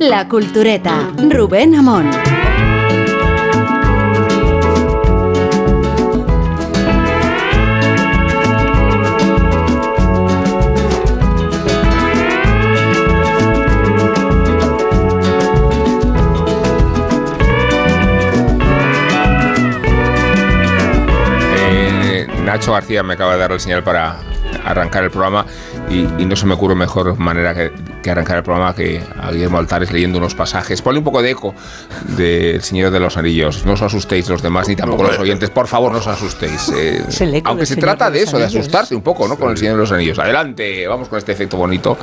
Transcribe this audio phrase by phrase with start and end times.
[0.00, 2.10] La Cultureta, Rubén Amón.
[21.54, 24.16] Eh, Nacho García me acaba de dar el señal para
[24.64, 25.46] arrancar el programa
[25.90, 29.30] y, y no se me ocurre mejor manera que, que arrancar el programa que a
[29.30, 30.82] Guillermo Altares leyendo unos pasajes.
[30.82, 31.54] Ponle un poco de eco
[32.16, 33.64] del Señor de los Anillos.
[33.64, 35.48] No os asustéis los demás ni tampoco los oyentes.
[35.50, 36.70] Por favor, no os asustéis.
[36.76, 37.02] Eh,
[37.44, 39.36] aunque se trata de de eso, de asustarse un poco, ¿no?
[39.36, 40.18] Con el Señor de los Anillos.
[40.18, 41.96] Adelante, vamos con este efecto bonito.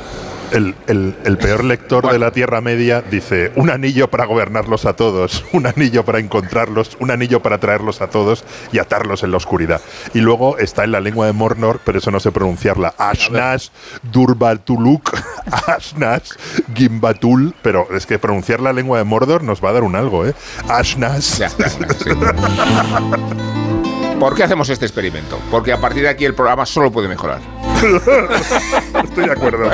[0.52, 4.94] El, el- el peor lector de la Tierra Media dice, un anillo para gobernarlos a
[4.94, 9.36] todos, un anillo para encontrarlos, un anillo para traerlos a todos y atarlos en la
[9.38, 9.80] oscuridad.
[10.14, 12.94] Y luego está en la lengua de Mornor, pero eso no sé pronunciarla.
[12.96, 13.68] Ashnash,
[14.04, 15.10] Durbatuluk,
[15.66, 16.30] Ashnash,
[16.74, 20.24] Gimbatul, pero es que pronunciar la lengua de Mordor nos va a dar un algo,
[20.26, 20.34] ¿eh?
[20.68, 21.38] Ashnash.
[21.38, 21.80] Ya está, sí.
[24.20, 25.38] ¿Por qué hacemos este experimento?
[25.50, 27.40] Porque a partir de aquí el programa solo puede mejorar.
[29.04, 29.70] Estoy de acuerdo.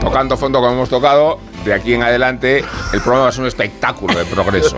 [0.00, 3.48] Tocando fondo como hemos tocado, de aquí en adelante el programa va a ser un
[3.48, 4.76] espectáculo de progreso.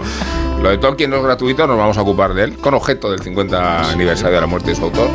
[0.63, 3.21] Lo de Tolkien no es gratuito, nos vamos a ocupar de él, con objeto del
[3.21, 5.09] 50 aniversario de la muerte de su autor.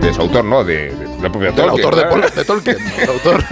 [0.00, 1.70] De su autor, no, de, de- del propio Del Tolkien.
[1.84, 2.04] autor de.
[2.06, 2.76] Pol- de Tolkien.
[3.02, 3.44] El autor.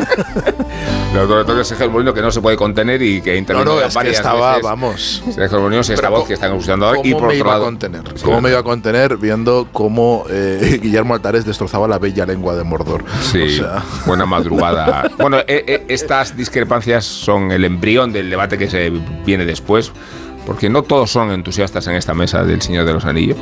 [1.13, 3.65] El autor de Tolkien, Sergio Molino, que no se puede contener y que No, intervino
[3.75, 4.63] no, ya es que estaba, veces.
[4.63, 5.23] vamos.
[5.35, 7.01] Sergio Molino es esta voz que están escuchando ahora.
[7.05, 8.03] Y ¿Cómo por me otro iba a lado, contener?
[8.15, 12.57] Sí, ¿Cómo me iba a contener viendo cómo eh, Guillermo Altares destrozaba la bella lengua
[12.57, 13.05] de Mordor?
[13.21, 15.11] Sí, O sea, buena madrugada.
[15.19, 18.91] bueno, eh, eh, estas discrepancias son el embrión del debate que se
[19.27, 19.93] viene después,
[20.47, 23.37] porque no todos son entusiastas en esta mesa del Señor de los Anillos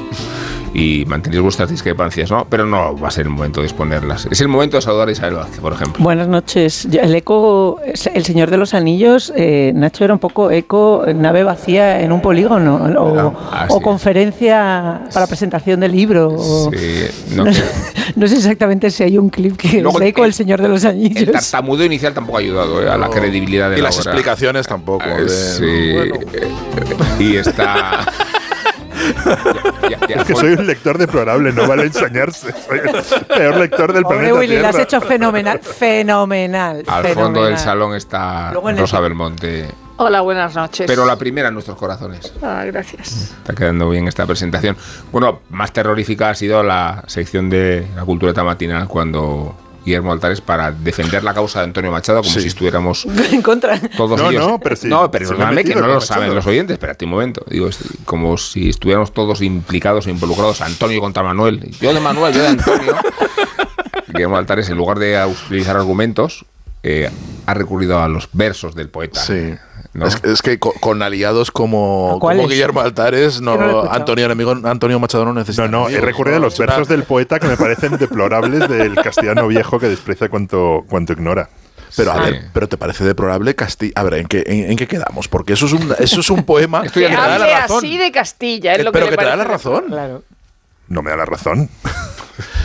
[0.78, 2.46] y mantenéis vuestras discrepancias, ¿no?
[2.50, 4.28] Pero no va a ser el momento de exponerlas.
[4.30, 6.04] Es el momento de saludar a Isabel Vázquez, por ejemplo.
[6.04, 6.86] Buenas noches.
[6.92, 7.80] El eco,
[8.12, 12.20] El Señor de los Anillos, eh, Nacho era un poco eco, nave vacía en un
[12.20, 16.28] polígono, o, Ah, o conferencia para presentación de libro.
[16.36, 17.64] o- Sí, no no, sé.
[18.14, 20.68] no sé exactamente si hay un clip que Luego es eco el- El Señor de
[20.68, 21.32] los El Anillos.
[21.32, 22.90] tartamudeo inicial tampoco ha ayudado ¿eh?
[22.90, 24.10] a la credibilidad de Y la las obra.
[24.12, 25.04] explicaciones tampoco.
[25.08, 25.92] De- sí.
[25.94, 26.16] bueno.
[27.18, 28.06] y está...
[29.82, 32.52] Ya- ya- ya- Es que soy un lector deplorable, no vale ensañarse.
[32.52, 36.82] Soy el peor lector del Pobre planeta Willy, lo has hecho fenomenal, fenomenal.
[36.86, 39.68] Al fondo del salón está Rosa Belmonte.
[39.98, 40.86] Hola, buenas noches.
[40.86, 42.30] Pero la primera en nuestros corazones.
[42.42, 43.34] Ah, gracias.
[43.38, 44.76] Está quedando bien esta presentación.
[45.10, 49.56] Bueno, más terrorífica ha sido la sección de la cultura matinal cuando
[49.86, 52.40] Guillermo Altares para defender la causa de Antonio Machado como Sí.
[52.42, 53.80] si estuviéramos En contra.
[53.96, 54.46] todos No, ellos.
[54.46, 56.00] no, pero sí, No, pero perdóname que no lo Machado.
[56.02, 56.74] saben los oyentes.
[56.74, 57.44] Espérate un momento.
[57.48, 57.70] Digo,
[58.04, 60.60] como si estuviéramos todos implicados e involucrados.
[60.60, 61.70] Antonio contra Manuel.
[61.80, 62.94] Yo de Manuel, yo de Antonio.
[64.08, 66.44] Guillermo Altares, en lugar de utilizar argumentos,
[66.82, 67.10] eh,
[67.46, 69.20] ha recurrido a los versos del poeta.
[69.20, 69.54] Sí.
[69.96, 70.06] ¿No?
[70.06, 73.88] Es, es que co- con, aliados como, como Guillermo Altares, no, no he.
[73.90, 75.62] Antonio, enemigo, Antonio Machado no necesita.
[75.62, 78.94] No, no, he enemigos, recurrido a los versos del poeta que me parecen deplorables del
[78.96, 81.48] castellano viejo que desprecia cuanto, cuanto ignora.
[81.96, 83.92] Pero a ver, pero te parece deplorable Castilla.
[83.94, 85.28] A ver, ¿en qué, en, en qué quedamos?
[85.28, 87.60] Porque eso es un, eso es un poema Estoy que Que te da hable la
[87.60, 87.78] razón.
[87.78, 89.84] así de Castilla, es Eh, lo que pero que te da la razón.
[89.88, 90.22] Claro.
[90.88, 91.68] No me da la razón.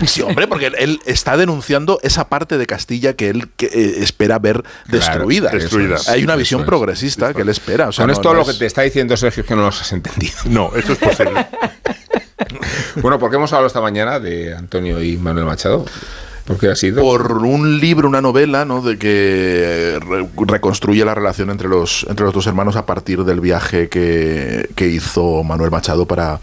[0.06, 3.94] Sí, hombre, porque él, él está denunciando esa parte de Castilla que él que, eh,
[4.04, 5.50] espera ver destruida.
[5.50, 5.96] Claro, Destruida.
[5.96, 6.66] eso es, Hay una visión es.
[6.68, 7.88] progresista que él espera.
[7.88, 9.56] O sea, Con no- esto no lo es- que te está diciendo Sergio es que
[9.56, 10.34] no nos has entendido.
[10.48, 11.48] No, eso es posible.
[13.02, 15.86] Bueno, porque hemos hablado esta mañana de Antonio y Manuel Machado.
[16.46, 17.02] Porque ha sido.
[17.02, 18.82] por un libro, una novela, ¿no?
[18.82, 23.40] De que re- reconstruye la relación entre los, entre los dos hermanos a partir del
[23.40, 26.40] viaje que, que hizo Manuel Machado para,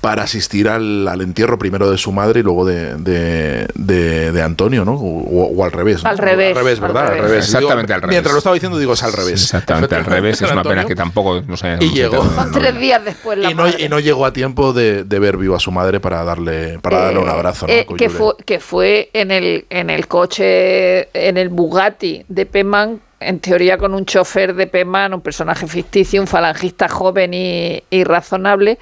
[0.00, 4.42] para asistir al, al entierro primero de su madre y luego de, de, de- de
[4.42, 4.94] Antonio, ¿no?
[4.94, 6.02] O, o al revés.
[6.04, 6.10] ¿no?
[6.10, 7.02] Al revés, Al revés, ¿verdad?
[7.02, 7.22] Al revés.
[7.30, 7.44] revés.
[7.46, 8.14] Exactamente Digo, al revés.
[8.14, 9.42] Mientras lo estaba diciendo, digo, es al revés.
[9.42, 10.40] Exactamente al revés.
[10.42, 12.22] Es una pena que tampoco nos hayamos Y llegó.
[12.24, 12.50] ¿no?
[12.52, 13.84] Tres días después la Y no, madre.
[13.84, 16.98] y no llegó a tiempo de, de ver vivo a su madre para darle, para
[17.04, 17.66] darle un Eh, abrazo.
[17.66, 17.72] ¿no?
[17.72, 23.00] eh, que, fue, que fue en el, en el coche, en el Bugatti de Peman,
[23.20, 28.04] en teoría con un chofer de Peman, un personaje ficticio, un falangista joven y, y
[28.04, 28.78] razonable.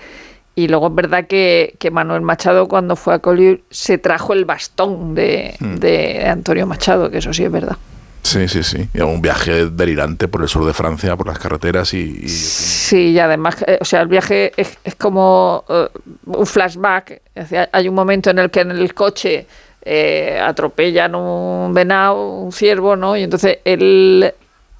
[0.55, 4.45] Y luego es verdad que, que Manuel Machado cuando fue a Collier se trajo el
[4.45, 5.77] bastón de, Hmm.
[5.77, 7.77] de Antonio Machado, que eso sí es verdad.
[8.23, 8.89] Sí, sí, sí.
[8.93, 12.21] Y un viaje delirante por el sur de Francia, por las carreteras y.
[12.25, 15.89] y- Sí, y además, eh, o sea, el viaje es, es como eh,
[16.27, 17.23] un flashback.
[17.35, 19.47] Es decir, hay un momento en el que en el coche
[19.83, 23.17] eh, atropellan un venado, un ciervo, ¿no?
[23.17, 24.35] Y entonces él,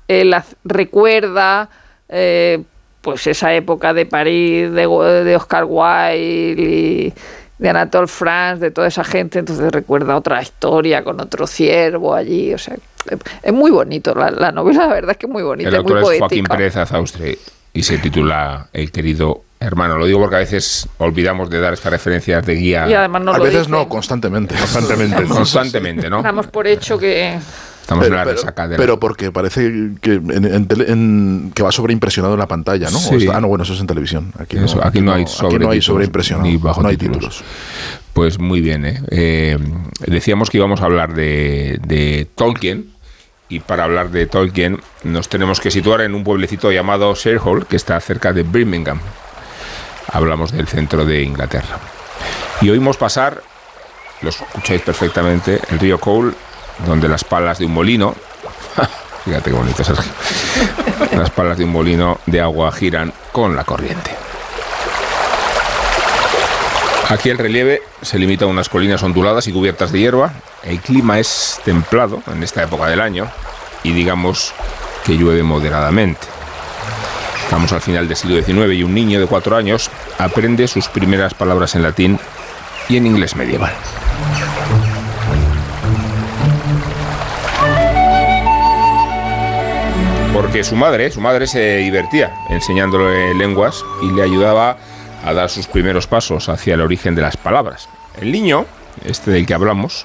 [0.09, 1.69] él recuerda
[2.09, 2.63] eh,
[3.01, 4.87] pues esa época de París, de,
[5.37, 7.13] Oscar Wilde y
[7.59, 9.39] de Anatole France, de toda esa gente.
[9.39, 12.53] Entonces recuerda otra historia con otro ciervo allí.
[12.53, 12.77] O sea,
[13.43, 15.83] es muy bonito, la, la novela la verdad es que es muy bonita, El es
[15.83, 16.27] muy autor es poética.
[16.27, 17.39] Joaquín Pérez Azaustre
[17.73, 19.99] y se titula El querido hermano.
[19.99, 23.33] Lo digo porque a veces olvidamos de dar estas referencias de guía Y además no
[23.35, 24.55] a lo veces no, constantemente.
[24.57, 25.25] Constantemente.
[25.25, 26.23] constantemente, ¿no?
[26.23, 27.39] Damos por hecho que...
[27.83, 29.63] Estamos pero, en la resaca de la- pero porque parece
[30.03, 32.99] que, en- en tele- en- que va sobreimpresionado en la pantalla, ¿no?
[32.99, 33.15] O Sí.
[33.17, 34.31] está- ah, no, bueno, eso es en televisión.
[34.39, 36.47] Aquí, Eso, no, aquí no hay aquí no hay sobretítulos, sobreimpresionado.
[36.51, 37.39] ni bajo no hay títulos.
[37.39, 37.45] títulos.
[38.13, 39.01] Pues muy bien, ¿eh?
[39.11, 39.59] Eh,
[40.07, 42.91] decíamos que íbamos a hablar de, de Tolkien
[43.49, 47.77] y para hablar de Tolkien nos tenemos que situar en un pueblecito llamado Sherhall que
[47.77, 49.01] está cerca de Birmingham.
[50.09, 51.79] Hablamos del centro de Inglaterra.
[52.61, 53.43] Y oímos pasar,
[54.23, 56.35] lo escucháis perfectamente, el río Cole,
[56.87, 58.15] donde las palas de un molino,
[59.25, 60.11] fíjate qué bonito Sergio,
[61.13, 64.11] las palas de un molino de agua giran con la corriente.
[67.11, 70.33] Aquí el relieve se limita a unas colinas onduladas y cubiertas de hierba.
[70.63, 73.31] El clima es templado en esta época del año
[73.83, 74.53] y digamos
[75.07, 76.27] que llueve moderadamente.
[77.49, 81.33] Estamos al final del siglo XIX y un niño de cuatro años aprende sus primeras
[81.33, 82.19] palabras en latín
[82.91, 83.73] y en inglés medieval.
[90.35, 94.77] Porque su madre, su madre se divertía enseñándole lenguas y le ayudaba
[95.25, 97.89] a dar sus primeros pasos hacia el origen de las palabras.
[98.21, 98.67] El niño,
[99.07, 100.05] este del que hablamos,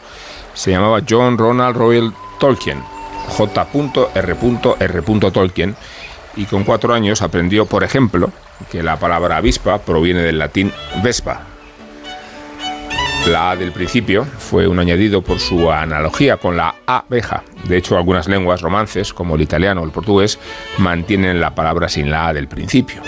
[0.54, 2.82] se llamaba John Ronald Royal Tolkien,
[3.28, 4.36] J.R.R.
[5.34, 5.76] Tolkien,
[6.36, 8.32] y con cuatro años aprendió, por ejemplo,
[8.72, 10.72] que la palabra avispa proviene del latín
[11.04, 11.48] vespa.
[13.28, 17.44] La A del principio fue un añadido por su analogía con la abeja.
[17.70, 20.40] De hecho, algunas lenguas romances, como el italiano o el portugués,
[20.78, 23.02] mantienen la palabra sin la A del principio.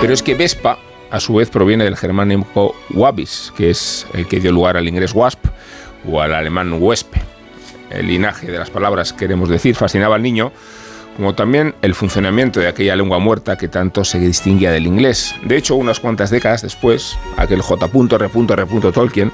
[0.00, 0.78] Pero es que Vespa,
[1.10, 5.14] a su vez, proviene del germánico Wabis, que es el que dio lugar al inglés
[5.14, 5.46] wasp
[6.06, 7.22] o al alemán wespe.
[7.88, 10.52] El linaje de las palabras, queremos decir, fascinaba al niño,
[11.16, 15.34] como también el funcionamiento de aquella lengua muerta que tanto se distinguía del inglés.
[15.44, 18.92] De hecho, unas cuantas décadas después, aquel J.R.R.
[18.92, 19.32] Tolkien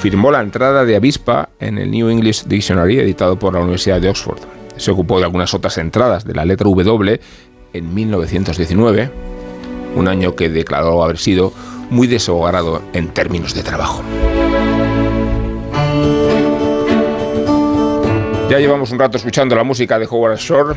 [0.00, 4.08] firmó la entrada de avispa en el New English Dictionary editado por la Universidad de
[4.08, 4.40] Oxford.
[4.76, 7.20] Se ocupó de algunas otras entradas de la letra W
[7.72, 9.10] en 1919
[9.96, 11.52] un año que declaró haber sido
[11.90, 14.02] muy desahogado en términos de trabajo.
[18.48, 20.74] Ya llevamos un rato escuchando la música de Howard Shore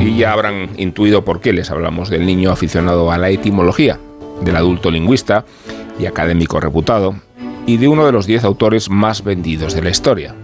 [0.00, 3.98] y ya habrán intuido por qué les hablamos del niño aficionado a la etimología,
[4.42, 5.46] del adulto lingüista
[5.98, 7.14] y académico reputado,
[7.64, 10.34] y de uno de los diez autores más vendidos de la historia.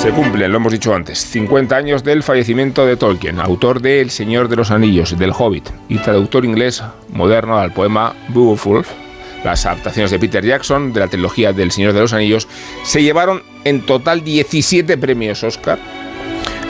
[0.00, 4.10] Se cumplen, lo hemos dicho antes, 50 años del fallecimiento de Tolkien, autor de El
[4.10, 9.05] Señor de los Anillos, del Hobbit, y traductor inglés moderno al poema Beowulf.
[9.46, 12.48] Las adaptaciones de Peter Jackson de la trilogía del Señor de los Anillos
[12.82, 15.78] se llevaron en total 17 premios Oscar,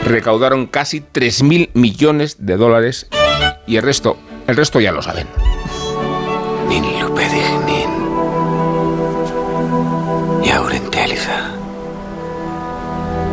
[0.05, 3.07] recaudaron casi 3.000 millones de dólares
[3.65, 5.25] y el resto, el resto ya lo saben.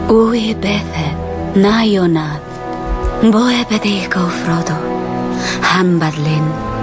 [0.08, 1.14] Ui bethe,
[1.54, 2.40] naionad,
[3.22, 4.78] boe pedico Frodo,
[5.60, 6.73] hambadlin.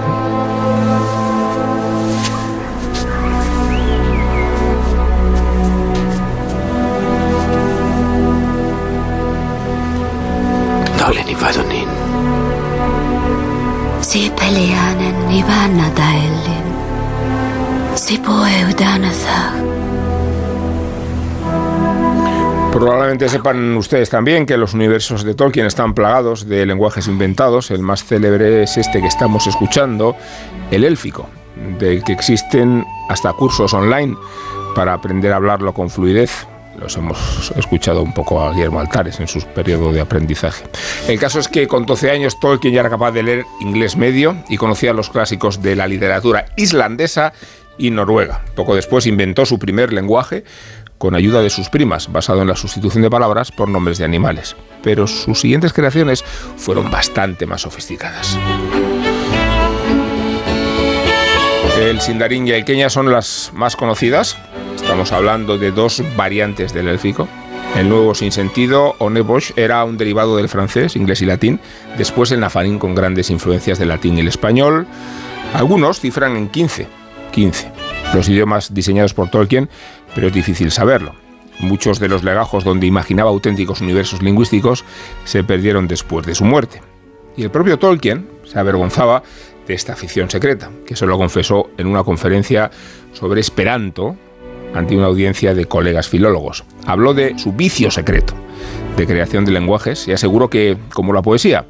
[22.71, 27.69] Probablemente sepan ustedes también que los universos de Tolkien están plagados de lenguajes inventados.
[27.69, 30.15] El más célebre es este que estamos escuchando,
[30.71, 31.29] el élfico,
[31.77, 34.17] del que existen hasta cursos online
[34.73, 36.47] para aprender a hablarlo con fluidez.
[36.79, 40.63] Los hemos escuchado un poco a Guillermo Altares en su periodo de aprendizaje.
[41.07, 44.37] El caso es que con 12 años Tolkien ya era capaz de leer inglés medio
[44.49, 47.33] y conocía los clásicos de la literatura islandesa
[47.77, 48.43] y noruega.
[48.55, 50.43] Poco después inventó su primer lenguaje
[50.97, 54.55] con ayuda de sus primas, basado en la sustitución de palabras por nombres de animales.
[54.83, 56.23] Pero sus siguientes creaciones
[56.57, 58.37] fueron bastante más sofisticadas.
[61.79, 64.37] El Sindarin y el Kenya son las más conocidas.
[64.75, 67.27] Estamos hablando de dos variantes del élfico.
[67.75, 71.59] El nuevo sin sentido, Onebosh, era un derivado del francés, inglés y latín.
[71.97, 74.85] Después el nafarín con grandes influencias del latín y el español.
[75.55, 77.00] Algunos cifran en 15.
[77.31, 77.71] 15.
[78.13, 79.69] Los idiomas diseñados por Tolkien,
[80.13, 81.15] pero es difícil saberlo.
[81.59, 84.83] Muchos de los legajos donde imaginaba auténticos universos lingüísticos
[85.25, 86.81] se perdieron después de su muerte.
[87.37, 89.23] Y el propio Tolkien se avergonzaba
[89.67, 92.71] de esta afición secreta, que se lo confesó en una conferencia
[93.13, 94.15] sobre Esperanto
[94.73, 96.63] ante una audiencia de colegas filólogos.
[96.85, 98.33] Habló de su vicio secreto
[98.97, 101.65] de creación de lenguajes y aseguró que, como la poesía,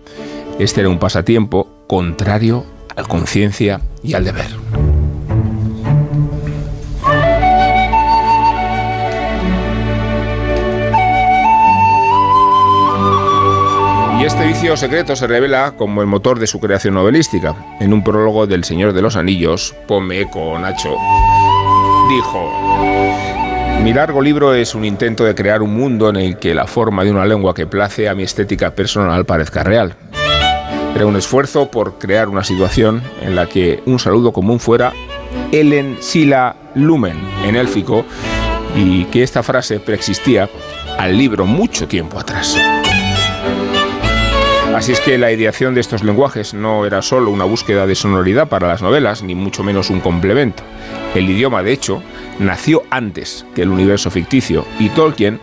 [0.59, 2.65] este era un pasatiempo contrario
[2.95, 4.90] a la conciencia y al deber.
[14.31, 17.53] Este vicio secreto se revela como el motor de su creación novelística.
[17.81, 20.95] En un prólogo del Señor de los Anillos, Pome con Nacho,
[22.07, 22.49] dijo,
[23.83, 27.03] mi largo libro es un intento de crear un mundo en el que la forma
[27.03, 29.95] de una lengua que place a mi estética personal parezca real.
[30.95, 34.93] Era un esfuerzo por crear una situación en la que un saludo común fuera
[35.51, 38.05] Elen Sila Lumen en élfico
[38.77, 40.49] y que esta frase preexistía
[40.97, 42.57] al libro mucho tiempo atrás.
[44.81, 48.49] Así es que la ideación de estos lenguajes no era solo una búsqueda de sonoridad
[48.49, 50.63] para las novelas, ni mucho menos un complemento.
[51.13, 52.01] El idioma, de hecho,
[52.39, 55.39] nació antes que el universo ficticio y Tolkien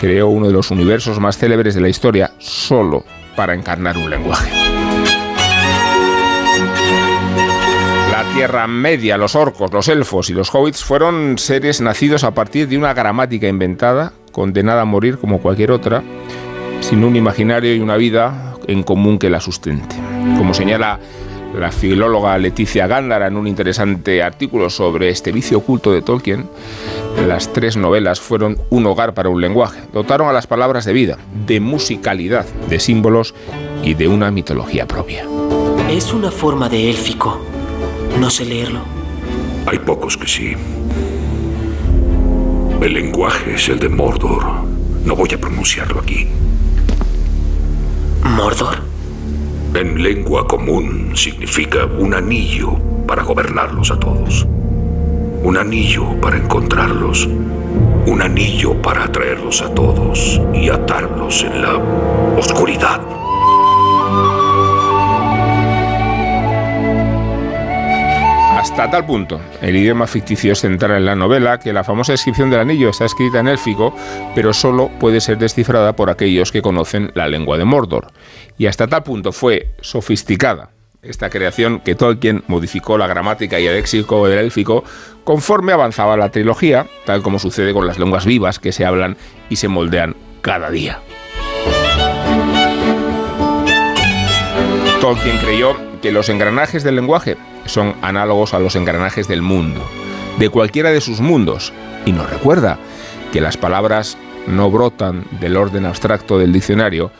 [0.00, 3.04] creó uno de los universos más célebres de la historia solo
[3.36, 4.50] para encarnar un lenguaje.
[8.10, 12.66] La Tierra Media, los orcos, los elfos y los hobbits fueron seres nacidos a partir
[12.68, 16.02] de una gramática inventada, condenada a morir como cualquier otra,
[16.80, 19.96] sin un imaginario y una vida en común que la sustente.
[20.36, 21.00] Como señala
[21.58, 26.48] la filóloga Leticia Gándara en un interesante artículo sobre este vicio oculto de Tolkien,
[27.26, 29.80] las tres novelas fueron un hogar para un lenguaje.
[29.92, 33.34] Dotaron a las palabras de vida, de musicalidad, de símbolos
[33.82, 35.24] y de una mitología propia.
[35.90, 37.40] Es una forma de élfico.
[38.20, 38.80] No sé leerlo.
[39.66, 40.52] Hay pocos que sí.
[42.80, 44.44] El lenguaje es el de Mordor.
[45.04, 46.28] No voy a pronunciarlo aquí.
[48.28, 48.76] ¿Mordor?
[49.74, 52.72] En lengua común significa un anillo
[53.06, 54.46] para gobernarlos a todos.
[55.42, 57.26] Un anillo para encontrarlos.
[58.06, 61.76] Un anillo para atraerlos a todos y atarlos en la
[62.36, 63.00] oscuridad.
[68.58, 72.50] Hasta tal punto, el idioma ficticio es central en la novela que la famosa descripción
[72.50, 73.94] del anillo está escrita en élfico,
[74.34, 78.08] pero solo puede ser descifrada por aquellos que conocen la lengua de Mordor.
[78.58, 80.70] Y hasta tal punto fue sofisticada
[81.02, 84.82] esta creación que Tolkien modificó la gramática y el léxico del élfico
[85.22, 89.16] conforme avanzaba la trilogía, tal como sucede con las lenguas vivas que se hablan
[89.48, 90.98] y se moldean cada día.
[95.00, 97.36] Tolkien creyó que los engranajes del lenguaje
[97.66, 99.80] son análogos a los engranajes del mundo,
[100.38, 101.72] de cualquiera de sus mundos,
[102.04, 102.78] y nos recuerda
[103.32, 107.12] que las palabras no brotan del orden abstracto del diccionario,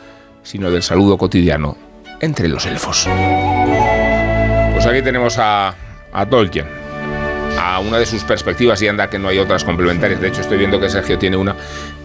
[0.43, 1.77] sino del saludo cotidiano
[2.19, 3.07] entre los elfos.
[4.73, 5.73] Pues aquí tenemos a,
[6.11, 6.67] a Tolkien,
[7.57, 10.19] a una de sus perspectivas y anda que no hay otras complementarias.
[10.19, 11.55] De hecho, estoy viendo que Sergio tiene una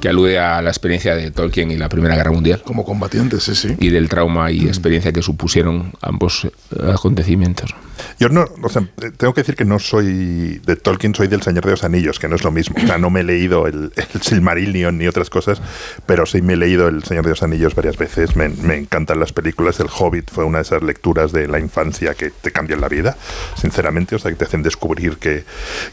[0.04, 2.60] que alude a la experiencia de Tolkien y la Primera Guerra Mundial.
[2.62, 3.74] Como combatiente, sí, sí.
[3.80, 6.50] Y del trauma y experiencia que supusieron ambos eh,
[6.92, 7.74] acontecimientos.
[8.18, 8.86] Yo no, o sea,
[9.16, 12.28] tengo que decir que no soy de Tolkien, soy del Señor de los Anillos, que
[12.28, 12.76] no es lo mismo.
[12.82, 15.60] O sea, no me he leído el, el Silmarillion ni otras cosas,
[16.06, 18.36] pero sí me he leído el Señor de los Anillos varias veces.
[18.36, 19.80] Me, me encantan las películas.
[19.80, 23.16] El Hobbit fue una de esas lecturas de la infancia que te cambian la vida,
[23.56, 24.16] sinceramente.
[24.16, 25.44] O sea, que te hacen descubrir que,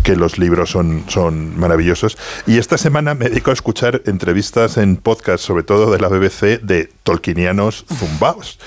[0.03, 2.17] que los libros son, son maravillosos.
[2.47, 6.61] Y esta semana me dedico a escuchar entrevistas en podcast, sobre todo de la BBC,
[6.61, 8.59] de tolkienianos zumbaos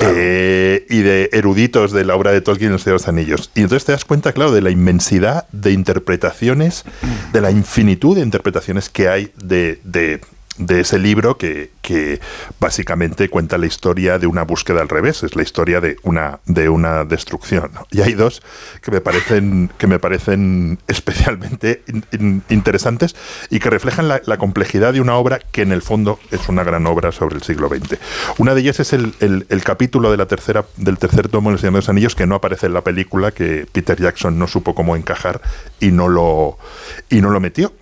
[0.00, 3.50] eh, y de eruditos de la obra de Tolkien, De los Anillos.
[3.54, 6.84] Y entonces te das cuenta, claro, de la inmensidad de interpretaciones,
[7.32, 10.20] de la infinitud de interpretaciones que hay de
[10.60, 12.20] de ese libro que, que,
[12.60, 16.68] básicamente cuenta la historia de una búsqueda al revés, es la historia de una, de
[16.68, 17.70] una destrucción.
[17.90, 18.42] Y hay dos
[18.82, 23.16] que me parecen, que me parecen especialmente in, in, interesantes
[23.48, 26.86] y que reflejan la, complejidad de una obra que en el fondo es una gran
[26.86, 27.98] obra sobre el siglo XX.
[28.38, 31.74] Una de ellas es el, el, capítulo de la tercera, del tercer tomo El Señor
[31.74, 34.96] de los Anillos que no aparece en la película, que Peter Jackson no supo cómo
[34.96, 35.40] encajar
[35.78, 36.58] y no lo,
[37.08, 37.72] y no lo metió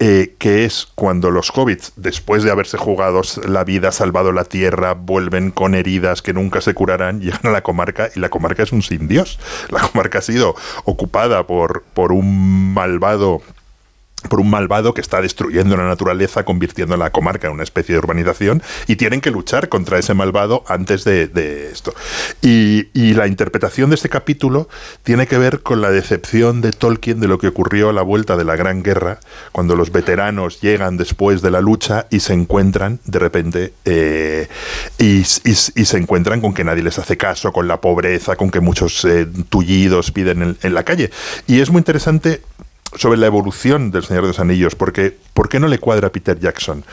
[0.00, 4.94] eh, que es cuando los hobbits, después de haberse jugado la vida, salvado la tierra,
[4.94, 8.72] vuelven con heridas que nunca se curarán, llegan a la comarca y la comarca es
[8.72, 9.40] un sin Dios.
[9.70, 13.42] La comarca ha sido ocupada por, por un malvado
[14.28, 18.00] por un malvado que está destruyendo la naturaleza, convirtiendo la comarca en una especie de
[18.00, 21.94] urbanización, y tienen que luchar contra ese malvado antes de, esto.
[22.42, 24.68] Y, y, la interpretación de este capítulo
[25.02, 28.36] tiene que ver con la decepción de Tolkien de lo que ocurrió a la vuelta
[28.36, 29.20] de la Gran Guerra,
[29.52, 34.48] cuando los veteranos llegan después de la lucha y se encuentran de repente, eh,
[34.98, 38.60] y, y, se encuentran con que nadie les hace caso, con la pobreza, con que
[38.60, 41.10] muchos eh, tullidos piden en, en la calle.
[41.46, 42.42] Y es muy interesante
[42.98, 46.12] sobre la evolución del Señor de los Anillos, porque ¿por qué no le cuadra a
[46.12, 46.84] Peter Jackson?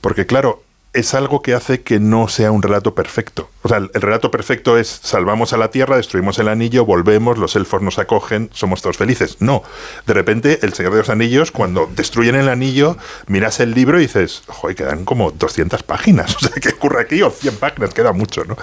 [0.00, 0.62] Porque claro,
[0.96, 3.50] es algo que hace que no sea un relato perfecto.
[3.62, 7.38] O sea, el, el relato perfecto es salvamos a la Tierra, destruimos el anillo, volvemos,
[7.38, 9.36] los elfos nos acogen, somos todos felices.
[9.40, 9.62] No,
[10.06, 14.02] de repente el Señor de los Anillos, cuando destruyen el anillo, miras el libro y
[14.02, 16.36] dices, joder, quedan como 200 páginas.
[16.36, 17.22] O sea, ¿qué ocurre aquí?
[17.22, 18.56] O 100 páginas, queda mucho, ¿no?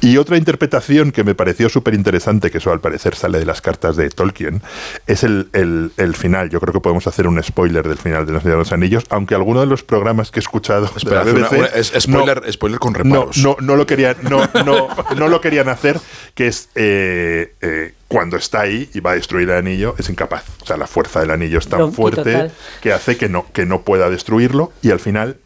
[0.00, 3.60] Y otra interpretación que me pareció súper interesante, que eso al parecer sale de las
[3.60, 4.62] cartas de Tolkien,
[5.06, 6.50] es el, el- el final.
[6.50, 9.04] Yo creo que podemos hacer un spoiler del final de Los Señor de los Anillos,
[9.10, 12.78] aunque alguno de los programas que he escuchado Espera, de una- una- es- spoiler, spoiler
[12.78, 13.36] con no, reparos.
[13.38, 16.00] no, no lo querían, no, no, no lo querían hacer,
[16.34, 20.44] que es eh, eh, cuando está ahí y va a destruir el anillo, es incapaz.
[20.62, 22.52] O sea, la fuerza del anillo es tan fuerte total.
[22.80, 25.36] que hace que no, que no pueda destruirlo y al final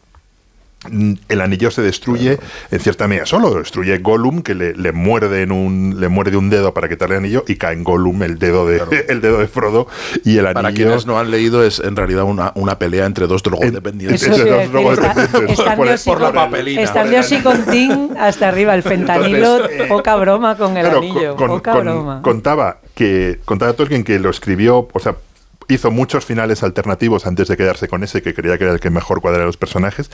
[1.27, 2.39] el anillo se destruye
[2.71, 6.37] en cierta medida solo, lo destruye Gollum que le, le muerde en un le muerde
[6.37, 9.39] un dedo para quitarle el anillo y cae en Gollum el dedo de el dedo
[9.39, 9.87] de Frodo
[10.23, 13.27] y el anillo Para quienes no han leído, es en realidad una, una pelea entre
[13.27, 14.21] dos drogodependientes.
[14.23, 15.05] Eso Ese te iba a es luego decir,
[15.49, 16.81] está- Por por la papelina.
[16.81, 21.35] están de oxicontin hasta arriba, el fentanilo, Entonces, eh, poca broma con el Claro, anillo,
[21.35, 22.21] con- poca con- broma.
[22.21, 25.15] Contaba que contaba Tolkien que lo escribió, o sea,
[25.69, 28.89] hizo muchos finales alternativos antes de quedarse con ese que creía que era el que
[28.89, 30.09] mejor cuadraba a los personajes.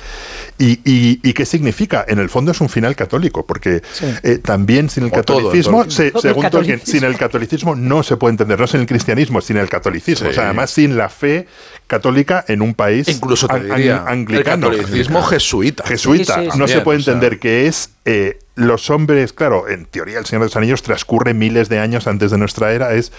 [0.60, 2.06] Y, y- y qué significa?
[2.08, 4.06] En el fondo es un final católico, porque Sí.
[4.24, 5.92] eh, también sin el todo catolicismo, Tolkien.
[5.92, 8.86] se- Todo el según Tolkien, sin el catolicismo no se puede entender, no sin el
[8.86, 10.28] cristianismo, sin el catolicismo.
[10.28, 10.32] Sí.
[10.32, 11.48] O sea, además sin la fe
[11.88, 14.28] católica en un país Incluso te anglicano.
[14.38, 15.84] el catolicismo jesuita.
[15.86, 16.36] Jesuita.
[16.36, 16.58] Sí, sí, sí.
[16.60, 17.14] no se puede o sea.
[17.14, 21.34] entender que es eh, los hombres, claro, en teoría el Señor de los Anillos transcurre
[21.34, 23.12] miles de años antes de nuestra era, es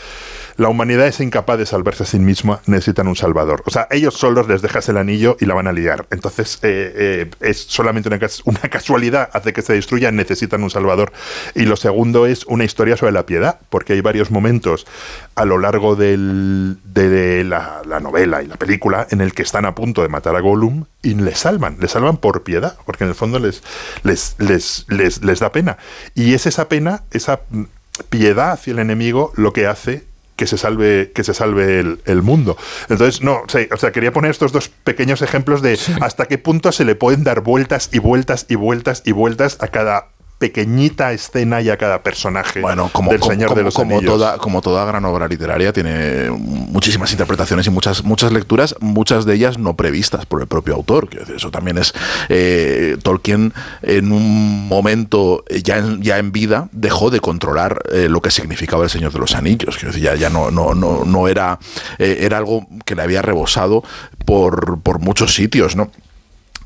[0.57, 3.63] la humanidad es incapaz de salvarse a sí misma, necesitan un salvador.
[3.67, 6.07] O sea, ellos solos les dejas el anillo y la van a liar.
[6.11, 11.13] Entonces, eh, eh, es solamente una, una casualidad hace que se destruya, necesitan un salvador.
[11.55, 14.87] Y lo segundo es una historia sobre la piedad, porque hay varios momentos
[15.35, 19.67] a lo largo del- de la, la novela y la película en el que están
[19.67, 23.11] a punto de matar a Gollum y le salvan, le salvan por piedad, porque en
[23.11, 23.63] el fondo les,
[24.03, 25.77] les, les, les, les da pena.
[26.15, 27.65] Y es esa pena, esa mm,
[28.09, 30.05] piedad hacia el enemigo lo que hace
[30.37, 32.57] que se salve, que se salve el, el mundo.
[32.91, 36.85] Entonces, no, o sea, quería poner estos dos pequeños ejemplos de hasta qué punto se
[36.85, 40.09] le pueden dar vueltas y vueltas y vueltas y vueltas a cada
[40.39, 43.97] pequeñita escena y a cada personaje Bueno, como, del como- Señor como- de los como
[43.97, 44.13] Anillos.
[44.15, 49.35] toda, como toda gran obra literaria, tiene muchísimas interpretaciones y muchas, muchas lecturas, muchas de
[49.35, 51.09] ellas no previstas por el propio autor.
[51.09, 51.95] Decir, Eso también es.
[52.29, 58.09] eh, Tolkien, en un momento, eh, ya en, ya en vida, dejó de controlar eh,
[58.11, 59.79] lo que significaba el Señor de los Anillos.
[59.81, 61.59] Decir, ya, ya no, no, no, no era.
[61.99, 63.83] eh, era algo que le había rebosado
[64.27, 65.91] por, por muchos sitios, ¿no?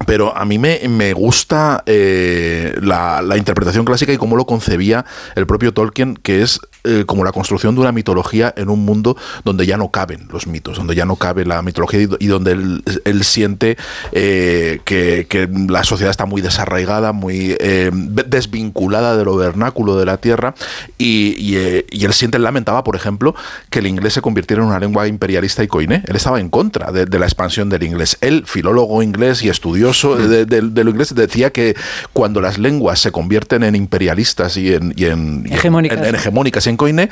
[0.06, 5.04] Pero a mí me, me gusta eh, la, la interpretación clásica y cómo lo concebía
[5.34, 9.16] el propio Tolkien, que es eh, como la construcción de una mitología en un mundo
[9.44, 12.82] donde ya no caben los mitos, donde ya no cabe la mitología y, donde él,
[13.04, 13.76] él siente
[14.12, 20.06] eh, que, que la sociedad está muy desarraigada, muy eh, desvinculada de lo vernáculo de
[20.06, 20.54] la tierra
[20.98, 23.34] y, y, y él siente, lamentaba, por ejemplo,
[23.70, 26.02] que el inglés se convirtiera en una lengua imperialista y coiné.
[26.06, 28.16] Él estaba en contra de, de la expansión del inglés.
[28.20, 31.76] Él, filólogo inglés y estudioso de, de- de lo inglés, decía que
[32.12, 35.98] cuando las lenguas se convierten en imperialistas y en, y en- Hegemónicas.
[35.98, 37.10] en- en hegemónicas en coine,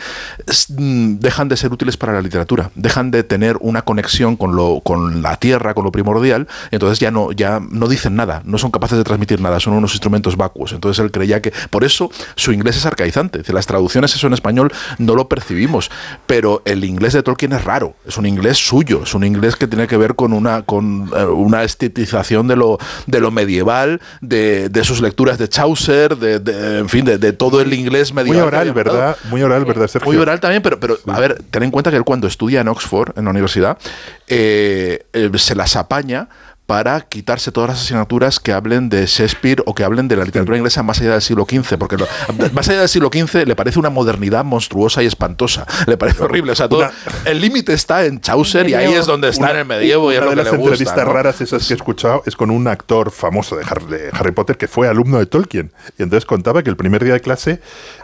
[0.69, 4.81] mm, dejan de ser útiles para la literatura, dejan de tener una conexión con, lo,
[4.81, 8.59] con la tierra, con lo primordial, y entonces ya no, ya no dicen nada, no
[8.59, 10.73] son capaces de transmitir nada, son unos instrumentos vacuos.
[10.73, 14.73] Entonces él creía que, por eso su inglés es arcaizante, las traducciones eso en español
[14.99, 15.91] no lo percibimos,
[16.27, 19.67] pero el inglés de Tolkien es raro, es un inglés suyo, es un inglés que
[19.67, 24.69] tiene que ver con una, con, eh, una estetización de lo, de lo medieval, de,
[24.69, 28.25] de sus lecturas de Chaucer, de, de- en fin, de, de todo el inglés Muy
[28.25, 28.43] medieval.
[28.51, 28.73] que oral.
[28.73, 29.17] ¿verdad?
[29.31, 30.11] Muy oral, ¿verdad, Sergio?
[30.11, 32.69] Muy oral también, pero, pero a ver, ten en cuenta que él cuando estudia en
[32.69, 33.79] Oxford, en la universidad,
[34.27, 36.29] eh, eh, se las apaña
[36.69, 40.59] para quitarse todas las asignaturas que hablen de Shakespeare o que hablen de la literatura
[40.59, 42.07] inglesa más allá del siglo XV, porque lo-
[42.53, 46.53] más allá del siglo XV le parece una modernidad monstruosa y espantosa, le parece horrible,
[46.53, 46.93] o sea, todo, Una-
[47.25, 50.17] el límite está en Chaucer y ahí es donde está Una- en el medievo y
[50.17, 50.73] es una lo de que las le gusta.
[50.75, 51.13] entrevistas ¿no?
[51.15, 54.59] raras esas que he escuchado es con un actor famoso de Harry, de Harry Potter
[54.59, 55.73] que fue alumno de Tolkien.
[55.99, 57.61] Y entonces contaba que el primer día de clase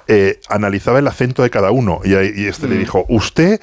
[0.08, 2.00] eh, analizaba el acento de cada uno.
[2.02, 2.70] Y, y este Mm.
[2.70, 3.60] le dijo, usted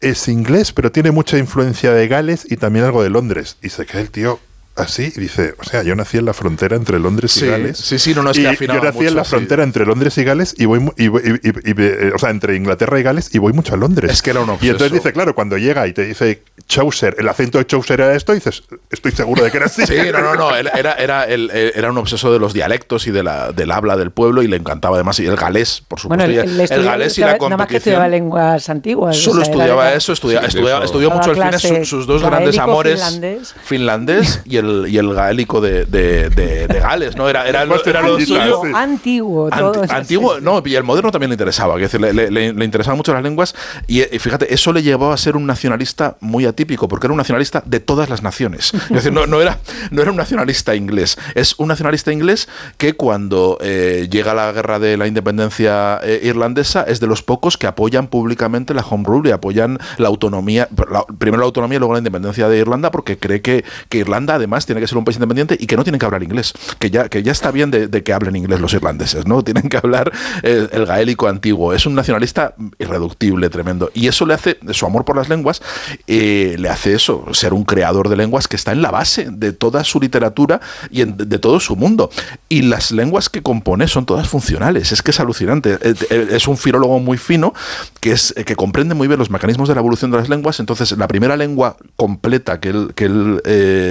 [0.00, 3.56] es inglés, pero tiene mucha influencia de Gales y también algo de Londres.
[3.62, 4.40] Y se queda el tío
[4.80, 7.78] así y dice, o sea, yo nací en la frontera entre Londres y Sí, Gales.
[7.78, 8.50] sí, sí, no, no, es que y Yo
[8.82, 9.30] nací en mucho, la sí.
[9.30, 12.18] frontera entre Londres y Gales y voy, mu- y, voy- y- y- y- eh, o
[12.18, 14.10] sea, entre Inglaterra y Gales y voy mucho a Londres.
[14.10, 14.72] Es que era un Y obseso.
[14.72, 18.32] entonces dice, claro, cuando llega y te dice Chaucer, el acento de Chaucer era esto,
[18.32, 19.86] dices, estoy seguro de que era así.
[19.86, 20.54] Sí, no, no, no.
[20.56, 23.70] Él Era, era, él- él era un obseso de los dialectos y de la, del
[23.70, 26.42] habla del pueblo y le encantaba además y el galés, por Bueno, supuesto.
[26.42, 28.10] el, y el el, estudiaba- galés y la nada más que estudiaba competición.
[28.10, 29.16] lenguas antiguas.
[29.16, 30.84] Solo o sea, era- estudiaba era- eso, estudia- Sí, estudia- eso.
[30.84, 33.54] estudió mucho al final clase su- sus dos grandes amores, finlandés.
[33.64, 37.28] finlandés y el, y el gaélico de, de- de- de Gales, ¿no?
[37.28, 38.76] Era, era, lo- era lo Antiguo, suyo.
[38.76, 39.82] Antiguo, todo.
[39.82, 42.64] Anti- antiguo, no, y el moderno también le interesaba, quiero decir, le, le- le- le
[42.64, 43.54] interesaban mucho las lenguas
[43.86, 47.18] y, eh, fíjate, eso le llevaba a ser un nacionalista muy atípico, porque era un
[47.18, 48.72] nacionalista de todas las naciones.
[48.74, 49.58] Es decir, no, no era,
[49.90, 54.78] no era un nacionalista inglés, es un nacionalista inglés que cuando eh, llega la guerra
[54.78, 59.30] de la independencia eh, irlandesa es de los pocos que apoyan públicamente la home rule
[59.30, 63.18] y apoyan la autonomía, la- primero la autonomía y luego la independencia de Irlanda, porque
[63.18, 65.98] cree que, que Irlanda además tiene que ser un país independiente y que no tienen
[65.98, 69.26] que hablar inglés, que ya, que ya está bien de, que hablen inglés los irlandeses,
[69.26, 69.42] ¿no?
[69.50, 71.72] Tienen que hablar eh, el gaélico antiguo.
[71.72, 73.90] Es un nacionalista irreductible, tremendo.
[73.94, 75.60] Y eso le hace, su amor por las lenguas,
[76.06, 79.52] eh, le hace eso, ser un creador de lenguas que está en la base de
[79.52, 82.10] toda su literatura y de todo su mundo.
[82.48, 85.78] Y las lenguas que compone son todas funcionales, es que es alucinante.
[85.82, 87.52] Eh, Es un filólogo muy fino
[88.00, 90.60] que, es, que comprende muy bien los mecanismos de la evolución de las lenguas.
[90.60, 93.40] Entonces, la primera lengua completa que él, que él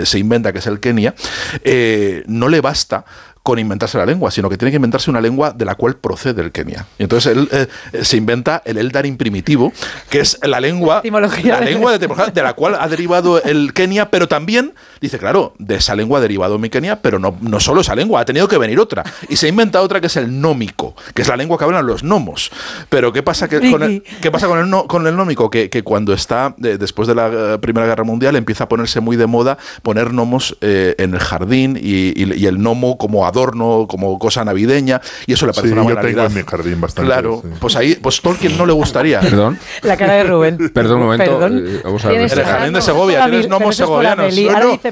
[0.05, 1.15] se inventa, que es el Kenia,
[1.63, 3.05] eh, no le basta
[3.43, 6.41] con inventarse la lengua, sino que tiene que inventarse una lengua de la cual procede
[6.41, 6.86] el Kenia.
[6.99, 9.71] Y entonces él eh, eh, se inventa el Eldarin primitivo,
[10.10, 11.02] que es la lengua,
[11.49, 15.75] la lengua de, de la cual ha derivado el Kenia, pero también, dice, claro, de
[15.75, 18.58] esa lengua ha derivado mi Kenia, pero no, no solo esa lengua, ha tenido que
[18.58, 19.04] venir otra.
[19.30, 22.04] Y se inventa otra que es el nómico, que es la lengua que hablan los
[22.04, 22.52] gnomos.
[22.89, 25.49] Pero ¿qué pasa, que con, el, ¿qué pasa con, el, no- con el nómico?
[25.49, 29.15] Que, que cuando está, eh, después de la Primera Guerra Mundial, empieza a ponerse muy
[29.15, 33.85] de moda poner gnomos eh, en el jardín y, y- y el gnomo como adorno,
[33.87, 37.07] como cosa navideña, y eso le parece Sí, una yo tengo en mi jardín bastante.
[37.09, 37.49] Claro, sí.
[37.59, 39.19] pues ahí, pues Tolkien no le gustaría.
[39.21, 40.57] Perdón, La cara de Rubén.
[40.73, 41.39] perdón un momento.
[41.39, 41.63] Perdón.
[41.67, 42.43] eh, vamos a En el ver.
[42.45, 44.25] jardín de no, Segovia, tienes gnomos segovianos.
[44.25, 44.51] Amelie.
[44.51, 44.91] No, no, dice,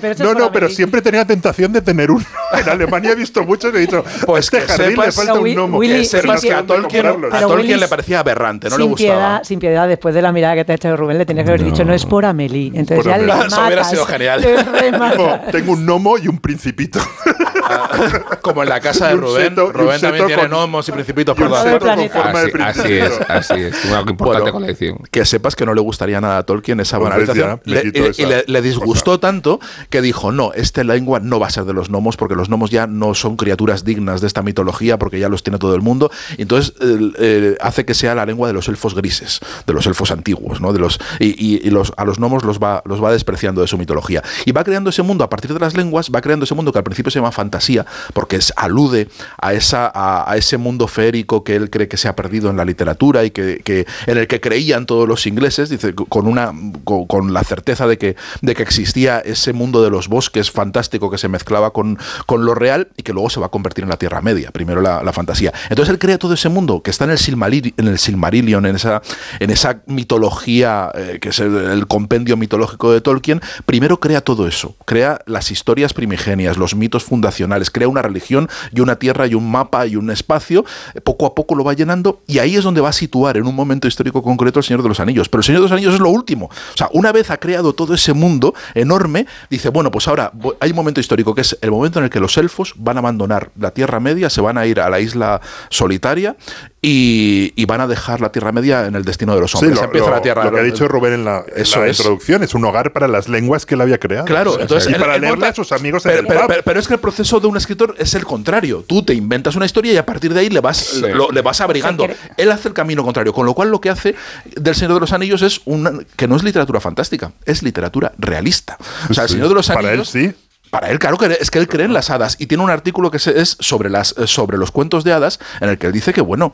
[0.53, 2.25] pero siempre tenía tentación de tener uno.
[2.57, 5.43] En Alemania he visto muchos y he dicho, Pues este que jardín le falta un
[5.53, 5.77] gnomo.
[5.77, 9.13] Willy, Que sepas sí, que a Tolkien, le parecía aberrante, no le gustaba.
[9.15, 11.51] piedad, sin piedad, después de la mirada que te ha hecho Rubén, le tenías que
[11.51, 12.67] haber dicho, no es por Amelie.
[12.73, 13.31] Entonces Por ya le.
[13.47, 14.45] Eso hubiera sido genial.
[15.51, 16.99] tengo un gnomo y un principito.
[18.41, 19.49] Como en la casa de Rubén.
[19.49, 23.85] seto- Rubén también tiene gnomos y principitos y por forma de Así, es, así es.
[23.85, 24.97] Una importante Bueno, colección.
[25.11, 27.61] Que sepas que no le gustaría nada a Tolkien esa banalización.
[27.65, 29.59] Le- quito y- esa y le, le disgustó tanto
[29.89, 32.69] que dijo, no, esta lengua no va a ser de los gnomos porque los gnomos
[32.71, 36.11] ya no son criaturas dignas de esta mitología porque ya los tiene todo el mundo.
[36.37, 36.73] Entonces
[37.19, 40.73] eh, hace que sea la lengua de los elfos grises, de los elfos antiguos, ¿no?
[40.73, 43.67] De los, y y- y los, a los gnomos los va, los va despreciando de
[43.67, 44.21] su mitología.
[44.45, 46.77] Y va creando ese mundo a partir de las lenguas, va creando ese mundo que
[46.79, 47.85] al principio se llama fantasía
[48.17, 52.49] porque alude a, esa, a, ese mundo feérico que él cree que se ha perdido
[52.49, 56.51] en la literatura y que, en el que creían todos los ingleses, dice, con, una,
[56.83, 61.19] con, la certeza de que, de que existía ese mundo de los bosques fantástico que
[61.19, 63.97] se mezclaba con, con lo real y que luego se va a convertir en la
[63.97, 65.53] Tierra Media, primero la, fantasía.
[65.69, 68.75] Entonces él crea todo ese mundo que está en el, Silmarillion, en el Silmarillion, en
[68.77, 69.03] esa,
[69.39, 74.47] en esa mitología eh, que es el, el compendio mitológico de Tolkien, primero crea todo
[74.47, 79.33] eso, crea las historias primigenias, los mitos fundacionales, crea una religión y una tierra y
[79.33, 82.63] un mapa y un espacio, eh, poco a poco lo va llenando y ahí es
[82.63, 85.29] donde va a situar en un momento histórico concreto el Señor de los Anillos.
[85.29, 86.45] Pero el Señor de los Anillos es lo último.
[86.45, 90.71] O sea, una vez ha creado todo ese mundo enorme, dice, bueno, pues ahora hay
[90.71, 93.51] un momento histórico que es el momento en el que los elfos van a abandonar
[93.59, 96.35] la Tierra Media, se van a ir a la isla solitaria
[96.81, 99.77] y, y van a dejar la Tierra Media en el destino de los Sí, hombres.
[99.77, 101.87] lo, Empieza lo- la Tierra lo que ha dicho Rubén en la, en Eso la
[101.87, 101.97] es.
[101.97, 104.25] introducción es un hogar para las lenguas que él había creado.
[104.25, 106.61] Claro, entonces y para él leerle monta- a sus amigos en pero, el pero- pero-
[106.63, 108.83] pero es que el proceso de un escritor es el contrario.
[108.87, 111.01] Tú te inventas una historia y a partir de ahí le vas, Sí.
[111.01, 112.03] lo- le vas abrigando.
[112.03, 114.15] O sea, Él hace el camino contrario, con lo cual lo que hace
[114.55, 118.77] del Señor de los Anillos es una, que no es literatura fantástica, es literatura realista.
[119.09, 119.35] O sea, el Sí.
[119.35, 120.31] Señor de los Para él Anillos sí.
[120.77, 123.09] Para él, claro que es que él cree en las hadas y tiene un artículo
[123.09, 126.13] que es sobre las eh, sobre los cuentos de hadas en el que él dice
[126.13, 126.53] que bueno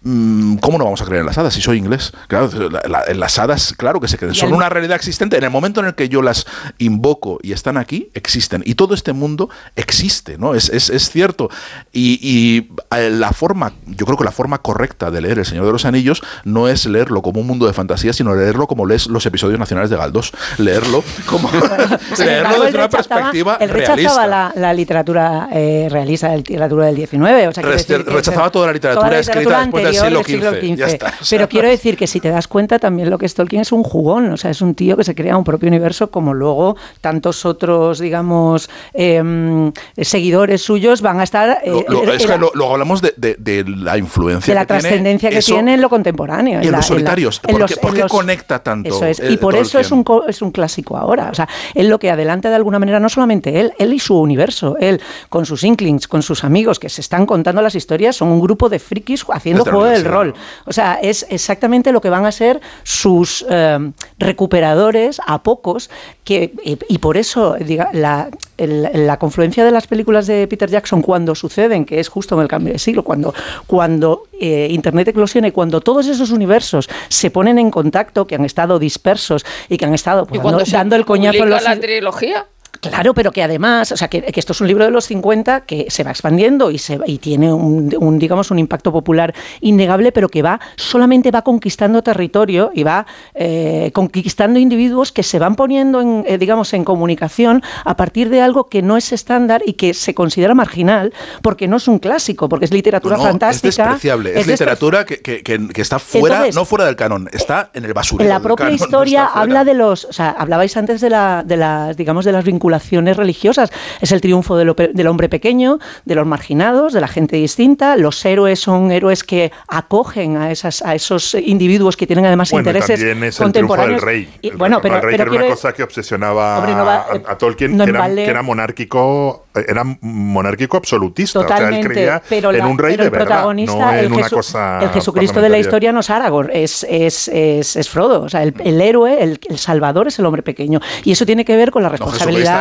[0.00, 2.12] ¿Cómo no vamos a creer en las hadas si soy inglés?
[2.28, 4.34] Claro, la- la- en las hadas, claro que se creen.
[4.34, 5.36] Son una realidad existente.
[5.36, 6.46] En el momento en el que yo las
[6.78, 8.62] invoco y están aquí, existen.
[8.64, 10.54] Y todo este mundo existe, ¿no?
[10.54, 11.50] Es, es- es cierto.
[11.92, 15.66] Y, y, eh, la forma, yo creo que la forma correcta de leer El Señor
[15.66, 19.08] de los Anillos no es leerlo como un mundo de fantasía, sino leerlo como lees
[19.08, 20.32] los episodios nacionales de Galdós.
[20.58, 21.50] Leerlo como.
[22.18, 24.26] Leerlo desde una perspectiva él rechazaba realista.
[24.26, 27.48] la, la literatura eh, realista, la literatura del 19.
[27.48, 30.60] O sea, decir rechazaba toda la literatura toda la escrita literatura después del siglo del
[30.62, 33.18] XV, ya está, o sea, Pero quiero decir que si te das cuenta, también lo
[33.18, 35.44] que es Tolkien es un jugón, o sea, es un tío que se crea un
[35.44, 41.58] propio universo como luego tantos otros, digamos, em, seguidores suyos van a estar...
[41.64, 44.60] eh, Lo- lo- es era- que lo- luego hablamos de, de- de la influencia de
[44.60, 46.60] la trascendencia que tiene en lo contemporáneo.
[46.62, 47.40] y en la- los solitarios.
[47.46, 49.20] en ¿Por los- qué- por en qué los- conecta tanto, Eso es.
[49.20, 50.16] eh, Y por eso es Tolkien?
[50.24, 51.28] un, es un clásico ahora.
[51.30, 54.18] O sea, él lo que adelanta de alguna manera, no solamente él, él y su
[54.18, 58.28] universo, él con sus inklings, con sus amigos que se están contando las historias, son
[58.28, 60.34] un grupo de frikis haciendo Desde la juego del rol.
[60.66, 65.90] O sea, es exactamente lo que van a ser sus eh, recuperadores a pocos,
[66.24, 70.70] que, y, y por eso diga, la, el- la confluencia de las películas de Peter
[70.70, 73.34] Jackson cuando suceden, que es justo en el cambio de siglo, cuando,
[73.66, 78.44] cuando eh, Internet eclosiona y cuando todos esos universos se ponen en contacto, que han
[78.44, 81.50] estado dispersos y que han estado pues, Y cuando dando, se dando el coñazo en
[81.50, 81.62] los...
[81.64, 82.46] la trilogía,
[82.80, 85.62] Claro, pero que además, o sea, que, que esto es un libro de los 50
[85.62, 90.12] que se va expandiendo y, se, y tiene un, un, digamos, un impacto popular innegable,
[90.12, 95.56] pero que va solamente va conquistando territorio y va eh, conquistando individuos que se van
[95.56, 99.72] poniendo, en, eh, digamos, en comunicación a partir de algo que no es estándar y
[99.72, 101.12] que se considera marginal
[101.42, 103.68] porque no es un clásico, porque es literatura No, no, fantástica.
[103.68, 104.30] Es despreciable.
[104.38, 107.70] Es, despre- literatura que, que- que- que está fuera, Entonces, no fuera del canon, está
[107.74, 108.28] en el basurero.
[108.28, 109.40] La propia canon, no historia fuera.
[109.42, 112.67] habla de los, o sea, hablabais antes de, la, de las, digamos, de las vinculaciones
[112.72, 113.70] religiosas.
[114.00, 117.36] Es el triunfo de lo pe- del hombre pequeño, de los marginados, de la gente
[117.36, 117.96] distinta.
[117.96, 122.68] Los héroes son héroes que acogen a esas, a esos individuos que tienen además Bueno,
[122.68, 124.02] y intereses también es el triunfo del contemporáneos.
[124.02, 124.28] rey.
[124.42, 126.84] Y, El bueno, pero, del rey, pero que era una cosa que obsesionaba Hombre, no
[126.84, 131.40] va- a, a Tolkien, no que, era, vale- que era monárquico, era monárquico absolutista.
[131.40, 133.74] o sea, él Totalmente, creía pero, en la- un rey pero de el verdad, protagonista,
[133.78, 136.86] no en el, una Jesu- cosa el Jesucristo de la historia no es Aragorn, es,
[136.88, 138.22] es, es, es Frodo.
[138.22, 140.80] O sea, el, el héroe, el, el salvador es el hombre pequeño.
[141.04, 141.94] Y eso tiene que ver con la No,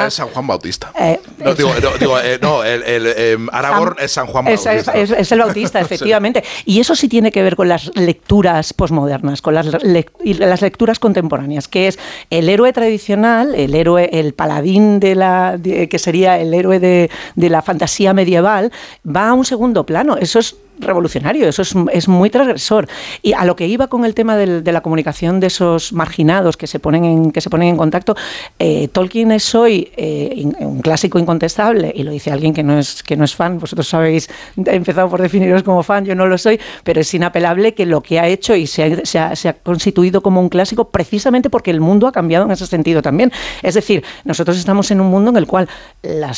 [0.05, 0.91] Es San Juan Bautista.
[0.99, 4.93] Eh, no, digo, no, digo, eh, no, el, el, Aragorn es San Juan Bautista.
[4.93, 6.43] es- es el Bautista, efectivamente.
[6.65, 10.61] Y eso sí tiene que ver con las lecturas posmodernas, con las, le- y las
[10.61, 11.97] lecturas contemporáneas, que es
[12.29, 17.09] el héroe tradicional, el héroe, el paladín de la, de- que sería el héroe de,
[17.35, 18.71] de la fantasía medieval,
[19.05, 20.17] va a un segundo plano.
[20.17, 22.87] Eso es revolucionario, eso es, es muy transgresor.
[23.21, 26.67] Y a lo que iba con el tema de la comunicación de esos marginados que
[26.67, 28.15] se ponen en, que se ponen en contacto,
[28.59, 33.03] eh, Tolkien es hoy eh, un clásico incontestable, y lo dice alguien que no es,
[33.03, 34.29] que no es fan, vosotros sabéis,
[34.65, 38.01] he empezado por definiros como fan, yo no lo soy, pero es inapelable que lo
[38.01, 38.83] que ha hecho y se
[39.19, 43.31] ha, constituido como un clásico precisamente porque el mundo ha cambiado en ese sentido también.
[43.63, 45.67] Es decir, nosotros estamos en un mundo en el cual
[46.01, 46.33] la-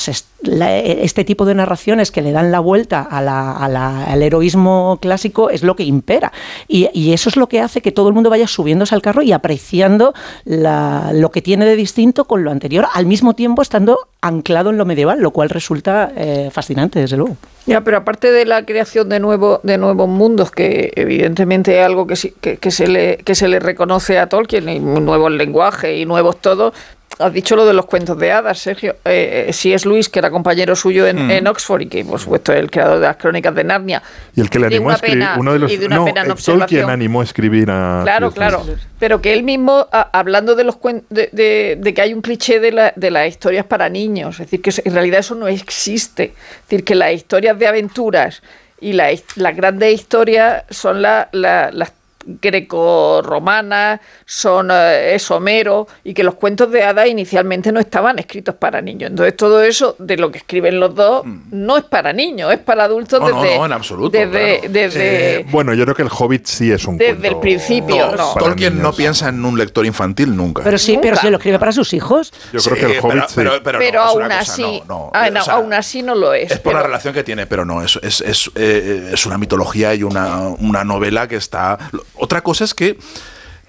[0.79, 5.75] este tipo de narraciones que le dan la vuelta a a heroísmo clásico es lo
[5.75, 6.31] que impera.
[6.67, 9.21] Y, y eso es lo que hace que todo el mundo vaya subiéndose al carro
[9.21, 10.13] y apreciando
[10.45, 14.77] la- lo que tiene de distinto con lo anterior, al mismo tiempo estando anclado en
[14.77, 17.37] lo medieval, lo cual resulta eh, fascinante, desde luego.
[17.65, 22.07] Ya, pero aparte de la creación de, nuevo, de nuevos mundos, que evidentemente es algo
[22.07, 26.05] que, que, que se le, que se le reconoce a Tolkien, y nuevos lenguajes y
[26.05, 26.73] nuevos todo,
[27.17, 28.95] has dicho lo de los cuentos de hadas, Sergio.
[29.03, 31.31] Eh, eh, si es Luis, que era compañero suyo en, Mm.
[31.31, 34.01] en Oxford y que, por supuesto, es el creador de las crónicas de Narnia.
[34.35, 36.21] Y el que le animó a escribir, uno de los y de una no, pena
[36.21, 36.35] en eh.
[36.59, 38.65] Tolkien animó a escribir a Claro, claro.
[38.99, 40.77] Pero que él mismo, a- hablando de los
[41.09, 44.49] de, de- de que hay un cliché de, la- de las historias para niños, es
[44.49, 46.23] decir, que en realidad eso no existe.
[46.25, 48.41] Es decir, que las historias de aventuras
[48.81, 51.91] y la las grandes historias son la- la- las
[52.41, 58.55] greco-romanas, son eh, es Homero, y que los cuentos de hadas inicialmente no estaban escritos
[58.55, 59.09] para niños.
[59.11, 62.83] Entonces todo eso de lo que escriben los dos no es para niños, es para
[62.85, 64.73] adultos No, no, desde, no, en absoluto, desde, claro.
[64.73, 68.15] desde- Eh, Bueno, yo creo que el Hobbit sí es un Desde cuento el principio,
[68.15, 68.33] no.
[68.35, 70.63] Tolkien no piensa en un lector infantil nunca.
[70.63, 72.31] Pero sí, pero se lo escribe para sus hijos.
[72.53, 73.33] Yo creo que el Hobbit pero, sí.
[73.35, 75.53] pero, pero, pero no, es una aún cosa, así, no, no, ah, no, o sea,
[75.55, 76.51] aún así no lo es.
[76.51, 79.93] Es por la relación que tiene, pero no, es, es, es, eh, es una mitología
[79.93, 81.77] y una, una novela que está...
[82.19, 82.99] Otra cosa es que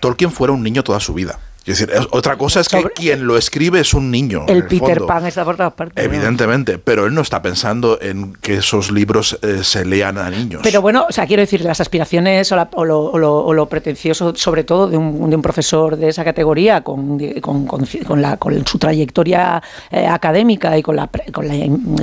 [0.01, 1.39] Tolkien fuera un niño toda su vida.
[1.67, 4.45] Es decir, es- otra cosa es que Sobre- quien lo escribe es un niño.
[4.49, 5.07] El Peter fondo.
[5.07, 5.97] Pan está por todas partes.
[5.97, 6.03] ¿no?
[6.13, 10.61] Evidentemente, pero él no está pensando en que esos libros eh, se lean a niños.
[10.65, 13.53] Pero bueno, o sea, quiero decir, las aspiraciones o, la- o lo, o lo- o
[13.53, 17.87] lo pretencioso, sobre todo de un, de un profesor de esa categoría, con, con- con-
[18.07, 21.55] con la- con su trayectoria eh, académica y con, la, con la,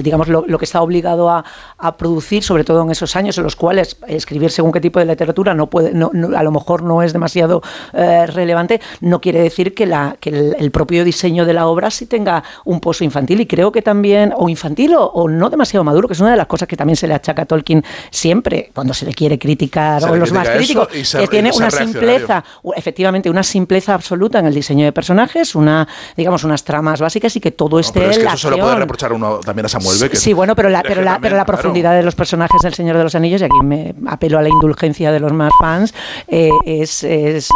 [0.02, 1.44] digamos, lo, lo que está obligado a,
[1.78, 5.06] a producir, sobre todo en esos años en los cuales escribir según qué tipo de
[5.06, 7.62] literatura no puede, no- no- a lo mejor no es demasiado
[7.94, 11.90] eh, relevante, no quiere decir que, la, que el, el propio diseño de la obra
[11.92, 15.84] sí tenga un pozo infantil y creo que también, o infantil o, o no demasiado
[15.84, 18.72] maduro, que es una de las cosas que también se le achaca a Tolkien siempre
[18.74, 22.44] cuando se le quiere criticar, Se o los más críticos, que tiene una simpleza,
[22.76, 27.40] efectivamente, una simpleza absoluta en el diseño de personajes, una, digamos, unas tramas básicas y
[27.40, 28.80] que todo esté Pero es en que la eso se lo puede acción.
[28.82, 30.20] reprochar uno también a Samuel Beckett.
[30.20, 31.60] Sí, bueno, pero la, pero la, pero la claro.
[31.62, 34.50] profundidad de los personajes del Señor de los Anillos, y aquí me apelo a la
[34.50, 35.94] indulgencia de los más fans,
[36.28, 37.48] eh, es, es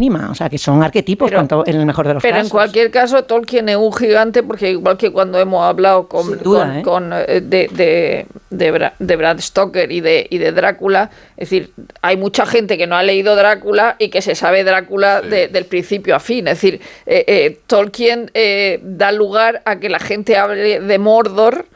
[0.00, 0.28] mínima.
[0.30, 2.52] O sea, que son arquetipos Pero- cuanto, en el mejor de los Pero en casos.
[2.52, 6.76] cualquier caso, Tolkien es un gigante porque igual que cuando hemos hablado con, duda, con-
[6.76, 6.82] ¿eh?
[6.82, 11.50] con, eh, de, de, de Bra- de Brad Stoker y de, y de Drácula, es
[11.50, 11.70] decir,
[12.02, 15.64] hay mucha gente que no ha leído Drácula y que se sabe Drácula de- del
[15.66, 16.48] principio a fin.
[16.48, 21.66] Es decir, eh, eh, Tolkien eh, da lugar a que la gente hable de Mordor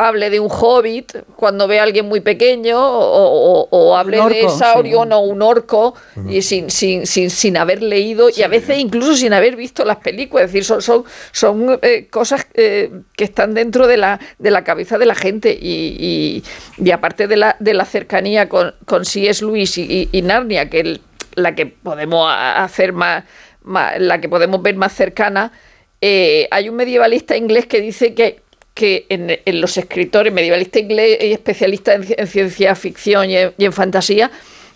[0.00, 4.22] hable de un hobbit cuando ve a alguien muy pequeño o, o- o hable de
[4.22, 5.14] orco, Sauron sí.
[5.14, 5.94] o un orco
[6.28, 9.98] y sin, sin, sin, sin haber leído y a veces incluso sin haber visto las
[9.98, 10.46] películas.
[10.46, 14.64] Es decir, son, son, son eh, cosas eh, que están dentro de la, de la
[14.64, 19.04] cabeza de la gente y, y- y aparte de la, de la cercanía con, con
[19.04, 19.44] C.S.
[19.44, 21.00] Lewis y, y- y Narnia, que el-
[21.34, 23.24] la que podemos a- hacer más,
[23.62, 25.52] más- la que podemos ver más cercana,
[26.00, 28.40] eh, hay un medievalista inglés que dice que
[28.74, 33.36] que en, en los escritores, medievalistas inglés y especialistas en, ci- en ciencia ficción y
[33.36, 34.30] en, y en fantasía,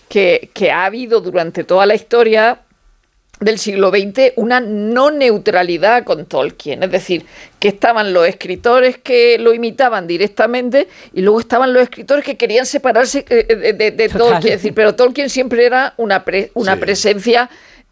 [0.08, 2.60] que, que ha habido durante toda la historia
[3.40, 7.24] del siglo XX una no neutralidad con Tolkien, es decir,
[7.58, 12.64] que estaban los escritores que lo imitaban directamente y luego estaban los escritores que querían
[12.64, 14.08] separarse eh, de, de-.
[14.08, 16.80] Tolkien, es decir, pero Tolkien siempre era una, pre- una Sí.
[16.80, 17.50] presencia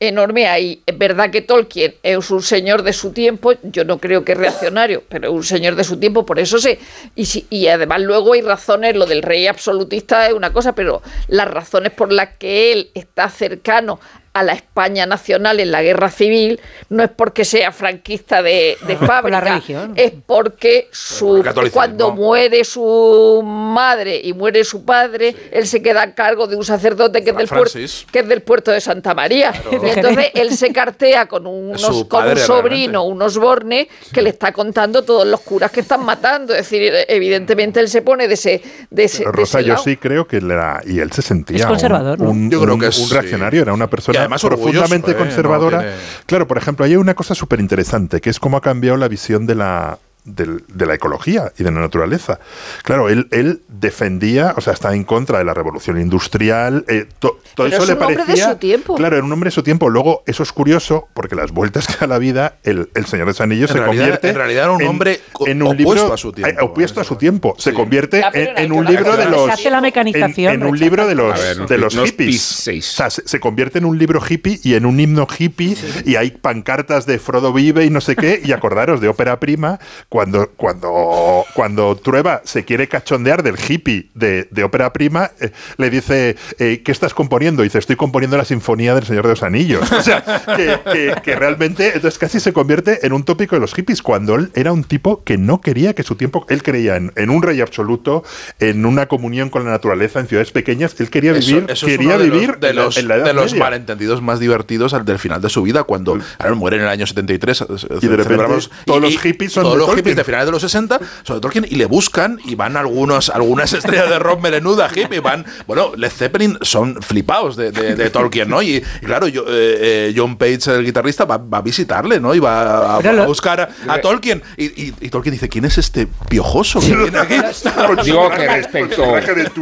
[0.09, 0.83] enorme ahí.
[0.87, 5.03] Es verdad que Tolkien es un señor de su tiempo, yo no creo que reaccionario,
[5.09, 6.79] pero es un señor de su tiempo, por eso sé.
[7.15, 11.49] Y, y además luego hay razones, lo del rey absolutista es una cosa, pero las
[11.49, 14.01] razones por las que él está cercano
[14.35, 18.97] a la España nacional en la guerra civil no es porque sea franquista de, de
[19.07, 19.93] fábrica, la religión.
[19.97, 26.15] es porque su, cuando muere su madre y muere su padre, él se queda a
[26.15, 27.79] cargo de un sacerdote que es, del puerto,
[28.11, 29.53] que es del puerto de Santa María.
[29.71, 32.99] Y entonces él se cartea con, unos, con un sobrino, realmente.
[32.99, 36.55] unos bornes, que le está contando todos los curas que están matando.
[36.55, 39.75] Es decir, evidentemente él se pone de ese, de ese, Pero de Rosa, ese yo
[39.75, 39.85] lado.
[39.85, 42.31] sí creo que él era, y él se sentía Es conservador, un, ¿no?
[42.33, 43.15] un- Yo creo un- que es, un sí.
[43.15, 45.17] reaccionario, era una persona además profundamente ¿eh?
[45.17, 45.77] conservadora.
[45.79, 48.97] No tiene- Claro, por ejemplo, hay una cosa súper interesante, que es cómo ha cambiado
[48.97, 52.39] la visión de la, del- de la ecología y de la naturaleza.
[52.85, 57.39] Claro, él, él defendía, o sea, está en contra de la revolución industrial, eh, to-
[57.55, 58.51] todo Pero eso es le un hombre de parecía...
[58.51, 58.95] su tiempo.
[58.95, 59.91] Claro, era un hombre de su tiempo.
[59.91, 63.31] Luego, eso es curioso, porque las vueltas que da la vida, el, el Señor de
[63.33, 64.29] los Anillos En se realidad- convierte...
[64.31, 67.01] en realidad era un hombre co- en un opuesto libro, a su tiempo, eh, opuesto
[67.01, 67.15] a eso.
[67.15, 67.55] su tiempo.
[67.59, 69.47] Se convierte Ya, en, un libro de los...
[69.47, 71.95] Se hace la mecanización, En, en un rechaza libro de los, A ver, de los
[71.95, 72.29] unos hippies.
[72.31, 72.93] pis seis.
[72.93, 76.17] O sea, se, se convierte en un libro hippie y en un himno hippie y
[76.17, 78.41] hay pancartas de Frodo vive y no sé qué.
[78.45, 79.79] Y acordaros de ópera prima
[80.13, 85.89] cuando, cuando, cuando Trueba se quiere cachondear del hippie de, de ópera prima, eh, le
[85.89, 87.63] dice, eh, ¿qué estás componiendo?
[87.63, 89.91] Y dice, estoy componiendo la sinfonía del Señor de los Anillos.
[89.91, 90.23] O sea,
[90.55, 94.35] que, que- que realmente, entonces casi se convierte en un tópico de los hippies cuando
[94.35, 97.43] él era un tipo que no quería que su tiempo, él creía en, en un
[97.43, 98.23] rey absoluto,
[98.61, 102.27] en una comunión con la naturaleza, en ciudades pequeñas, él quería vivir, eso quería de
[102.27, 105.07] los- vivir de en la- los, en la Edad de los malentendidos más divertidos al
[105.07, 107.61] del final de su vida, cuando claro, muere en el año 73.
[107.63, 107.65] eh,
[108.03, 108.45] Y de repente
[108.85, 110.02] todos los hippies son todos los.
[110.03, 113.31] Hippies de finales de los 60 son de Tolkien y le buscan y van algunos,
[113.31, 118.11] algunas estrellas de rock melenuda hippie, van, bueno, Led Zeppelin son flipados de, de- de
[118.11, 118.63] Tolkien, ¿no?
[118.63, 122.35] Y, y claro, yo, eh, eh, John Page, el guitarrista, va, va a visitarle, ¿no?
[122.35, 124.43] Y va a, buscar a, a Tolkien.
[124.57, 127.37] Y, y- y Tolkien dice, ¿quién es este piojoso que viene aquí?
[128.05, 129.15] Digo que respecto-.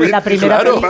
[0.08, 0.80] La primera Claro.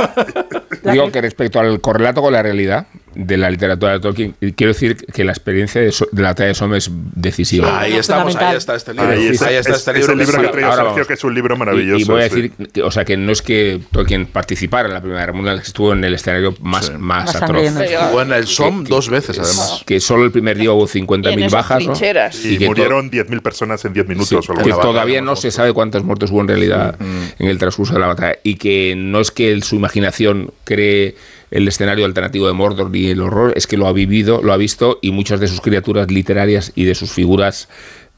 [0.83, 4.97] Digo que respecto al correlato con la realidad de la literatura de Tolkien, quiero decir
[4.97, 7.81] que la experiencia de, So- de la batalla de Somme es decisiva.
[7.81, 8.51] Ahí estamos, fundamental.
[8.53, 9.09] ahí está este libro.
[9.11, 10.13] Ahí es, ahí está es- este es libro.
[10.13, 10.85] el libro que vamos.
[10.89, 11.99] Sergio, que es un libro maravilloso.
[11.99, 12.35] Y, y voy a sí.
[12.43, 15.61] decir, que, o sea, que no es que Tolkien participara en la Primera Guerra Mundial,
[15.61, 16.93] que estuvo en el escenario más, Sí.
[16.99, 17.69] más, Más atroz.
[18.09, 19.83] Jugó en el SOM Que- dos veces, además.
[19.87, 21.93] Que solo el primer día hubo Y en 50.000 esas bajas, ¿no?
[21.93, 22.45] trincheras.
[22.45, 24.29] Y, que murieron 10.000 personas en 10 minutos.
[24.29, 26.97] Sí, o que todavía no se sabe cuántos muertos hubo en realidad
[27.39, 31.17] en el transcurso de la batalla y que no es que su imaginación cree
[31.51, 34.57] el escenario alternativo de Mordor ni el horror, es que lo ha vivido, lo ha
[34.57, 37.69] visto y muchas de sus criaturas literarias y de sus figuras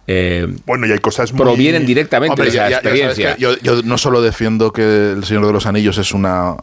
[0.07, 1.43] eh, Bueno, y hay cosas muy...
[1.43, 3.37] provienen directamente Hombre, de esa ya- ya experiencia.
[3.37, 6.57] yo, yo no solo defiendo que El Señor de los Anillos es una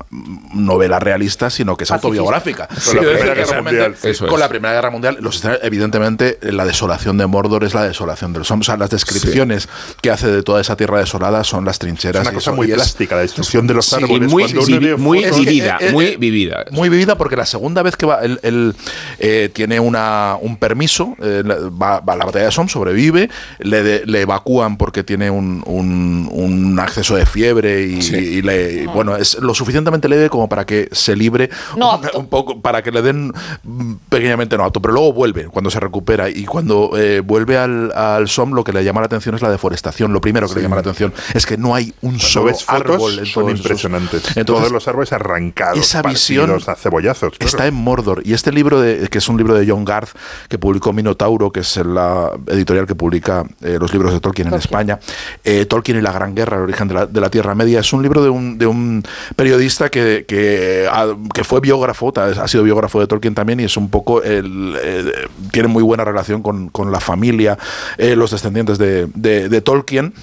[0.54, 2.08] novela realista, sino que es Pacifista.
[2.22, 2.68] autobiográfica.
[2.68, 4.08] Con la Primera Guerra Mundial, sí.
[4.10, 4.32] Eso es.
[4.32, 8.40] Con la Primera Guerra Mundial, los evidentemente, la desolación de Mordor es la desolación de
[8.40, 8.68] los hombres.
[8.70, 9.70] O sea, las descripciones
[10.02, 12.22] que hace de toda esa tierra desolada son las Es trincheras.
[12.24, 14.30] una y cosa muy y es- plástica, la destrucción de los Sí, árboles.
[14.30, 16.66] muy, cuando uno vivi- ve muy fotos- Es que, vivida, eh, eh, muy eh, vivida.
[16.72, 18.76] Muy vivida porque la segunda vez que va, él, él,
[19.20, 23.29] eh, tiene una, un permiso, eh, va, va a la batalla de Somme, sobrevive,
[23.60, 28.16] le, de- le evacúan porque tiene un, un- un acceso de fiebre y, Sí.
[28.16, 32.62] y le, bueno, es lo suficientemente leve como para que se libre No un, poco,
[32.62, 33.32] para que le den
[33.64, 37.92] mm, pequeñamente no apto, pero luego vuelve cuando se recupera y cuando eh, vuelve al,
[37.94, 40.14] al Somme lo que le llama la atención es la deforestación.
[40.14, 42.64] Lo primero que le llama la atención es que no hay un Cuando solo ves
[42.64, 44.24] fotos, árbol en son impresionantes.
[44.36, 47.34] Entonces, Todos los árboles arrancados, esa visión partidos a cebollazos.
[47.38, 47.46] claro.
[47.50, 48.22] Está en Mordor.
[48.26, 50.10] Y este libro, de, que es un libro de John Garth,
[50.48, 54.54] que publicó Minotauro, que es la editorial que publica eh, los libros de Tolkien en
[54.56, 55.00] España,
[55.44, 57.92] eh, Tolkien y la Gran Guerra, el origen de la, de la Tierra Media, es
[57.94, 59.04] un libro de un, de un
[59.36, 60.88] periodista que, que,
[61.34, 65.12] que fue biógrafo, ha sido biógrafo de Tolkien también, y es un poco, el, eh,
[65.52, 67.58] tiene muy buena relación con, con la familia,
[67.98, 70.14] eh, los descendientes de, de- de Tolkien.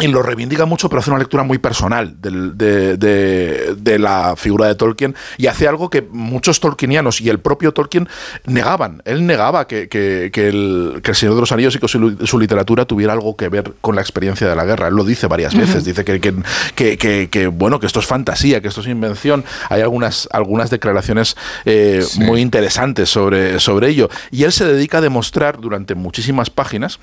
[0.00, 4.34] Y lo reivindica mucho, pero hace una lectura muy personal del- de, de- de la
[4.36, 8.08] figura de Tolkien y hace algo que muchos tolkienianos y el propio Tolkien
[8.44, 9.02] negaban.
[9.04, 12.16] Él negaba que, que- que el, que el Señor de los Anillos y que su,
[12.26, 14.88] su literatura tuviera algo que ver con la experiencia de la guerra.
[14.88, 15.84] Él lo dice varias veces.
[15.84, 16.34] Dice que, que-
[16.74, 19.44] que- que- que, bueno, que esto es fantasía, que esto es invención.
[19.70, 21.36] Hay algunas, algunas declaraciones
[21.66, 24.10] eh, muy interesantes sobre, sobre ello.
[24.32, 26.98] Y él se dedica a demostrar durante muchísimas páginas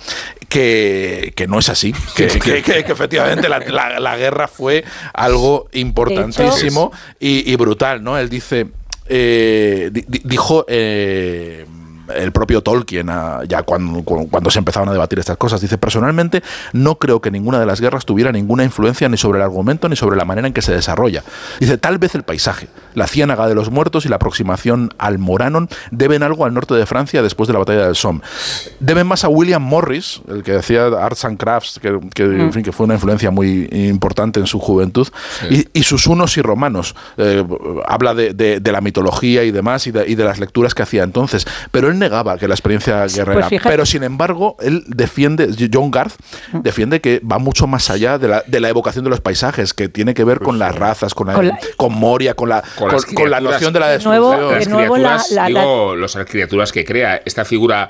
[0.50, 6.92] que, que no es así, que, que- efectivamente la, la- la guerra fue algo importantísimo
[7.20, 8.18] y, y brutal, ¿no?
[8.18, 8.68] Él dice,
[9.08, 10.66] eh, di- di- dijo...
[10.68, 11.66] eh,
[12.16, 15.78] el propio Tolkien, ah, ya cuando, cu- cuando se empezaban a debatir estas cosas, dice,
[15.78, 16.44] personalmente
[16.74, 19.96] no creo que ninguna de las guerras tuviera ninguna influencia ni sobre el argumento ni
[19.96, 21.24] sobre la manera en que se desarrolla.
[21.60, 25.70] Dice, tal vez el paisaje, la ciénaga de los muertos y la aproximación al Moranon
[25.92, 28.22] deben algo al norte de Francia después de la batalla del Somme.
[28.80, 32.64] Deben más a William Morris, el que decía Arts and Crafts, que, que, en fin,
[32.64, 35.08] que fue una influencia muy importante en su juventud,
[35.50, 36.96] y, y sus unos y romanos.
[37.18, 37.44] Eh,
[37.88, 40.84] habla de, de- de la mitología y demás y de, y de las lecturas que
[40.84, 41.46] hacía entonces.
[41.72, 43.48] Pero él negaba que la experiencia guerrera.
[43.48, 46.16] fíjate- pero sin embargo, él defiende, John Garth
[46.52, 49.88] defiende que va mucho más allá de la, de la evocación de los paisajes, que
[49.88, 52.90] tiene que ver con las razas, con, la- Con la- con Moria, con la, Con
[52.90, 53.44] con, las con la criaturas.
[53.44, 54.52] noción de la De nuevo, destrucción.
[54.60, 57.90] las de nuevo la- criaturas, la- la- digo, los- las criaturas que crea, esta figura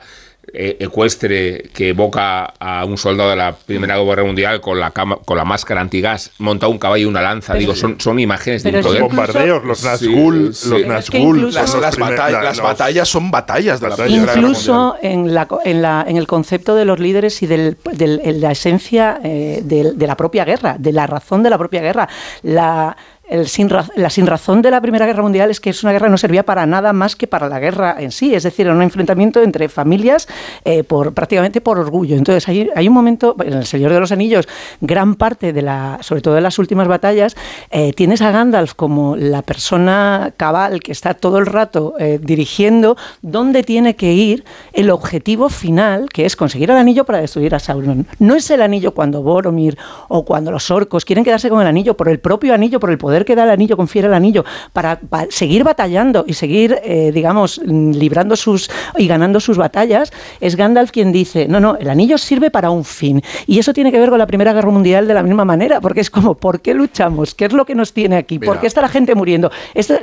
[0.53, 5.37] ecuestre que evoca a un soldado de la Primera Guerra Mundial con la cama- con
[5.37, 8.81] la máscara antigas, monta un caballo y una lanza, digo, son, son imágenes de un
[8.81, 9.01] poder.
[9.01, 10.69] Los bombardeos, los Nazgûl, sí.
[10.69, 11.53] los Pero es que Nazgûl.
[11.53, 13.95] Las, las primer- batall- la- las los- batallas son batallas de la.
[13.95, 17.47] Primera Guerra Incluso en, la, co- en, la, en el concepto de los líderes y
[17.47, 21.49] del, del- en la esencia eh, del- de, la propia guerra, de la razón de
[21.49, 22.09] la propia guerra.
[22.43, 22.97] La,
[23.31, 26.07] el sin la sin razón de la Primera Guerra Mundial es que es una guerra
[26.07, 28.75] que no servía para nada más que para la guerra en sí, es decir, era
[28.75, 30.27] un enfrentamiento entre familias
[30.65, 32.17] eh, por prácticamente por orgullo.
[32.17, 34.49] Entonces hay, hay un momento, en El Señor de los Anillos,
[34.81, 37.37] gran parte de la, sobre todo de las últimas batallas,
[37.69, 42.97] eh, tienes a Gandalf como la persona cabal que está todo el rato eh, dirigiendo
[43.21, 47.59] dónde tiene que ir el objetivo final, que es conseguir el anillo para destruir a
[47.59, 48.07] Sauron.
[48.19, 49.77] No es el anillo cuando Boromir
[50.09, 52.97] o cuando los orcos quieren quedarse con el anillo por el propio anillo, por el
[52.97, 54.43] poder que da el anillo, confiere el anillo,
[54.73, 60.55] para, pa- seguir batallando y seguir, eh, digamos, librando sus y ganando sus batallas, es
[60.55, 63.21] Gandalf quien dice, no, no, el anillo sirve para un fin.
[63.47, 66.01] Y eso tiene que ver con la Primera Guerra Mundial de la misma manera, porque
[66.01, 67.35] es como, ¿por qué luchamos?
[67.35, 68.39] ¿Qué es lo que nos tiene aquí?
[68.39, 68.61] ¿Por Mira.
[68.61, 69.51] qué está la gente muriendo?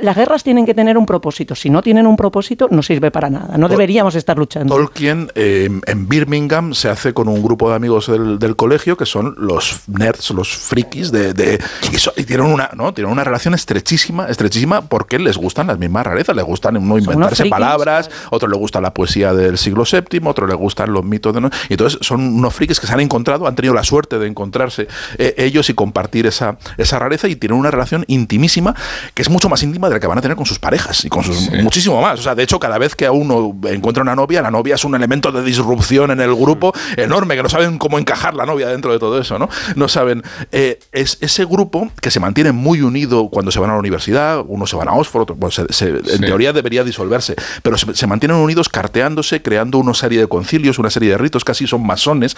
[0.01, 1.55] Las guerras tienen que tener un propósito.
[1.55, 3.57] Si no tienen un propósito, no sirve para nada.
[3.57, 4.75] No deberíamos estar luchando.
[4.75, 9.05] Tolkien eh, en Birmingham se hace con un grupo de amigos del, del colegio que
[9.05, 11.59] son los nerds, los frikis de, de-
[11.91, 15.77] y, so- y tienen una no tienen una relación estrechísima, estrechísima porque les gustan las
[15.79, 19.57] mismas rarezas, les gustan no unos inventarse frikis, palabras, otros les gusta la poesía del
[19.57, 22.87] siglo VII, otros les gustan los mitos de no- y entonces son unos frikis que
[22.87, 24.87] se han encontrado, han tenido la suerte de encontrarse
[25.17, 28.75] eh, ellos y compartir esa esa rareza y tienen una relación intimísima
[29.13, 31.09] que es mucho más íntima de la que van a tener con sus parejas y
[31.09, 32.19] con sus muchísimo más.
[32.19, 34.83] O sea, de hecho, cada vez que a uno encuentra una novia, la novia es
[34.85, 38.67] un elemento de disrupción en el grupo enorme, que no saben cómo encajar la novia
[38.67, 39.49] dentro de todo eso, ¿no?
[39.75, 40.23] No saben.
[40.51, 43.79] eh, es ese grupo que se mantiene muy unido unido cuando se van a la
[43.79, 47.77] universidad, unos se van a Oxford, otros- bueno, se- se- en teoría debería disolverse, pero
[47.77, 51.65] se, se mantienen unidos carteándose, creando una serie de concilios, una serie de ritos, casi
[51.67, 52.35] son masones,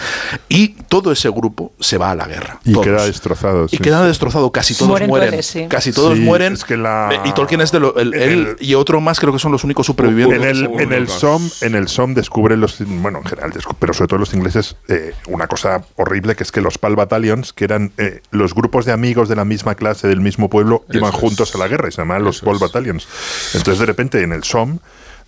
[0.49, 2.59] y todo ese grupo se va a la guerra.
[2.63, 2.85] Y todos.
[2.85, 3.65] queda destrozado.
[3.65, 3.77] Y sí.
[3.79, 5.29] queda destrozado, casi todos Mueren mueren.
[5.29, 5.65] dueles, sí.
[5.67, 6.53] Casi todos Sí, mueren.
[6.53, 9.19] es que la- Eh, Y Tolkien es de lo- el- él el- y otro más
[9.19, 10.37] creo que son los únicos supervivientes.
[10.39, 11.07] En el, en el.
[11.07, 15.13] SOM, en el SOM descubren los, bueno, en general, pero sobre todo los ingleses, eh,
[15.27, 18.91] una cosa horrible que es que los Pal Battalions, que eran eh, los grupos de
[18.91, 21.21] amigos de la misma clase, del mismo pueblo, iban Eso es.
[21.21, 22.59] juntos a la guerra y se llamaban los Eso es.
[22.59, 23.07] Battalions.
[23.53, 24.79] Entonces, de repente, en el SOM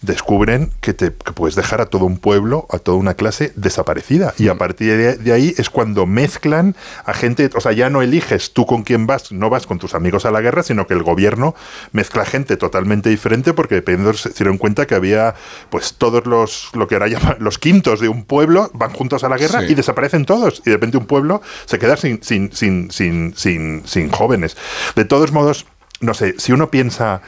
[0.04, 4.34] descubren que, te, que puedes dejar a todo un pueblo, a toda una clase desaparecida.
[4.38, 6.76] Y a partir de, de ahí es cuando mezclan
[7.06, 9.96] a gente, o sea, ya no eliges tú con quién vas, no vas con tus
[9.96, 11.56] amigos a la guerra, sino que el gobierno
[11.92, 15.36] mezcla gente totalmente diferente porque dependiendo se dieron cuenta que había
[15.70, 19.30] pues todos los, lo que ahora llaman los quintos de un pueblo van juntos a
[19.30, 19.72] la guerra Sí.
[19.72, 20.62] y desaparecen todos.
[20.66, 24.58] Y de repente un pueblo se queda sin, sin, sin, sin, sin, sin jóvenes.
[24.96, 25.66] De todos modos,
[26.02, 27.22] no sé, si uno piensa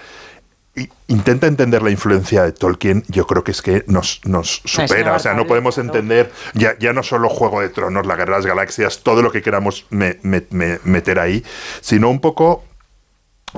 [1.07, 5.15] intenta entender la influencia de Tolkien, yo creo que es que nos, nos supera.
[5.15, 8.39] O sea, no podemos entender ya, ya no solo Juego de Tronos, la Guerra de
[8.39, 11.43] las Galaxias, todo lo que queramos me- me- me- meter ahí,
[11.81, 12.63] sino un poco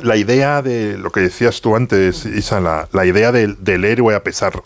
[0.04, 4.16] la idea de lo que decías tú antes, Isa, la, la idea del, del héroe
[4.16, 4.62] a pesar,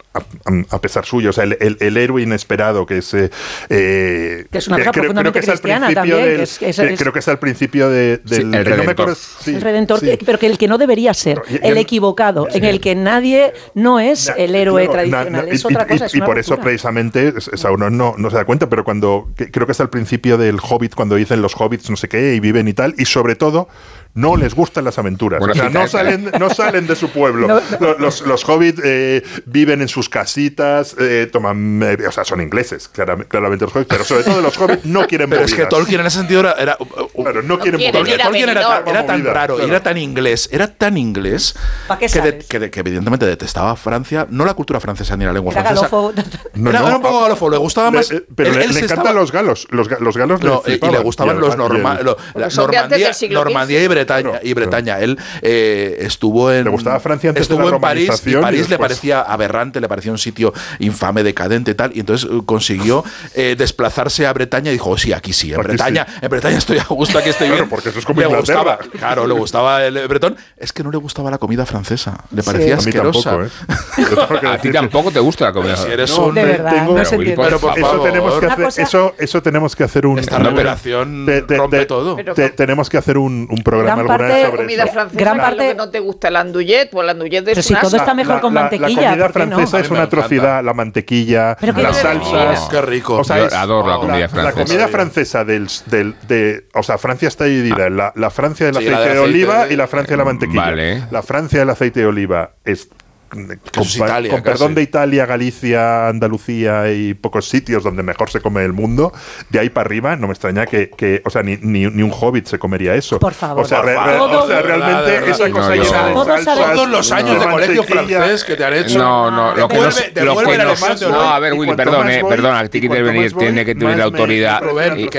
[0.70, 3.14] a, pesar suyo, o sea, el, el- el héroe inesperado, que es...
[3.14, 3.30] eh,
[3.70, 6.70] eh, Que es una cosa profundamente es al cristiana principio también, del- que es- que
[6.70, 8.28] es- que es- creo que es al principio de, del...
[8.28, 8.92] Sí, el no me Redentor.
[8.92, 10.18] acuerdo- sí, el redentor, sí.
[10.18, 12.96] que- pero que el que no debería ser, Y- y- el equivocado, en el que
[12.96, 16.06] nadie no es Na- el héroe tradicional, na- es y- otra y- cosa.
[16.06, 17.34] Y, es una por eso precisamente
[17.72, 20.58] uno no, no se da cuenta, pero cuando que- creo que es al principio del
[20.62, 23.68] Hobbit, cuando dicen los hobbits no sé qué y viven y tal, y sobre todo
[24.14, 25.40] no les gustan las aventuras.
[25.40, 27.48] Buena o sea, no salen, no salen de su pueblo.
[27.52, 32.24] No, Lo- Los, los hobbits eh, viven en sus casitas, eh, toman, eh, o sea,
[32.24, 35.54] son ingleses, claramente, claramente los hobbits, pero sobre todo los hobbits no quieren Pero es
[35.54, 35.66] que.
[35.66, 36.52] Tolkien en ese sentido era.
[36.54, 39.58] era- uh, Claro, no quieren quieren a Tolkien era tan, era tan Movida, raro y
[39.58, 39.72] claro.
[39.74, 41.56] era tan inglés, era tan inglés
[41.88, 45.26] ¿Pa' qué que, de- que de- que evidentemente detestaba Francia, no la cultura francesa ni
[45.26, 45.88] la lengua Era francesa.
[45.90, 46.14] galófobo.
[46.56, 48.12] No, era, no, era un poco galófobo, le gustaba Le- más.
[48.12, 49.68] eh, pero él- le, él le se encantan estaba- los galos.
[49.72, 53.88] Los, los galos No, le y- le gustaban Y los norma- Normandía, y.
[54.06, 54.30] Bretaña.
[54.32, 55.00] Claro, y Bretaña.
[55.00, 56.64] Él eh, estuvo en.
[56.66, 59.22] Le gustaba Francia antes de estuvo la en París y romanización y París le parecía
[59.22, 61.92] aberrante, le parecía un sitio infame, decadente y tal.
[61.96, 63.04] Y entonces eh, consiguió
[63.36, 66.20] eh, desplazarse a Bretaña y dijo: "Oh, Sí, aquí sí, en Aquí Bretaña, sí.
[66.22, 67.70] en Bretaña estoy a gusto, aquí estoy Claro, bien.
[67.70, 68.60] porque eso es como le Inglaterra.
[68.78, 70.38] gustaba, claro, le gustaba el bretón.
[70.58, 72.24] Es que no le gustaba la comida francesa.
[72.32, 73.32] Le parecía A mí asquerosa.
[73.32, 73.50] tampoco, ¿eh?
[74.22, 75.76] A ti decir que- tampoco te gusta la comida.
[75.78, 76.32] Si eres No.
[76.32, 77.44] De verdad, tengo- no se Willy, entiende.
[77.58, 81.42] Pero por eso tenemos que hacer cosa- eso eso tenemos que hacer un Esta de-
[81.42, 82.18] de- rompe de- todo.
[82.56, 84.94] Tenemos que hacer un, un programa Gran parte- sobre comida eso.
[84.94, 87.62] francesa, Gran lo parte- que no te gusta el andouillet, pues el andouillet es Pero
[87.64, 89.46] si todo está mejor con la, mantequilla, La comida ¿por qué no?
[89.56, 92.68] francesa A es una atrocidad, la mantequilla, las salsas.
[92.70, 93.16] Qué rico.
[93.18, 94.64] O sea, Yo es- adoro la comida la, francesa.
[94.66, 98.76] comida francesa del, del de, o sea, Francia está dividida en la, la Francia del
[98.76, 100.62] Sí, aceite la de de, oliva de- y la Francia de la mantequilla.
[100.62, 101.04] Vale.
[101.12, 102.90] La Francia del aceite de oliva es
[103.32, 103.50] con,
[103.86, 108.42] es pa- Italia, con perdón de Italia, Galicia, Andalucía y pocos sitios donde mejor se
[108.42, 109.12] come el mundo,
[109.50, 112.12] de ahí para arriba no me extraña que, que o sea, ni, ni, ni un
[112.14, 113.20] hobbit se comería eso.
[113.20, 113.64] Por favor.
[113.64, 115.30] O sea, re- re- o realmente verdad.
[115.30, 118.56] esa cosa yo- llena de Todos salsas, saben- Todos los años de colegio francés que
[118.56, 118.98] te han hecho.
[119.00, 120.52] No, no, lo que no, Devuelve- lo devuelve
[121.00, 123.98] que no, a ver, Willy, perdón, eh, voy- perdón, aquí y tiene que tiene tener
[123.98, 124.62] la autoridad.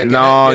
[0.05, 0.51] No,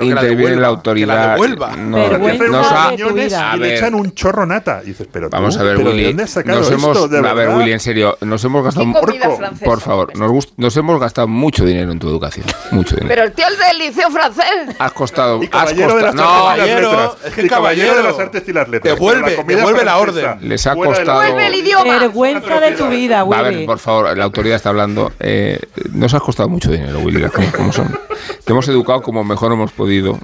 [0.00, 1.14] interviene la autoridad.
[1.14, 1.76] que la devuelva.
[1.76, 4.80] No, nos ha- y le echan un chorro nata.
[4.82, 6.04] Dices, pero Vamos a ver, ¿pero ¿de Willy.
[6.08, 6.78] dónde has sacado Nos esto?
[6.98, 7.48] Hemos, ¿De a ver?
[7.50, 8.86] Willy, en serio, nos hemos gastado.
[8.86, 12.08] ¿Qué comida por, francesa por favor, nos, gust- nos hemos gastado mucho dinero en tu
[12.08, 12.46] educación.
[12.70, 13.08] Mucho dinero.
[13.08, 14.44] Pero el tío el del liceo francés.
[14.78, 15.42] has costado.
[15.42, 17.10] Y has caballero de las costado- artes y las caballero, letras.
[17.26, 17.96] es que Y caballero caballero.
[17.96, 18.94] de las artes y las letras.
[18.94, 20.36] Devuelve, Pero la orden.
[20.48, 21.98] Les ha costado- Vuelve el idioma.
[21.98, 23.56] Vergüenza de tu vida, Va, a Willy.
[23.58, 25.12] ver, por favor, la autoridad está hablando.
[25.20, 25.58] Eh,
[25.92, 27.98] nos has costado mucho dinero, Willy, las cosas como son.
[28.44, 30.18] Te hemos educado como mejor hemos podido.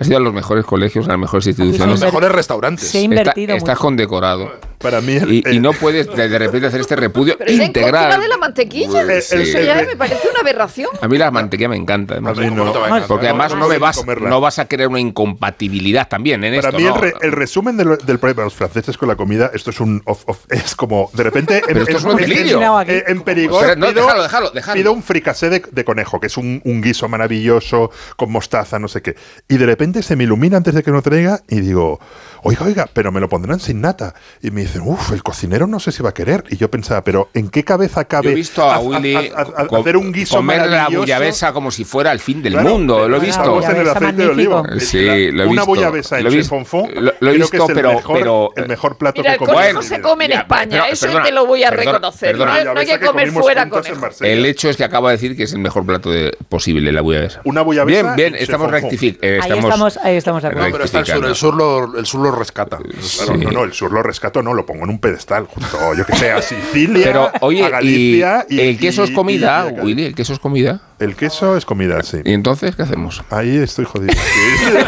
[0.00, 2.00] Has ido a los mejores colegios, a las mejores Son los instituciones.
[2.00, 2.88] mejores restaurantes.
[2.88, 2.98] Sí.
[2.98, 4.52] Está- invertido estás condecorado.
[4.78, 8.20] Para mí, el, Y, no puedes de, de repente hacer este repudio Pero en integral.
[8.20, 9.04] de la mantequilla.
[9.04, 9.64] Pues, Eso sí.
[9.64, 10.90] ya me parece una aberración.
[11.00, 12.38] A mí la mantequilla me encanta, además.
[12.38, 12.72] No.
[13.08, 14.28] Porque además no, me vas, comerla.
[14.30, 16.78] no vas a crear una incompatibilidad también en Para esto.
[16.80, 16.94] mí ¿no?
[16.96, 19.70] el, re- el resumen de lo- del problema de los franceses con la comida, esto
[19.70, 22.80] es un off- off- es como de repente Pero esto es un delirio.
[22.82, 24.74] en, en- en Perigord Pero no, pido, déjalo, déjalo, déjalo.
[24.80, 28.88] pido un fricasé de, de conejo, que es un, un guiso maravilloso con mostaza, no
[28.88, 29.16] sé qué.
[29.48, 31.98] Y de repente se me ilumina antes de que lo traiga y digo,
[32.42, 34.14] oiga, oiga, pero me lo pondrán sin nata.
[34.42, 36.44] Y me dicen, uff, el cocinero no sé si va a querer.
[36.50, 39.66] Y yo pensaba, pero ¿en qué cabeza cabe Yo he visto a Willy haz- haz-
[39.68, 43.08] com- hacer un guiso comer la bullabesa como si fuera el fin del Claro, mundo.
[43.08, 43.62] Lo he visto.
[43.62, 44.62] En el aceite de oliva.
[44.78, 45.66] Sí, lo he Una visto.
[45.66, 46.56] bullabesa en Lo he visto.
[46.58, 49.32] Lo- lo he creo visto, que es el pero- mejor, pero- el mejor plato Mira,
[49.32, 51.70] que conejo Bueno, se come en ya, España, pero- eso perdona, te lo voy a
[51.70, 52.30] perdona, reconocer.
[52.32, 52.64] perdona.
[52.64, 53.66] no, no hay que comer comimos fuera.
[53.66, 54.32] Marsella.
[54.32, 57.00] El hecho es que acabo de decir que es el mejor plato de- posible, la
[57.00, 57.40] bullabesa.
[57.44, 59.44] Una bullabesa Bien, bien, estamos rectificando.
[59.44, 60.72] Ahí estamos, ahí estamos de No, acuerdo.
[60.72, 62.78] pero está el sur, el sur lo, lo rescata.
[63.16, 66.04] Claro, no, no, el sur lo rescato, no, lo pongo en un pedestal, junto, yo
[66.06, 69.80] que sé, a Sicilia, Pero, oye, a Galicia y, el queso es comida, y.
[69.80, 70.80] Willy, el queso es comida.
[70.98, 72.18] El queso es comida, sí.
[72.24, 73.22] ¿Y entonces qué hacemos?
[73.30, 74.14] Ahí estoy jodido.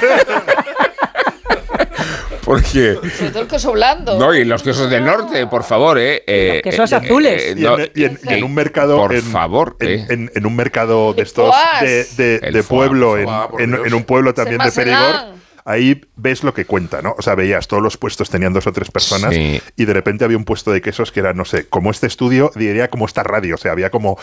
[2.45, 4.19] Porque Sobre todo el queso blando.
[4.19, 6.25] no, y los quesos del norte, por favor, eh.
[6.27, 7.43] eh, quesos eh, azules.
[7.43, 8.97] eh, Y no, en, y en- y en eh, un mercado.
[8.97, 10.07] Por en, favor, en, eh.
[10.09, 11.55] en- en un mercado de estos.
[11.81, 15.40] De, de- pueblo, en, foie, en- un pueblo también de Perigor.
[15.65, 17.15] Ahí ves lo que cuenta, ¿no?
[17.19, 19.61] O sea, veías todos los puestos tenían dos o tres personas Sí.
[19.77, 22.51] y de repente había un puesto de quesos que era, no sé, como este estudio,
[22.55, 23.55] diría como esta radio.
[23.55, 24.19] O sea, había como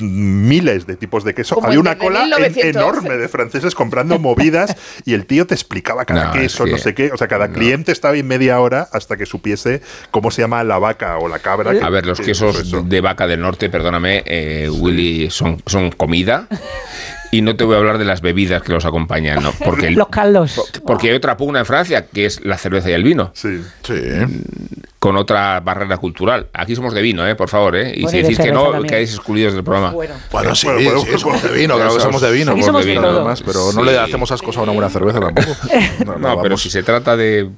[0.00, 1.54] miles de tipos de queso.
[1.56, 2.68] Como había una cola en- 1911.
[2.68, 6.78] enorme de franceses comprando movidas y el tío te explicaba cada No, queso, es no
[6.78, 7.10] sé qué.
[7.12, 10.78] O sea, cada cliente estaba ahí media hora hasta que supiese cómo se llama la
[10.78, 11.72] vaca o la cabra.
[11.72, 12.82] que- A ver, los que- quesos eso.
[12.82, 16.46] de vaca del norte, perdóname, eh, Willy, son, son comida.
[17.34, 19.52] Y no te voy a hablar de las bebidas que los acompañan, ¿no?
[19.64, 20.60] Porque, el- Los caldos.
[20.86, 23.60] porque hay otra pugna en Francia, que es la cerveza y el vino, Sí.
[23.82, 23.94] Sí.
[24.98, 26.46] con otra barrera cultural.
[26.52, 27.34] Aquí somos de vino, ¿eh?
[27.34, 27.92] Por favor, ¿eh?
[27.94, 28.86] Y Bueno, si y decís que no, también.
[28.86, 29.90] quedáis excluidos del programa.
[29.90, 30.14] Bueno.
[30.30, 32.52] Bueno, sí, Bueno, sí, somos de vino, claro que somos de vino.
[32.52, 35.48] Aquí somos de vino, además, pero no le hacemos ascos a una buena cerveza tampoco.
[36.06, 37.50] No, No, pero si se trata de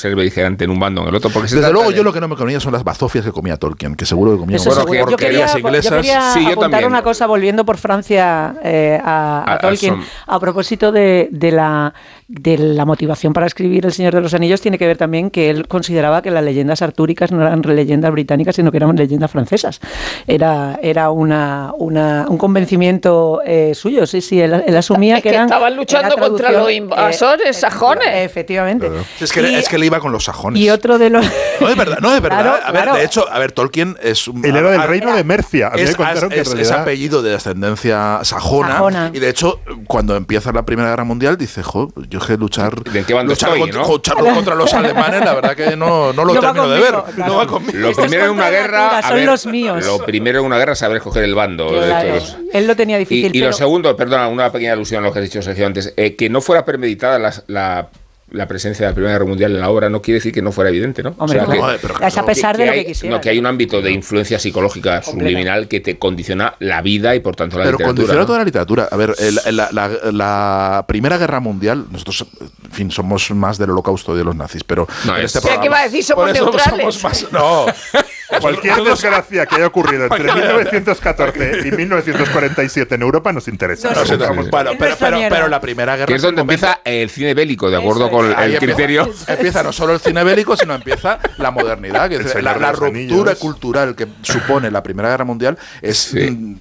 [0.00, 2.02] ser beligerante en un bando o en el otro, porque se Desde luego, de- yo
[2.02, 4.56] lo que no me comía son las bazofias que comía Tolkien, que seguro que comía
[4.56, 4.92] Eso Bueno, seguro.
[5.06, 5.92] que yo quería, porquerías yo inglesas.
[5.92, 6.88] quería Sí, yo apuntar también.
[6.90, 11.28] una cosa volviendo por Francia eh, a, a A- a Tolkien Som- a propósito de,
[11.30, 11.92] de la,
[12.32, 15.50] de la motivación para escribir El Señor de los Anillos tiene que ver también que
[15.50, 19.80] él consideraba que las leyendas artúricas no eran leyendas británicas sino que eran leyendas francesas
[20.28, 25.30] era era una, una- un convencimiento eh, suyo sí sí él, él asumía Es que,
[25.30, 28.06] que eran estaban luchando era contra los invasores sajones.
[28.12, 28.88] efectivamente
[29.20, 30.62] Es que, Y- es que le iba con los sajones.
[30.62, 31.26] y otro de los
[31.60, 32.42] No, es verdad, no, es verdad.
[32.42, 32.96] Claro, a ver, claro.
[32.98, 34.42] de hecho, a ver, Tolkien es un.
[34.44, 35.66] Él era del reino de Mercia.
[35.68, 39.10] A mí es, me contaron es- que es- apellido de ascendencia sajona, Sajona.
[39.12, 42.82] Y de hecho, cuando empieza la Primera Guerra Mundial, dice: Jo, yo es que luchar,
[42.84, 43.88] ¿De qué bando luchar, estoy, contra, no?
[43.88, 46.92] luchar contra los alemanes, la verdad que no, no lo No termino de ver.
[46.94, 47.32] conmigo, claro.
[47.32, 47.78] No va conmigo.
[47.78, 48.78] Lo primero en una guerra.
[48.82, 49.84] natura, son ver, los míos.
[49.86, 51.70] Lo primero en una guerra es saber escoger el bando.
[51.72, 52.36] de Claro, todos.
[52.52, 55.12] él lo tenía difícil Y, y lo pero- segundo, perdona, una pequeña alusión a lo
[55.12, 57.88] que has dicho Sergio antes, eh, que no fuera premeditada la,
[58.32, 60.52] la presencia de la Primera Guerra Mundial en la obra no quiere decir que no
[60.52, 61.14] fuera evidente, ¿no?
[61.18, 61.72] Hombre, O sea, claro.
[61.78, 63.90] que- pero a pesar de lo hay, que quisiera no, que hay un ámbito de
[63.90, 67.88] influencia psicológica subliminal que te condiciona la vida y por tanto la Pero literatura.
[67.96, 68.26] condiciona ¿no?
[68.26, 68.88] toda la literatura.
[68.90, 72.26] A ver, el- la, la- la Primera Guerra Mundial, nosotros,
[72.64, 75.68] en fin, somos más del holocausto de los nazis, pero No, en es- este ¿qué
[75.68, 76.04] va a decir?
[76.04, 76.94] Somos neutrales.
[76.94, 77.66] somos más- no.
[78.40, 83.90] Cualquier desgracia que haya ocurrido entre 1914 y 1947 en Europa nos interesa.
[83.90, 84.04] No
[84.50, 87.76] bueno, pero, pero, pero la Primera Guerra Que es donde empieza el cine bélico, de
[87.78, 89.02] acuerdo con el criterio.
[89.02, 92.08] Empieza, empieza no solo el cine bélico, sino empieza la modernidad.
[92.08, 93.38] que es la, la ruptura Anillos.
[93.38, 95.98] cultural que supone la Primera Guerra Mundial es.
[95.98, 96.56] Sí.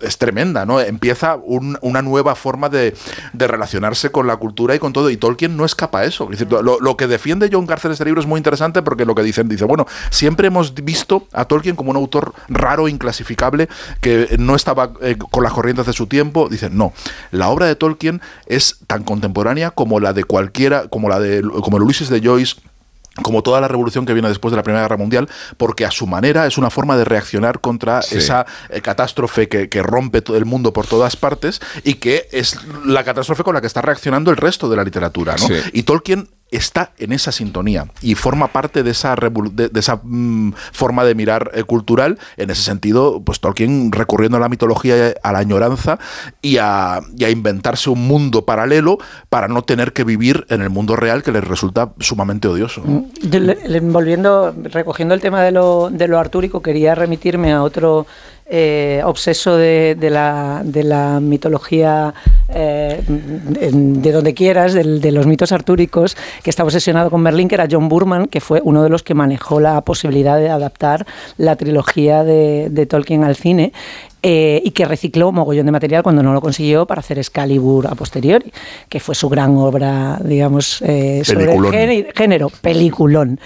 [0.00, 0.80] Es tremenda, ¿no?
[0.80, 2.94] Empieza un- una nueva forma de,
[3.34, 5.10] relacionarse con la cultura y con todo.
[5.10, 6.28] Y Tolkien no escapa a eso.
[6.62, 9.48] Lo, que defiende John Carter en este libro es muy interesante porque lo que dicen,
[9.48, 13.68] dice, bueno, siempre hemos visto a Tolkien como un autor raro, inclasificable,
[14.00, 16.48] que no estaba eh, con las corrientes de su tiempo.
[16.48, 16.92] Dicen, no,
[17.30, 21.76] la obra de Tolkien es tan contemporánea como la de cualquiera, como la de como
[21.76, 22.56] el Ulises de Joyce
[23.22, 26.06] como toda la revolución que viene después de la Primera Guerra Mundial, porque a su
[26.06, 28.18] manera es una forma de reaccionar contra Sí.
[28.18, 32.58] esa eh, catástrofe que, que rompe todo el mundo por todas partes y que es
[32.86, 35.36] la catástrofe con la que está reaccionando el resto de la literatura.
[35.38, 35.46] ¿no?
[35.46, 35.54] Sí.
[35.74, 41.04] Y Tolkien está en esa sintonía y forma parte de esa, de, esa mm, forma
[41.04, 42.18] de mirar eh, cultural.
[42.36, 45.98] En ese sentido, pues Tolkien recurriendo a la mitología, a la añoranza
[46.40, 47.00] y a,
[47.30, 48.98] inventarse un mundo paralelo
[49.28, 52.82] para no tener que vivir en el mundo real que les resulta sumamente odioso.
[53.22, 58.06] le- Volviendo, recogiendo el tema de lo, de lo artúrico, quería remitirme a otro
[58.54, 62.12] eh, obseso de, de la, de la mitología
[62.50, 67.66] eh, de donde quieras, de los mitos artúricos, que está obsesionado con Merlín, que era
[67.70, 71.06] John Burman, que fue uno de los que manejó la posibilidad de adaptar
[71.38, 73.72] la trilogía de, Tolkien al cine.
[74.22, 77.94] eh, y que recicló mogollón de material cuando no lo consiguió para hacer Excalibur a
[77.94, 78.52] posteriori,
[78.88, 83.40] que fue su gran obra, digamos, eh, sobre el género género, peliculón.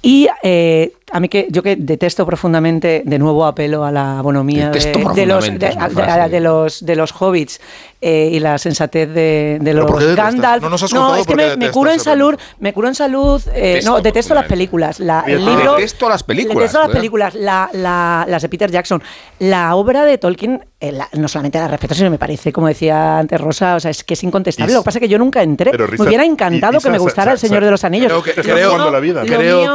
[0.00, 4.70] Y eh, a mí que yo que detesto profundamente, de nuevo apelo a la bonomía
[4.70, 4.78] de,
[5.14, 5.52] de los, de,
[5.94, 7.60] una de- los de los hobbits
[8.00, 9.86] eh, y la sensatez de, de los.
[10.16, 10.62] Gandalf.
[10.62, 13.40] No nos has contado es que me, me curo en salud, me curo en salud.
[13.54, 14.98] eh, Detesto no, detesto las películas.
[15.00, 17.34] La, el libro, detesto las películas, Detesto las películas.
[17.34, 19.02] La, la- las de Peter Jackson.
[19.38, 23.40] La obra de Tolkien, eh, no solamente la respeto, sino me parece, como decía antes
[23.40, 24.72] Rosa, o sea, es que es incontestable.
[24.72, 25.70] Y- Lo que pasa es que yo nunca entré.
[25.70, 28.06] Pero, me hubiera y- encantado y que me gustara El Señor de los Anillos.
[28.10, 29.22] Creo que, creo, la vida.
[29.22, 29.74] que mío-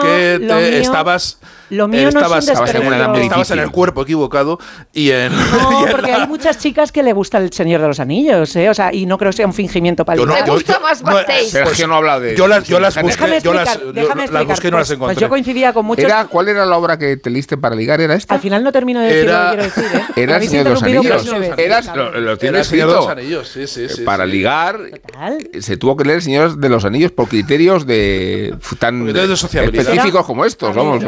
[1.34, 1.68] estabas.
[1.70, 4.60] lo mío no es un estabas, en una estabas en el cuerpo equivocado
[4.94, 5.32] y en.
[5.36, 8.00] No, y en porque la- hay muchas chicas que le gusta el Señor de los
[8.00, 8.70] Anillos, ¿eh?
[8.70, 10.74] O sea, y no creo que sea un fingimiento para Yo no- Me yo- gusta
[10.76, 11.18] yo- más no.
[11.50, 12.36] Sergio no ha hablado de.
[12.36, 14.88] Yo las, yo las busqué, Déjame yo las, explicar, déjame las busqué y no las
[14.88, 15.16] Pues- encontré.
[15.16, 16.06] Pues yo coincidía con muchos.
[16.06, 18.02] Era, ¿Cuál era la obra que te liste para ligar?
[18.02, 18.34] ¿Era esta?
[18.36, 20.06] Al final no termino de decir Era- lo que quiero decir, ¿eh?
[20.22, 21.06] Era el Señor de los Anillos.
[21.06, 21.66] por nueve veces.
[21.66, 23.08] Era, lo, lo Era tiene el Señor de los.
[23.08, 24.02] Anillos, sí, sí, sí.
[24.04, 25.50] para ligar Total.
[25.60, 30.46] se tuvo que leer el Señor de los Anillos por criterios de tan específicos como
[30.46, 31.04] estos, vamos.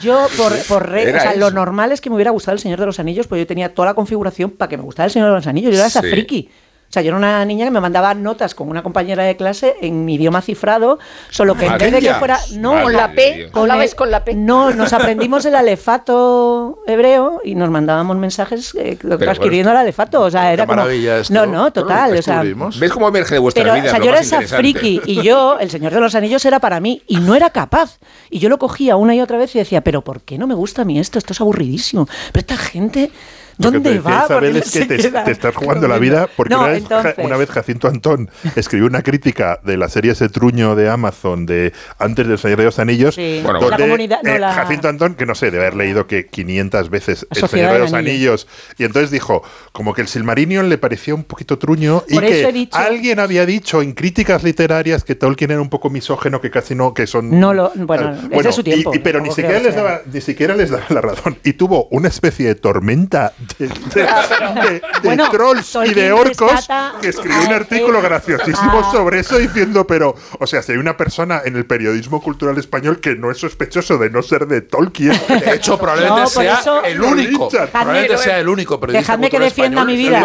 [0.00, 2.60] Yo, por, por re- Era o sea, lo normal es que me hubiera gustado El
[2.60, 5.10] Señor de los Anillos, pues yo tenía toda la configuración para que me gustara El
[5.12, 5.72] Señor de los Anillos.
[5.72, 6.10] Yo era esa Sí.
[6.10, 6.50] friki.
[6.90, 9.76] O sea, yo era una niña que me mandaba notas con una compañera de clase
[9.80, 12.36] en mi idioma cifrado, solo que en vez de que fuera.
[12.56, 14.34] No, Madre Con la P, hablabais el- con la P.
[14.34, 20.20] No, nos aprendimos el alefato hebreo y nos mandábamos mensajes eh, transcribiendo el alefato.
[20.22, 20.84] O sea, era como.
[20.88, 21.32] esto.
[21.32, 22.16] No, no, total.
[22.18, 22.42] O sea.
[22.42, 23.84] ¿Ves cómo emerge de vuestra pero, vida?
[23.84, 26.58] o sea, lo yo era esa friki y yo, El Señor de los Anillos era
[26.58, 27.98] para mí y no era capaz.
[28.30, 30.54] Y yo lo cogía una y otra vez y decía, pero ¿por qué no me
[30.54, 31.18] gusta a mí esto?
[31.18, 32.08] Esto es aburridísimo.
[32.32, 33.12] Pero esta gente,
[33.60, 34.20] Lo que ¿dónde te decía va?
[34.26, 37.22] ¿Por Isabel es que te, estás jugando la vida porque No, una, vez, entonces- Ja-
[37.22, 41.72] una vez Jacinto Antón escribió una crítica de la serie ese truño de Amazon de
[41.98, 43.40] antes del Señor de los Anillos Sí.
[43.44, 46.06] Bueno, donde la comunidad, no, eh, la- Jacinto Antón que no sé debe haber leído
[46.06, 48.10] que 500 veces La el Sociedad Señor de los Anillo.
[48.10, 48.46] Anillos
[48.78, 49.42] y entonces dijo
[49.72, 52.78] como que el Silmarillion le parecía un poquito truño y Por eso he que dicho-
[52.78, 56.94] alguien había dicho en críticas literarias que Tolkien era un poco misógeno que casi no
[56.94, 58.32] que son No lo- bueno, tal.
[58.32, 60.84] ese es su y- tiempo, y- pero ni siquiera les daba ni siquiera les daba
[60.88, 65.94] la razón y tuvo una especie de tormenta de, de- de- de Bueno, trolls y
[65.94, 70.62] de orcos rescata que escribió un artículo graciosísimo a- sobre eso diciendo, pero, o sea,
[70.62, 74.22] si hay una persona en el periodismo cultural español que no es sospechoso de no
[74.22, 77.48] ser de Tolkien, De hecho, probablemente No, sea eso- el único.
[77.50, 77.68] Richard.
[77.70, 80.20] Probablemente Dejadme- sea el único periodista dejadme que defienda español, mi vida.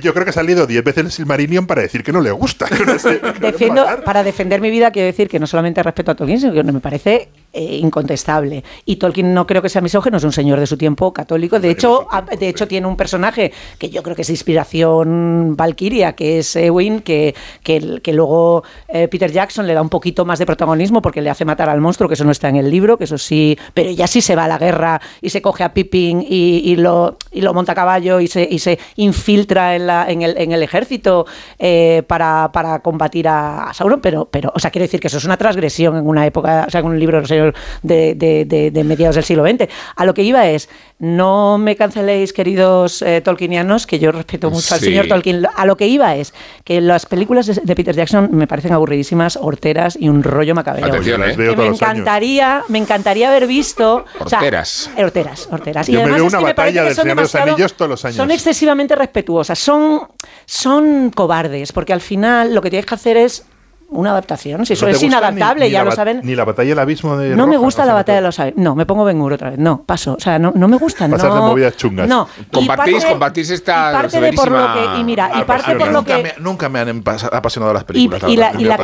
[0.00, 2.66] yo creo que ha salido 10 veces el Silmarillion para decir que no le gusta.
[2.66, 6.10] que no sé, que Defiendo, para defender mi vida quiero decir que no solamente respeto
[6.12, 8.64] a Tolkien, sino que me parece eh, incontestable.
[8.84, 11.51] Y Tolkien no creo que sea misógeno, es un señor de su tiempo católico.
[11.60, 16.12] De hecho, ha- de hecho tiene un personaje que yo creo que es inspiración Valkyria,
[16.14, 20.38] que es Ewin, que, que, que luego eh, Peter Jackson le da un poquito más
[20.38, 22.96] de protagonismo porque le hace matar al monstruo, que eso no está en el libro,
[22.98, 25.72] que eso sí, pero ya sí se va a la guerra y se coge a
[25.74, 29.86] Pippin y, y lo, y lo monta a caballo y se, y se infiltra en,
[29.86, 31.26] la, en, el, en el ejército
[31.58, 35.18] eh, para, para combatir a, a Sauron, pero, pero, o sea, quiero decir que eso
[35.18, 38.70] es una transgresión en una época, o sea, en un libro de, de, de, de-
[38.70, 39.68] de mediados del siglo XX.
[39.96, 44.74] A lo que iba es, no me canceléis, queridos eh, tolkienianos, que yo respeto mucho
[44.74, 45.46] al señor Tolkien.
[45.54, 46.32] A lo que iba es
[46.64, 50.86] que las películas de, de Peter Jackson me parecen aburridísimas, horteras y un rollo macabeo.
[50.86, 51.36] Atención, Las ¿eh?
[51.36, 51.76] veo Que me años.
[51.82, 54.04] encantaría, me encantaría haber visto.
[54.18, 54.90] o sea, Horteras.
[54.98, 55.88] horteras, horteras.
[55.88, 57.16] Y Yo me además veo es una que me parece batalla que del son Señor
[57.16, 58.16] de los Anillos todos los años.
[58.16, 60.02] Son excesivamente respetuosas, son,
[60.46, 63.44] son cobardes, porque al final lo que tienes que hacer es
[63.92, 64.64] una adaptación.
[64.66, 66.20] Si eso ¿No te es inadaptable, ni- ni ya lo saben.
[66.22, 68.54] Ni la batalla del abismo de No me gusta la batalla de los aves.
[68.56, 69.58] No, me pongo Ben Hur otra vez.
[69.58, 70.14] No, paso.
[70.14, 71.08] O sea, no, no me gusta.
[71.08, 72.08] Pasas no, de movidas chungas.
[72.08, 72.28] No.
[72.52, 76.16] Compartís esta y parte de por lo que y mira y parte por lo nunca,
[76.16, 78.22] que me, nunca me han apasionado las películas.
[78.28, 78.78] y la, y la-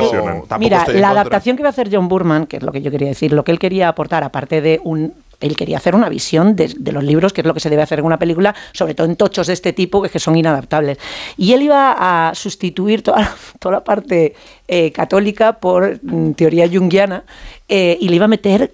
[0.59, 1.09] mira, la contra.
[1.09, 3.43] adaptación que va a hacer John Burman, que es lo que yo quería decir, lo
[3.43, 7.33] que él quería aportar, aparte de un él quería hacer una visión de, los libros,
[7.33, 9.53] que es lo que se debe hacer en una película, sobre todo en tochos de
[9.53, 10.97] este tipo, que son inadaptables.
[11.37, 11.95] Y él iba
[12.29, 14.35] a sustituir toda, toda la parte
[14.67, 17.23] eh, católica por mm, teoría junguiana
[17.67, 18.71] eh, y le iba a meter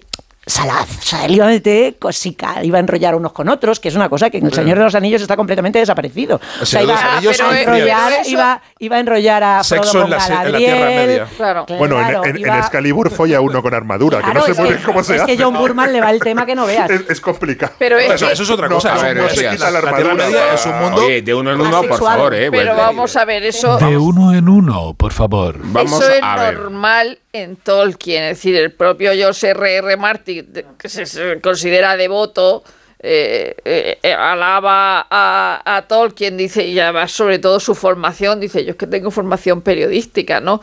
[0.48, 3.88] salaz, o sea, él iba a meter cosica, iba a enrollar unos con otros, que
[3.88, 6.40] es una cosa que en El Señor de los Anillos está completamente desaparecido.
[6.62, 9.82] O sea, Señor de iba, los Anillos a enrollar, iba, iba a enrollar a Frodo
[9.82, 10.58] Sexo en con la en la.
[10.58, 11.26] Tierra Media.
[11.36, 11.66] Claro.
[11.76, 14.50] Bueno, en- Claro, en, en iba- Excalibur folla uno con armadura, Claro, que no sé
[14.52, 15.36] es muy que- bien cómo se es hace.
[15.36, 16.90] que John Burman le va el tema que no veas.
[16.90, 17.72] Es, es complicado.
[17.78, 18.92] Pero es Eso, que- eso es otra No, cosa.
[18.92, 21.04] a es ver, ver, se quita la La Tierra Tierra Media es un mundo.
[21.04, 22.50] Oye, de uno en uno, por favor, ¿eh?
[22.52, 25.56] Pero vamos a ver, eso, De uno en uno, por favor.
[25.60, 26.54] Vamos eso es a ver.
[26.60, 28.24] normal en Tolkien.
[28.24, 29.76] Es decir, el propio George R.
[29.76, 29.96] R.
[29.96, 32.64] Martin, que se, se considera devoto,
[32.98, 38.64] eh, eh, eh, alaba a, a Tolkien, dice, y además sobre todo su formación, dice,
[38.64, 40.60] yo es que tengo formación periodística, ¿no?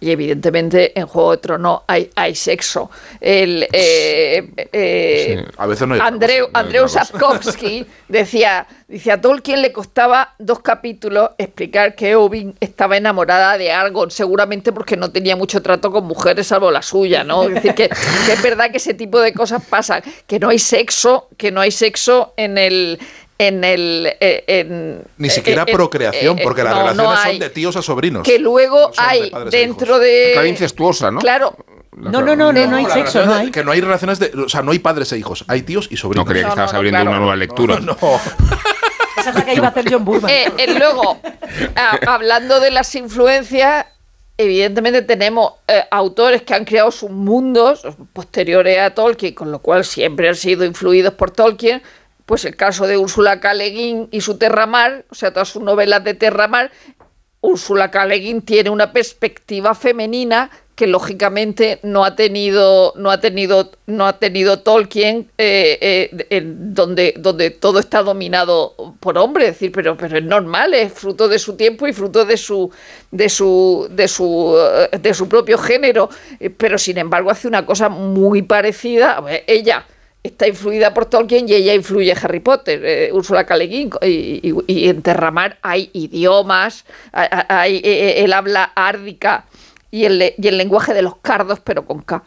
[0.00, 2.90] Y evidentemente en Juego de Tronos hay, hay sexo.
[3.20, 6.88] El, eh, eh, A veces no hay Andreu, no Andreu.
[6.88, 13.70] Sapkowski decía, dice, a Tolkien le costaba dos capítulos explicar que Eowyn estaba enamorada de
[13.70, 17.44] Argon, seguramente porque no tenía mucho trato con mujeres salvo la suya, ¿no?
[17.44, 20.58] Es decir, que, que es verdad que ese tipo de cosas pasan, que no hay
[20.58, 22.98] sexo, que no hay sexo en el...
[23.42, 27.18] En el, eh, en- Ni siquiera eh, eh, procreación, eh, porque las no, no relaciones
[27.24, 27.30] hay.
[27.32, 28.22] son de tíos a sobrinos.
[28.22, 30.30] Que luego hay dentro de...
[30.34, 31.20] Claro, incestuosa, ¿no?
[31.20, 31.56] Claro,
[31.96, 33.50] No, no, no, no, no hay sexo, no hay.
[33.50, 34.30] Que no hay relaciones de.
[34.44, 36.24] O sea, no hay padres e hijos, hay tíos y sobrinos.
[36.24, 37.10] No creía que No, estabas abriendo claro.
[37.10, 37.80] una nueva lectura.
[37.80, 37.96] No,
[39.18, 40.30] Esa es la que iba a hacer John Burman.
[40.30, 41.18] Eh, eh, luego,
[41.76, 43.86] a- hablando de las influencias,
[44.38, 47.82] evidentemente tenemos eh, autores que han creado sus mundos
[48.12, 51.82] posteriores a Tolkien, con lo cual siempre han sido influidos por Tolkien.
[52.30, 56.14] Pues el caso de Úrsula Guin y su Terramar, o sea, todas sus novelas de
[56.14, 56.70] Terramar,
[57.40, 64.06] Úrsula Guin tiene una perspectiva femenina que lógicamente no ha tenido no ha tenido no
[64.06, 69.48] ha tenido Tolkien eh, eh, donde donde todo está dominado por hombres.
[69.48, 72.70] Es decir pero pero es normal es fruto de su tiempo y fruto de su
[73.10, 74.56] de su de su
[74.92, 76.08] de su propio género.
[76.38, 79.18] Eh, pero sin embargo hace una cosa muy parecida.
[79.18, 79.84] A ella
[80.22, 83.56] está influida por Tolkien y ella influye Harry Potter, eh, Úrsula K.
[83.64, 83.90] Y,
[84.88, 89.46] en Terramar hay idiomas, hay, hay, eh, eh, habla árdica
[89.90, 92.22] y el, y el lenguaje de los cardos, pero con K.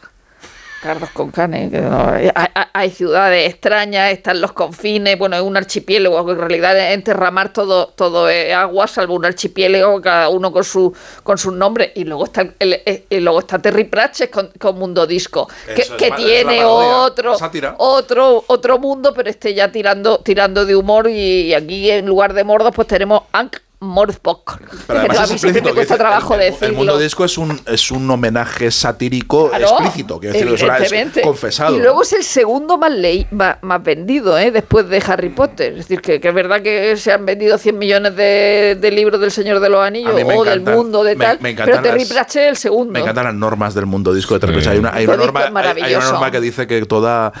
[0.84, 1.68] Cardos con K, ¿eh?
[1.70, 6.38] Que no, hay, hay- hay ciudades extrañas, están los confines, bueno, es un archipiélago, en
[6.38, 11.38] realidad en Terramar todo, todo es agua, salvo un archipiélago, cada uno con su con
[11.38, 15.06] sus nombres, y luego está el- el- y luego está Terry Pratchett con, con Mundo
[15.06, 17.34] Disco, que, es es tiene otro,
[17.78, 22.44] otro, otro mundo, pero este ya tirando, tirando de humor, y, aquí en lugar de
[22.44, 24.60] Mordos, pues tenemos Ankh Morpork.
[24.86, 25.68] Pero además a es mí siempre explícito.
[25.68, 26.66] me cuesta trabajo el, el- decirlo.
[26.68, 30.18] el mundo disco es un, es un homenaje satírico Claro, explícito.
[30.20, 31.20] Quiero decir, es, una- es evidentemente.
[31.22, 31.76] confesado.
[31.76, 34.50] Y luego es el segundo más, ley, más, más vendido, ¿eh?
[34.50, 35.72] después de Harry Potter.
[35.72, 39.20] Es decir, que, que es verdad que se han vendido 100 millones de, de libros
[39.20, 41.38] del Señor de los Anillos o del encantan- mundo de me- tal.
[41.40, 42.92] me pero Terry las- Pratchett es el segundo.
[42.92, 44.56] Me encantan las normas del mundo disco de Terry Sí.
[44.60, 44.72] Pratchett.
[44.72, 47.32] Hay una, hay, una disco norma, hay- hay una norma que dice que toda,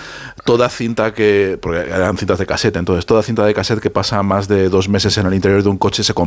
[0.44, 1.58] toda cinta que.
[1.60, 4.88] Porque eran cintas de cassette, entonces toda cinta de cassette que pasa más de dos
[4.90, 6.23] meses en el interior de un coche se convierte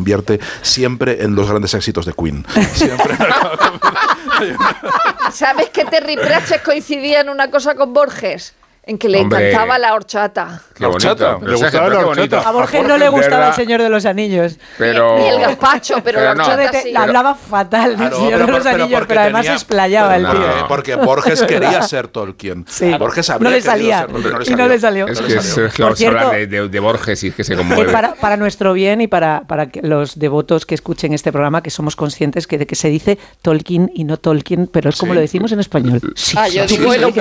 [0.62, 2.46] siempre en los grandes éxitos de Queen.
[2.74, 3.18] Siempre.
[5.32, 8.54] ¿Sabes que Terry Pratchett coincidía en una cosa con Borges?
[8.88, 9.50] En que le Hombre.
[9.50, 10.62] encantaba la horchata.
[10.80, 10.90] Bonito.
[10.96, 11.38] horchata.
[11.40, 12.40] Pero Le gustaba pero la horchata.
[12.48, 14.58] A Borges no le gustaba verdad, el Señor de los Anillos.
[14.78, 16.44] Pero, Ni el gazpacho, pero, Pero la no.
[16.46, 16.96] horchata Le sí.
[16.96, 19.54] hablaba fatal del Claro, Señor pero de los por- pero Anillos, porque pero además tenía-
[19.56, 20.32] explayaba el No.
[20.32, 20.40] tío.
[20.70, 22.66] Porque, porque Borges quería ser Tolkien.
[22.70, 22.94] Sí.
[22.98, 23.98] Borges No habría le querido salía.
[24.00, 25.08] ser Tolkien, Y no le salió.
[25.08, 25.64] Es No que le salió.
[25.70, 27.92] Por se habla cierto, de, de- de Borges y es que se Eh, conmueve.
[27.92, 31.72] para, para nuestro bien y para, para que los devotos que escuchen este programa, que
[31.72, 35.16] somos conscientes que de que se dice Tolkien y no Tolkien, pero es como Sí.
[35.16, 36.00] lo decimos en español.
[36.16, 37.12] Sí, Ah, yo sí, digo hemos-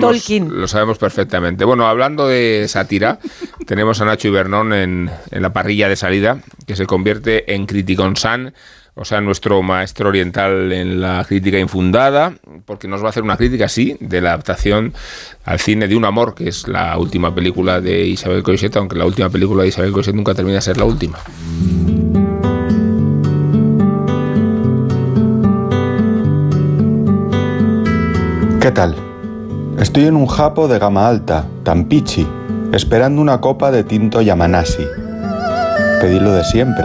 [0.00, 0.63] Tolkien.
[0.64, 1.66] Lo sabemos perfectamente.
[1.66, 3.18] Bueno, hablando de sátira,
[3.66, 8.16] tenemos a Nacho Ibernón en, en la parrilla de salida, que se convierte en Criticon
[8.16, 8.54] San,
[8.94, 12.32] o sea, nuestro maestro oriental en la crítica infundada,
[12.64, 14.94] porque nos va a hacer una crítica, sí, de la adaptación
[15.44, 19.04] al cine de Un Amor, que es la última película de Isabel Coixet, aunque la
[19.04, 21.18] última película de Isabel Coixet nunca termina de ser la última.
[28.62, 29.13] ¿Qué tal?
[29.78, 32.26] Estoy en un japo de gama alta, Tampichi,
[32.72, 34.86] esperando una copa de tinto Yamanasi.
[36.00, 36.84] Pedí lo de siempre,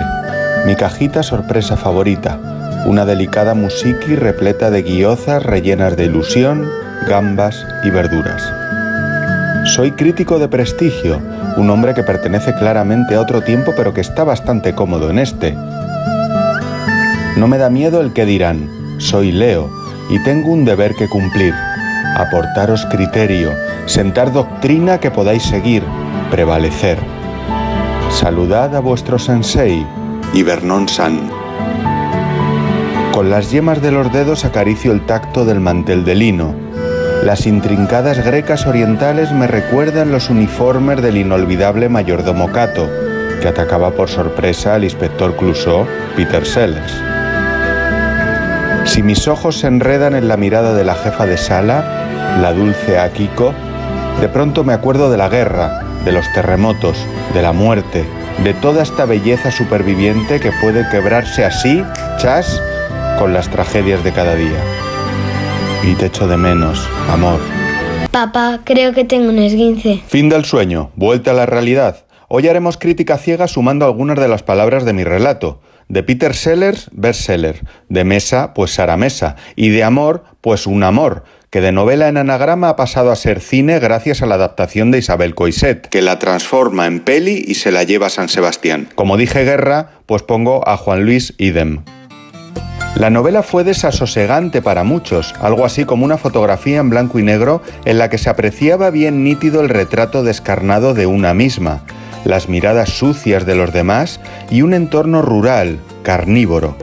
[0.66, 2.40] mi cajita sorpresa favorita,
[2.88, 6.68] una delicada musiki repleta de guiozas rellenas de ilusión,
[7.08, 8.42] gambas y verduras.
[9.66, 11.22] Soy crítico de prestigio,
[11.58, 15.56] un hombre que pertenece claramente a otro tiempo pero que está bastante cómodo en este.
[17.38, 18.68] No me da miedo el que dirán,
[18.98, 19.70] soy Leo
[20.10, 21.54] y tengo un deber que cumplir,
[22.20, 23.54] aportaros criterio,
[23.86, 25.84] sentar doctrina que podáis seguir,
[26.30, 26.98] prevalecer.
[28.12, 29.86] Saludad a vuestro sensei,
[30.34, 31.30] Ibernon San.
[33.14, 36.54] Con las yemas de los dedos acaricio el tacto del mantel de lino.
[37.24, 42.90] Las intrincadas grecas orientales me recuerdan los uniformes del inolvidable mayordomo Cato,
[43.42, 46.94] que atacaba por sorpresa al inspector Clouseau, Peter Sellers.
[48.86, 51.99] Si mis ojos se enredan en la mirada de la jefa de sala,
[52.42, 53.54] la dulce Akiko,
[54.22, 56.98] de pronto me acuerdo de la guerra, de los terremotos,
[57.34, 58.06] de la muerte,
[58.44, 61.84] de toda esta belleza superviviente que puede quebrarse así,
[62.18, 62.62] chas,
[63.18, 64.60] con las tragedias de cada día.
[65.84, 67.40] Y te echo de menos, amor.
[68.12, 70.02] Papá, creo que tengo un esguince.
[70.08, 72.06] Fin del sueño, vuelta a la realidad.
[72.28, 75.62] Hoy haremos crítica ciega sumando algunas de las palabras de mi relato.
[75.88, 77.62] De Peter Sellers, bestseller.
[77.90, 79.36] De mesa, pues Sara Mesa.
[79.56, 83.40] Y de amor, pues un amor que de novela en anagrama ha pasado a ser
[83.40, 87.72] cine gracias a la adaptación de Isabel Coiset, que la transforma en peli y se
[87.72, 88.90] la lleva a San Sebastián.
[88.96, 91.84] Como dije guerra, pues pongo a Juan Luis Idem.
[92.96, 97.62] La novela fue desasosegante para muchos, algo así como una fotografía en blanco y negro
[97.86, 101.84] en la que se apreciaba bien nítido el retrato descarnado de una misma,
[102.26, 104.20] las miradas sucias de los demás
[104.52, 106.76] y un entorno rural, carnívoro.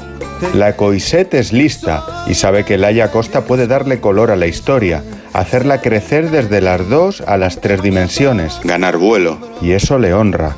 [0.54, 5.02] La Coiset es lista y sabe que Laia Costa puede darle color a la historia,
[5.32, 10.56] hacerla crecer desde las dos a las tres dimensiones, ganar vuelo, y eso le honra.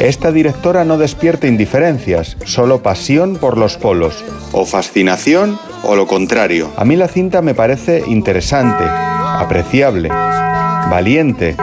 [0.00, 6.70] Esta directora no despierta indiferencias, solo pasión por los polos, o fascinación o lo contrario.
[6.76, 11.54] A mí la cinta me parece interesante, apreciable, valiente,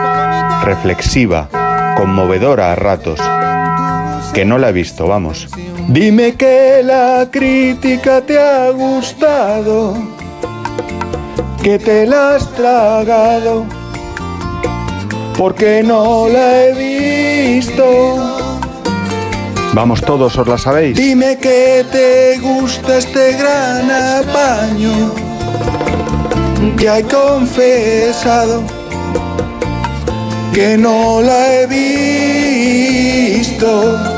[0.64, 1.48] reflexiva,
[1.96, 3.20] conmovedora a ratos.
[4.32, 5.48] Que no la he visto, vamos.
[5.88, 9.94] Dime que la crítica te ha gustado,
[11.62, 13.64] que te la has tragado,
[15.38, 17.84] porque no la he visto.
[19.72, 20.94] Vamos todos, os la sabéis.
[20.94, 25.14] Dime que te gusta este gran apaño
[26.76, 28.62] que he confesado
[30.52, 31.66] que no la he
[33.36, 34.17] visto.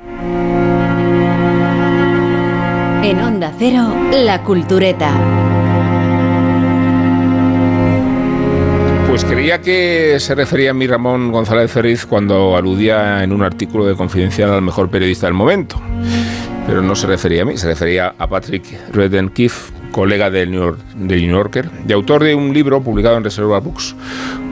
[3.03, 5.11] En Onda Cero, La Cultureta.
[9.09, 13.85] Pues creía que se refería a mí Ramón González Ferriz cuando aludía en un artículo
[13.85, 15.81] de Confidencial al mejor periodista del momento.
[16.67, 20.77] Pero no se refería a mí, se refería a Patrick Redden Keefe, colega del New,
[20.95, 23.95] New Yorker, y autor de un libro publicado en Reserva Books,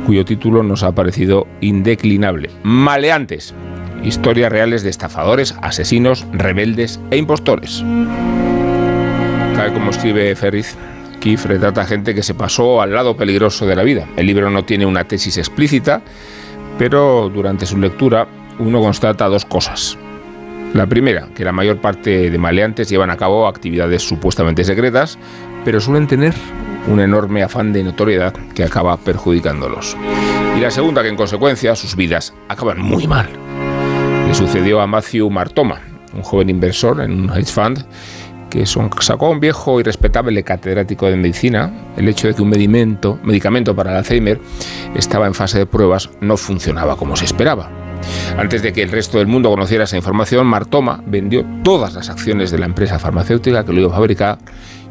[0.08, 2.50] cuyo título nos ha parecido indeclinable.
[2.64, 3.54] Maleantes,
[4.04, 7.84] historias reales de estafadores, asesinos, rebeldes e impostores.
[9.56, 10.76] Tal como escribe Ferriz,
[11.20, 14.08] Keith retrata gente que se pasó al lado peligroso de la vida.
[14.16, 16.02] El libro no tiene una tesis explícita,
[16.78, 18.28] pero durante su lectura
[18.58, 19.98] uno constata dos cosas.
[20.74, 25.18] La primera, que la mayor parte de maleantes llevan a cabo actividades supuestamente secretas,
[25.66, 26.34] pero suelen tener
[26.88, 29.98] un enorme afán de notoriedad que acaba perjudicándolos.
[30.56, 33.28] Y la segunda, que en consecuencia sus vidas acaban muy mal.
[34.30, 35.82] Le sucedió a Matthew Martoma,
[36.14, 37.84] un joven inversor en un hedge fund
[38.52, 42.44] que son, sacó a un viejo y respetable catedrático de medicina el hecho de que
[42.44, 44.40] un medicamento, para el Alzheimer
[44.94, 47.72] estaba en fase de pruebas no funcionaba como se esperaba.
[48.38, 52.52] Antes de que el resto del mundo conociera esa información, Martoma vendió todas las acciones
[52.52, 54.38] de la empresa farmacéutica que lo iba a fabricar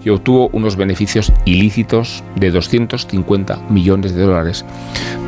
[0.05, 4.64] y obtuvo unos beneficios ilícitos de 250 millones de dólares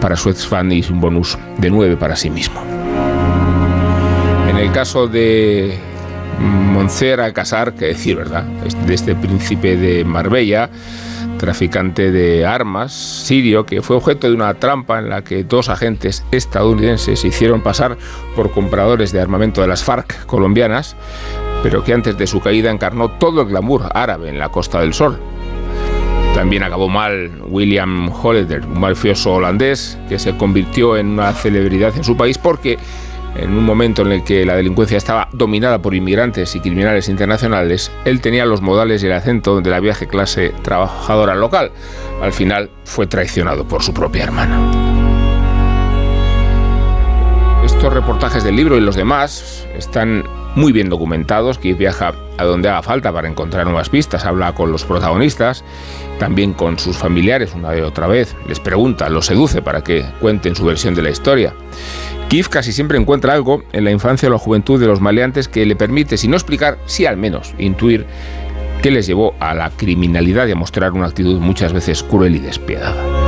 [0.00, 2.60] para su ex y un bonus de 9 para sí mismo.
[4.60, 5.78] El caso de
[6.38, 10.68] Montser Alcázar, que decir verdad, de este príncipe de Marbella,
[11.38, 16.26] traficante de armas sirio, que fue objeto de una trampa en la que dos agentes
[16.30, 17.96] estadounidenses se hicieron pasar
[18.36, 20.94] por compradores de armamento de las FARC colombianas,
[21.62, 24.92] pero que antes de su caída encarnó todo el glamour árabe en la Costa del
[24.92, 25.18] Sol.
[26.34, 32.04] También acabó mal William Holleder, un mafioso holandés que se convirtió en una celebridad en
[32.04, 32.78] su país porque
[33.36, 37.90] en un momento en el que la delincuencia estaba dominada por inmigrantes y criminales internacionales,
[38.04, 41.72] él tenía los modales y el acento de la vieja clase trabajadora local.
[42.22, 44.58] Al final fue traicionado por su propia hermana.
[47.64, 50.24] Estos reportajes del libro y los demás están
[50.54, 54.72] muy bien documentados, que viaja a donde haga falta para encontrar nuevas pistas, habla con
[54.72, 55.64] los protagonistas,
[56.18, 60.56] también con sus familiares una y otra vez, les pregunta, los seduce para que cuenten
[60.56, 61.54] su versión de la historia.
[62.28, 65.66] Kif casi siempre encuentra algo en la infancia o la juventud de los maleantes que
[65.66, 68.06] le permite, si no explicar, sí al menos intuir
[68.82, 72.38] que les llevó a la criminalidad y a mostrar una actitud muchas veces cruel y
[72.38, 73.19] despiadada.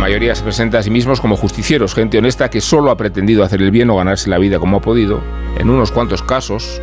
[0.00, 3.44] La mayoría se presenta a sí mismos como justicieros, gente honesta que solo ha pretendido
[3.44, 5.20] hacer el bien o ganarse la vida como ha podido.
[5.58, 6.80] En unos cuantos casos,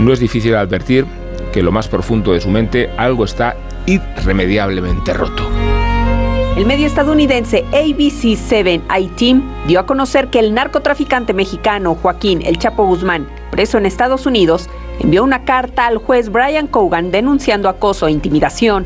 [0.00, 1.06] no es difícil advertir
[1.52, 3.54] que lo más profundo de su mente algo está
[3.86, 5.48] irremediablemente roto.
[6.56, 12.84] El medio estadounidense ABC7 Team dio a conocer que el narcotraficante mexicano Joaquín El Chapo
[12.86, 18.10] Guzmán, preso en Estados Unidos, envió una carta al juez Brian Cogan denunciando acoso e
[18.10, 18.84] intimidación.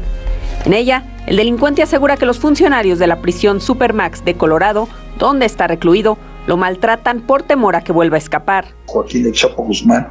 [0.66, 5.46] En ella, el delincuente asegura que los funcionarios de la prisión Supermax de Colorado, donde
[5.46, 8.66] está recluido, lo maltratan por temor a que vuelva a escapar.
[8.86, 10.08] Joaquín El Chapo Guzmán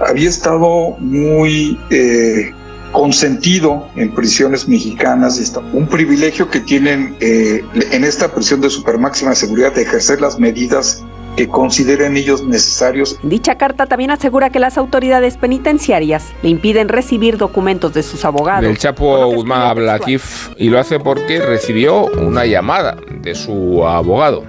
[0.00, 2.52] había estado muy eh,
[2.92, 9.72] consentido en prisiones mexicanas, un privilegio que tienen eh, en esta prisión de supermáxima seguridad
[9.74, 11.02] de ejercer las medidas
[11.36, 13.18] que consideren ellos necesarios.
[13.22, 18.62] Dicha carta también asegura que las autoridades penitenciarias le impiden recibir documentos de sus abogados.
[18.62, 24.44] Del Chapo Guzmán habla Kif y lo hace porque recibió una llamada de su abogado,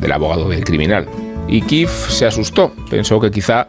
[0.00, 1.06] del abogado del criminal.
[1.46, 3.66] Y Kif se asustó, pensó que quizá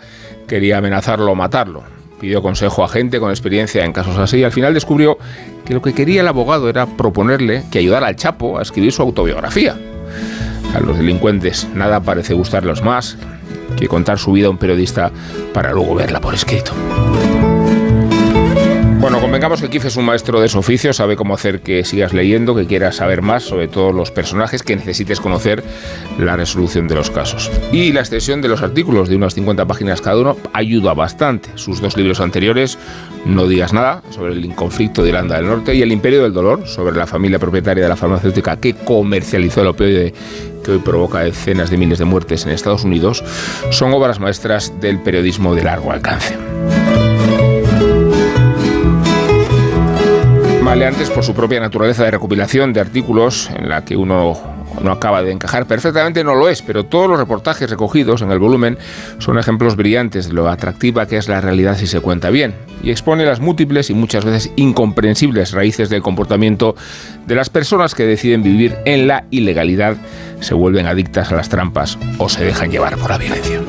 [0.48, 1.84] quería amenazarlo o matarlo.
[2.20, 5.18] Pidió consejo a gente con experiencia en casos así y al final descubrió
[5.66, 9.02] que lo que quería el abogado era proponerle que ayudara al Chapo a escribir su
[9.02, 9.76] autobiografía.
[10.76, 13.18] A los delincuentes nada parece gustarlos más
[13.78, 15.10] que contar su vida a un periodista
[15.54, 16.74] para luego verla por escrito.
[19.06, 22.12] Bueno, convengamos que Kif es un maestro de su oficio, sabe cómo hacer que sigas
[22.12, 25.64] leyendo, que quieras saber más sobre todos los personajes, que necesites conocer
[26.18, 27.52] la resolución de los casos.
[27.72, 31.52] Y la extensión de los artículos de unas 50 páginas cada uno ayuda bastante.
[31.54, 32.80] Sus dos libros anteriores,
[33.28, 36.68] No digas nada, sobre el conflicto de Irlanda del Norte, y El imperio del dolor,
[36.68, 40.16] sobre la familia propietaria de la farmacéutica que comercializó el opioide
[40.64, 43.24] que hoy provoca decenas de miles de muertes en Estados Unidos,
[43.70, 46.36] son obras maestras del periodismo de largo alcance.
[50.76, 54.38] Maleantes por su propia naturaleza de recopilación de artículos en la que uno
[54.84, 58.40] no acaba de encajar perfectamente, no lo es, pero todos los reportajes recogidos en el
[58.40, 58.78] volumen
[59.20, 62.92] son ejemplos brillantes de lo atractiva que es la realidad si se cuenta bien y
[62.92, 66.76] expone las múltiples y muchas veces incomprensibles raíces del comportamiento
[67.26, 69.96] de las personas que deciden vivir en la ilegalidad,
[70.42, 73.62] se vuelven adictas a las trampas o se dejan llevar por la violencia.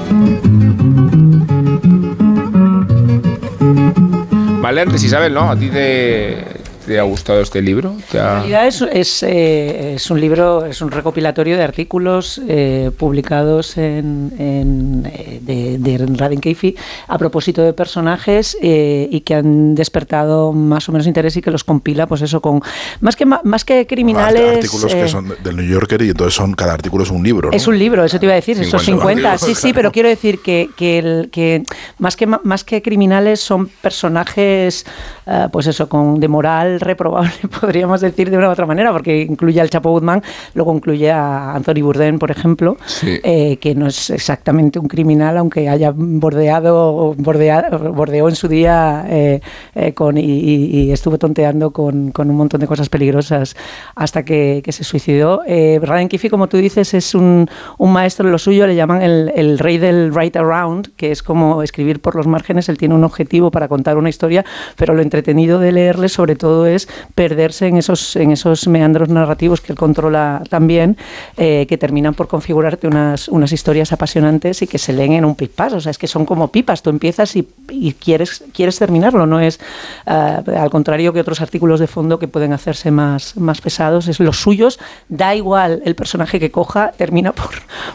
[4.61, 5.48] Maleantes, Isabel, ¿no?
[5.48, 6.57] ¿A ti te,
[6.87, 7.95] te ha gustado este libro?
[8.11, 12.41] ¿Te ha- En realidad es, es, eh, es un libro, es un recopilatorio de artículos
[12.49, 16.76] eh, publicados en, en, eh, de, de Raden Keifi
[17.09, 21.51] a propósito de personajes eh, y que han despertado más o menos interés y que
[21.51, 22.62] los compila, pues eso, con
[23.01, 24.57] más que más que criminales.
[24.57, 27.22] artículos eh, que son de- del New Yorker y entonces son cada artículo es un
[27.22, 27.51] libro.
[27.51, 27.57] ¿no?
[27.57, 30.09] Es un libro, eso te iba a decir, esos 50 50, sí, sí, pero quiero
[30.09, 31.62] decir que, que, el- que
[31.99, 34.87] más que ma- más que criminales son personajes,
[35.26, 39.22] eh, pues eso, con de moral reprobable, podríamos decir de una u otra manera, porque
[39.22, 40.22] incluye al Chapo Guzmán,
[40.55, 43.18] luego incluye a Anthony Bourdain, por ejemplo, Sí.
[43.22, 49.05] eh, que no es exactamente un criminal, aunque haya bordeado, bordea- bordeó en su día
[49.09, 49.41] eh,
[49.74, 53.57] eh, con, y, y- estuvo tonteando con, con un montón de cosas peligrosas
[53.95, 55.43] hasta que, que se suicidó.
[55.47, 57.49] Eh, Raden Kiffy, como tú dices, es un,
[57.79, 61.22] un maestro en lo suyo, le llaman el, el rey del write around, que es
[61.22, 64.45] como escribir por los márgenes, él tiene un objetivo para contar una historia,
[64.77, 69.60] pero lo entretenido de leerle sobre todo es perderse en esos, en esos meandros narrativos
[69.60, 70.96] que él controla también,
[71.36, 75.34] eh, que terminan por configurarte unas, unas historias apasionantes y que se leen en un
[75.34, 79.26] pipas, o sea, es que son como pipas, tú empiezas y, y quieres, quieres terminarlo,
[79.26, 79.60] no es
[80.06, 84.20] ah, al contrario que otros artículos de fondo que pueden hacerse más, más pesados, es
[84.20, 87.50] los suyos, da igual el personaje que coja, termina por,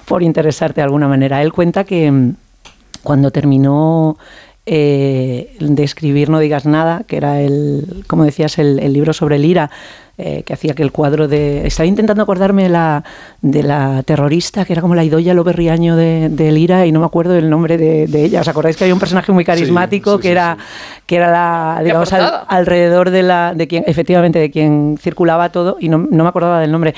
[0.05, 1.41] por interesarte de alguna manera.
[1.41, 2.35] Él cuenta que mm,
[3.03, 4.17] cuando terminó
[4.65, 9.37] eh, de escribir No digas nada, que era el, como decías, el, el libro sobre
[9.37, 9.71] el IRA,
[10.23, 11.65] eh, que hacía que el cuadro de...
[11.65, 13.03] Estaba intentando acordarme de la,
[13.41, 17.05] de la terrorista, que era como la Idoya Loberriaño de, del IRA, y no me
[17.07, 18.41] acuerdo del nombre de, de ella.
[18.41, 20.57] ¿Os acordáis que había un personaje muy carismático que era
[21.05, 25.75] que era la, digamos, al- alrededor de la de quien efectivamente de quien circulaba todo
[25.79, 26.93] y no, no me acordaba del nombre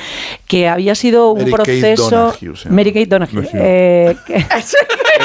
[0.47, 2.75] que había sido un Mary Kate proceso Donahue, se llama.
[2.75, 3.49] Mary Kate Donahue Donahue.
[3.55, 4.33] eh, que-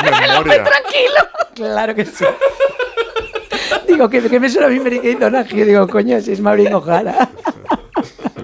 [0.04, 0.64] memoria.
[0.64, 1.20] tranquilo
[1.54, 2.24] claro que sí
[3.88, 6.72] digo que, que me suena a mí Mary Kate Donahue digo coño si es Maureen
[6.74, 7.28] O'Hara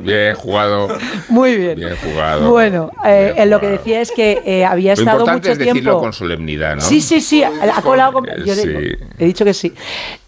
[0.05, 0.88] Bien jugado.
[1.28, 1.76] Muy bien.
[1.76, 2.50] Bien jugado.
[2.50, 5.80] Bueno, eh, lo que decía es que eh, había Lo estado importante mucho es decirlo
[5.82, 6.00] tiempo.
[6.00, 6.80] con solemnidad, ¿no?
[6.82, 8.12] Sí, sí, sí, ha colado.
[8.12, 8.68] con- yo Sí.
[9.18, 9.72] he dicho que sí.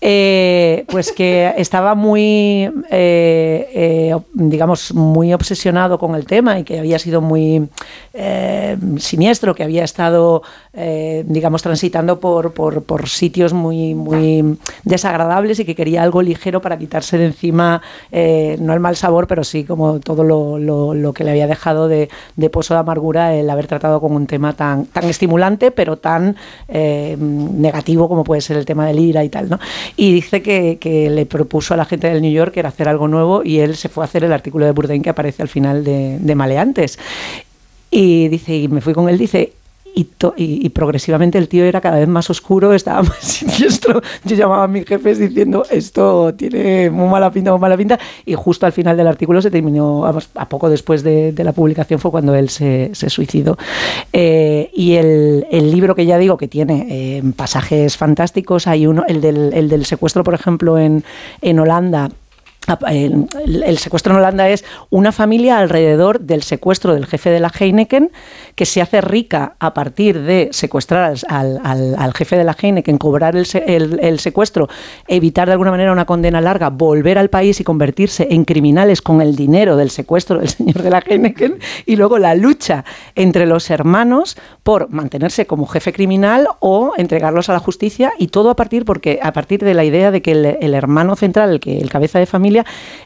[0.00, 6.98] Eh, pues que estaba muy, eh, digamos, muy obsesionado con el tema y que había
[6.98, 7.68] sido muy
[8.98, 10.42] siniestro, que había estado,
[11.24, 16.78] digamos, transitando por, por, por sitios muy, muy desagradables y que quería algo ligero para
[16.78, 21.30] quitarse de encima, no el mal sabor, pero sí como todo lo, lo- que le
[21.30, 25.04] había dejado de, de pozo de amargura el haber tratado con un tema tan, tan
[25.04, 26.36] estimulante, pero tan
[26.68, 29.58] eh, negativo como puede ser el tema del ira y tal, ¿no?
[29.96, 32.88] Y dice que, que le propuso a la gente del New York que era hacer
[32.88, 35.48] algo nuevo y él se fue a hacer el artículo de Bourdain que aparece al
[35.48, 36.98] final de, de Maleantes.
[37.90, 39.52] Y dice, y me fui con él, dice,
[39.98, 44.02] y, progresivamente el tío era cada vez más oscuro, estaba más siniestro.
[44.24, 47.98] Yo llamaba a mis jefes diciendo, esto tiene muy mala pinta, muy mala pinta.
[48.26, 52.10] Y justo al final del artículo se terminó, a poco después de, la publicación fue
[52.10, 53.56] cuando él se, suicidó.
[54.12, 59.20] Eh, y el, libro que ya digo que tiene eh, pasajes fantásticos, hay uno, el
[59.20, 61.04] del, el del secuestro, por ejemplo, en,
[61.40, 62.10] en Holanda.
[62.88, 68.10] El, secuestro en Holanda es una familia alrededor del secuestro del jefe de la Heineken
[68.54, 73.46] que se hace rica a partir de secuestrar al, jefe de la Heineken, cobrar el,
[73.66, 74.68] el- el secuestro,
[75.06, 79.20] evitar de alguna manera una condena larga, volver al país y convertirse en criminales con
[79.20, 83.70] el dinero del secuestro del señor de la Heineken y luego la lucha entre los
[83.70, 88.84] hermanos por mantenerse como jefe criminal o entregarlos a la justicia y todo a partir
[88.84, 92.55] porque a partir de la idea de que el, hermano central, el cabeza de familia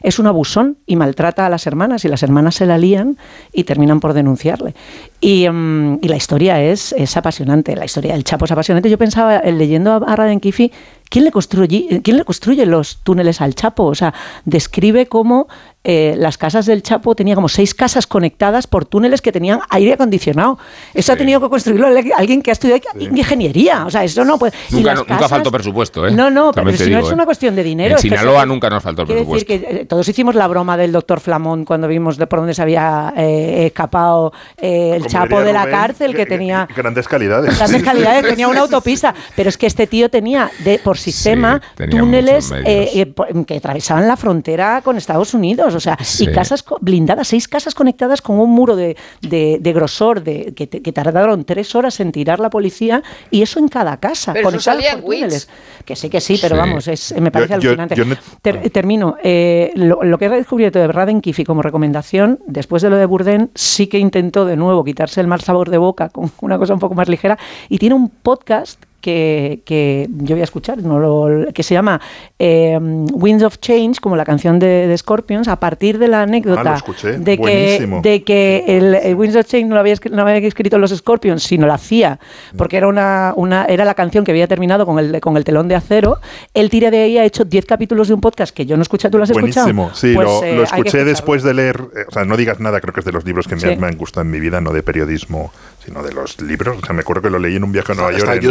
[0.01, 3.17] es un abusón y maltrata a las hermanas y las hermanas se la lían
[3.51, 4.75] y terminan por denunciarle.
[5.19, 8.89] Y, mm, y la historia es, es apasionante, la historia del Chapo es apasionante.
[8.89, 10.71] Yo pensaba, eh, leyendo a, Raden Kifi,
[11.09, 13.85] ¿quién le, construye, ¿quién le construye los túneles al Chapo?
[13.85, 14.13] O sea,
[14.45, 15.47] describe cómo
[15.83, 19.93] eh, las casas del Chapo tenía como seis casas conectadas por túneles que tenían aire
[19.93, 20.59] acondicionado.
[20.93, 21.87] Eso ha tenido que construirlo
[22.17, 23.85] alguien que ha estudiado ingeniería.
[23.85, 24.53] O sea, eso no puede.
[24.69, 26.11] y Nunca, nunca casas- faltó presupuesto, ¿eh?
[26.11, 27.13] No, no, pero También si no es ¿eh?
[27.13, 27.91] una cuestión de dinero.
[27.91, 29.53] En es Sinaloa nunca nos faltó el presupuesto.
[29.53, 32.53] decir que eh, todos hicimos la broma del doctor Flamón cuando vimos de por dónde
[32.53, 37.07] se había eh, escapado eh, el Como Chapo de la Rubén, cárcel, que tenía Grandes
[37.07, 37.57] calidades.
[37.57, 41.99] grandes calidades, tenía una autopista, pero es que este tío tenía de por sistema tenía
[41.99, 43.13] túneles eh, eh,
[43.45, 46.25] que atravesaban la frontera con Estados Unidos, o sea, Sí.
[46.25, 50.67] y casas blindadas, seis casas conectadas con un muro de, de- de grosor de, que,
[50.67, 54.49] te- que tardaron tres horas en tirar la policía y eso en cada casa, Pero
[54.49, 55.49] eso conectadas salía por túneles.
[55.85, 56.59] Que sí, que sí, pero Sí.
[56.59, 57.95] vamos, es, me parece Yo- yo- alucinante.
[57.95, 59.15] yo no- Ter- termino.
[59.23, 63.05] Eh, lo, lo que he descubierto de Raden Kifi como recomendación, después de lo de
[63.05, 66.73] Burden, sí que intentó de nuevo quitarse el mal sabor de boca con una cosa
[66.73, 67.37] un poco más ligera
[67.69, 71.99] y tiene un podcast que, que yo voy a escuchar, no lo- que se llama
[72.39, 76.61] eh, Winds of Change, como la canción de, de Scorpions, a partir de la anécdota
[76.61, 77.17] Ah, lo escuché.
[77.17, 78.01] de que, Buenísimo.
[78.01, 81.43] de que el, el Winds of Change no lo había, no había escrito los Scorpions,
[81.43, 82.19] sino la hacía,
[82.57, 85.67] porque era una, una era la canción que había terminado con el, con el telón
[85.67, 86.19] de acero.
[86.53, 88.83] Él tira de ahí, ha hecho 10 capítulos de un podcast que yo no he
[88.83, 89.95] escuchado, ¿tú lo has Buenísimo, escuchado?
[89.95, 92.59] sí, Pues, lo, eh, lo que escuché después de leer, eh, o sea, no digas
[92.59, 93.65] nada, creo que es de los libros que Sí.
[93.65, 95.51] me, me han gustado en mi vida, no de periodismo,
[95.85, 96.77] sino de los libros.
[96.81, 98.35] O sea, me acuerdo que lo leí en un viaje a Nueva Está York.
[98.35, 98.41] en-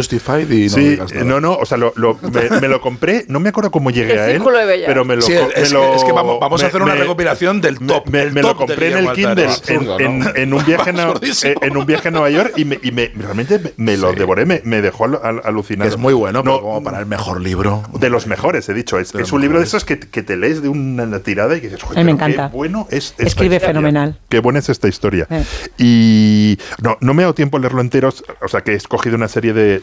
[0.49, 0.63] Y
[0.97, 3.71] no sí, no, no, o sea, lo, lo- me, me lo compré, no me acuerdo
[3.71, 5.73] cómo llegué El a él, Círculo de pero me lo Sí, co- es, me que-
[5.73, 8.07] lo- es que vamos, vamos a hacer una me- recopilación del top.
[8.09, 10.05] Me, el me lo compré en el Kindle en, Absurdo, ¿no?
[10.05, 11.13] en- en un viaje a,
[11.61, 14.61] en un viaje a Nueva York y, me, y me- realmente me, lo devoré, me,
[14.63, 15.89] me dejó al- al- alucinado.
[15.89, 17.83] Es muy bueno, No, pero como para el mejor libro.
[17.99, 18.99] de los mejores, he dicho.
[18.99, 21.83] Es, un libro de esos que, que te lees de una tirada y que dices,
[21.83, 22.47] "Joder, me pero qué encanta.
[22.55, 23.59] bueno es esta Escribe historia".
[23.73, 24.19] fenomenal.
[24.29, 25.27] Qué buena es esta historia.
[25.29, 25.43] Eh.
[25.77, 28.09] Y no, no me ha dado tiempo a leerlo entero,
[28.41, 29.81] o sea que he escogido una serie de,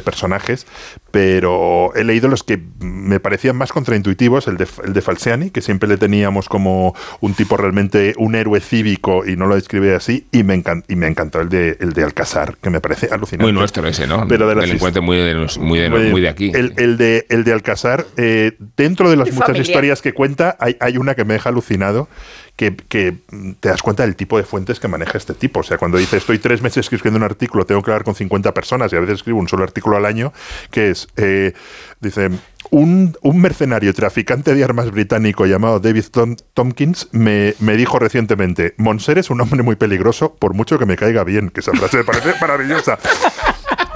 [0.00, 0.66] de- personajes,
[1.10, 5.60] pero he leído los que me parecían más contraintuitivos, el de, el de Falciani, que
[5.60, 10.26] siempre le teníamos como un tipo realmente, un héroe cívico y no lo describe así,
[10.32, 13.44] y me, encan- y me encantó el de, el de Alcázar, que me parece alucinante.
[13.44, 14.26] Muy nuestro ese, ¿no?
[14.28, 16.50] Pero de las Delincuente muy de, los- muy de, muy, muy de aquí.
[16.54, 19.66] El, el de, el de Alcázar, eh, dentro de las muchas familiar.
[19.66, 22.08] historias que cuenta, hay, hay una que me deja alucinado,
[22.56, 23.14] que, que,
[23.60, 25.60] te das cuenta del tipo de fuentes que maneja este tipo.
[25.60, 28.52] O sea, cuando dice, estoy tres meses escribiendo un artículo, tengo que hablar con 50
[28.52, 30.32] personas y a veces escribo un solo artículo al año,
[30.70, 31.52] que es, eh,
[32.00, 32.30] dice,
[32.70, 38.74] un, un mercenario traficante de armas británico llamado David Tom- Tompkins me, me dijo recientemente,
[38.76, 41.98] Monser es un hombre muy peligroso, por mucho que me caiga bien, que esa frase
[41.98, 42.98] me parece maravillosa.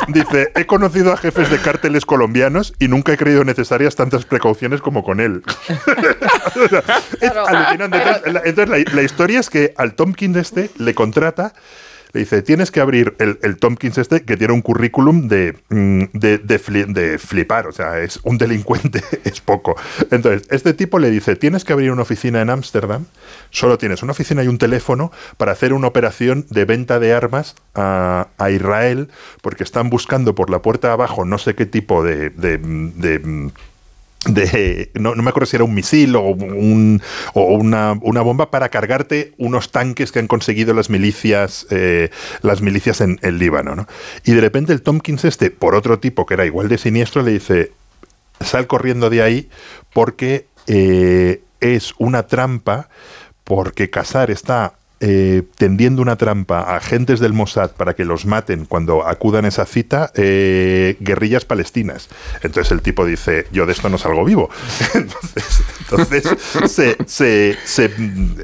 [0.09, 4.81] Dice, he conocido a jefes de cárteles colombianos y nunca he creído necesarias tantas precauciones
[4.81, 5.43] como con él.
[6.55, 6.81] O sea,
[7.20, 7.98] es Claro, alucinante.
[7.98, 11.55] pero- Entonces, la, entonces la- la historia es que al Tompkins este le contrata
[12.12, 16.02] le dice, tienes que abrir el, el Tompkins este que tiene un currículum de, mm,
[16.12, 19.76] de, de fli- de flipar, o sea, es un delincuente, es poco.
[20.10, 23.06] Entonces, este tipo le dice, tienes que abrir una oficina en Ámsterdam,
[23.51, 27.55] solo tienes una oficina y un teléfono para hacer una operación de venta de armas
[27.74, 29.09] a, a Israel,
[29.40, 32.30] porque están buscando por la puerta de abajo no sé qué tipo de-
[34.27, 37.03] de no, no me acuerdo si era un misil o, un,
[37.35, 42.62] o una, una bomba para cargarte unos tanques que han conseguido las milicias eh, las
[42.62, 43.89] milicias en el Líbano ¿no?
[44.24, 47.32] y de repente el Tompkins este por otro tipo que era igual de siniestro le
[47.32, 47.73] dice
[48.40, 49.51] sal corriendo de ahí
[49.93, 52.89] porque eh, es una trampa
[53.43, 54.74] porque Casar está
[55.05, 59.49] eh, tendiendo una trampa a agentes del Mossad para que los maten cuando acudan a
[59.49, 62.09] esa cita, eh, guerrillas palestinas.
[62.43, 64.49] Entonces el tipo dice, yo de esto no salgo vivo.
[64.95, 66.24] entonces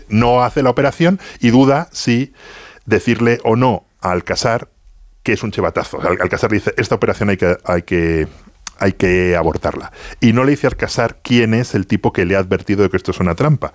[0.08, 2.32] no hace la operación y duda si
[2.86, 4.68] decirle o no a Alcázar
[5.22, 6.00] que es un chivatazo.
[6.00, 8.26] Al- Alcázar dice, esta operación hay que, hay que,
[8.78, 9.92] hay que abortarla.
[10.20, 12.90] Y no le dice a Alcázar quién es el tipo que le ha advertido de
[12.90, 13.72] que esto es una trampa.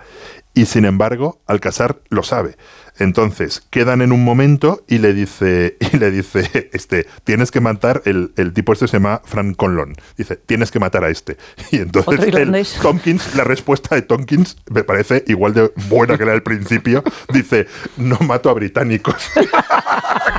[0.54, 2.56] Y sin embargo, Alcázar lo sabe.
[3.00, 8.02] Entonces, quedan en un momento y le dice, y le dice, este, tienes que matar,
[8.06, 9.96] el, el tipo este se llama Frank Conlon.
[10.18, 11.38] Dice, tienes que matar a este.
[11.72, 12.66] Y entonces el.
[12.82, 17.04] Tompkins, la respuesta de Tompkins me parece igual de buena que la del principio.
[17.34, 17.68] Dice,
[17.98, 19.16] no mato a británicos.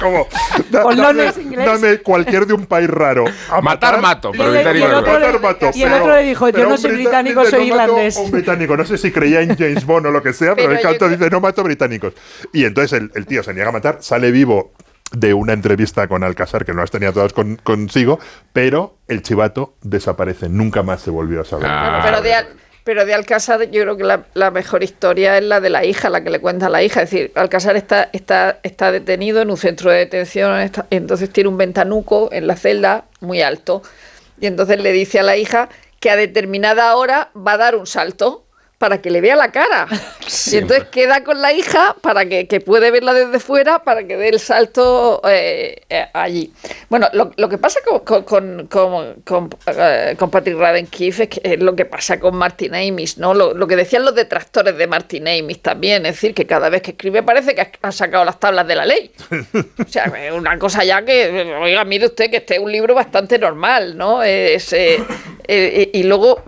[0.01, 0.27] Como,
[0.71, 1.67] da- Conlon dame, es inglés.
[1.67, 3.25] dame cualquier de un país raro.
[3.51, 4.99] A Matar, mato, pero Y el- británico y el no.
[5.01, 7.69] otro le- Matar, mato, y el pero- otro le dijo, yo no soy británico, soy
[7.71, 8.17] "No mato irlandés".
[8.17, 10.79] Un británico, no sé si creía en James Bond o lo que sea, pero, Pero
[10.79, 12.13] el canto dice, no mato británicos.
[12.53, 14.73] Y entonces el, el tío se niega a matar, sale vivo
[15.13, 18.19] de una entrevista con Alcázar, que no las tenía todas con- consigo,
[18.53, 21.67] pero el chivato desaparece, nunca más se volvió a saber.
[21.71, 22.01] Ah.
[22.05, 22.49] Pero de, Al-
[22.83, 26.11] pero de Alcázar yo creo que la, la mejor historia es la de la hija,
[26.11, 27.03] la que le cuenta a la hija.
[27.03, 31.49] Es decir, Alcázar está, está, está detenido en un centro de detención, está- entonces tiene
[31.49, 33.83] un ventanuco en la celda muy alto.
[34.41, 35.69] Y entonces le dice a la hija
[36.01, 38.44] que a determinada hora va a dar un salto
[38.79, 39.87] para que le vea la cara.
[40.51, 44.17] Y entonces queda con la hija para que, que puede verla desde fuera para que
[44.17, 46.51] dé el salto eh, eh, allí.
[46.89, 51.25] Bueno, lo, lo que pasa con, con, con, con, con, eh, con Patrick Radden Keefe
[51.25, 53.35] es, que es lo que pasa con Martin Amis, ¿no?
[53.35, 56.81] Lo, lo que decían los detractores de Martin Amis también, es decir, que cada vez
[56.83, 59.13] que escribe parece que ha- sacado las tablas de la ley.
[59.85, 63.39] O sea, una cosa ya que, oiga, mire usted que este es un libro bastante
[63.39, 64.23] normal, ¿no?
[64.23, 64.75] Es,
[65.47, 66.43] y luego,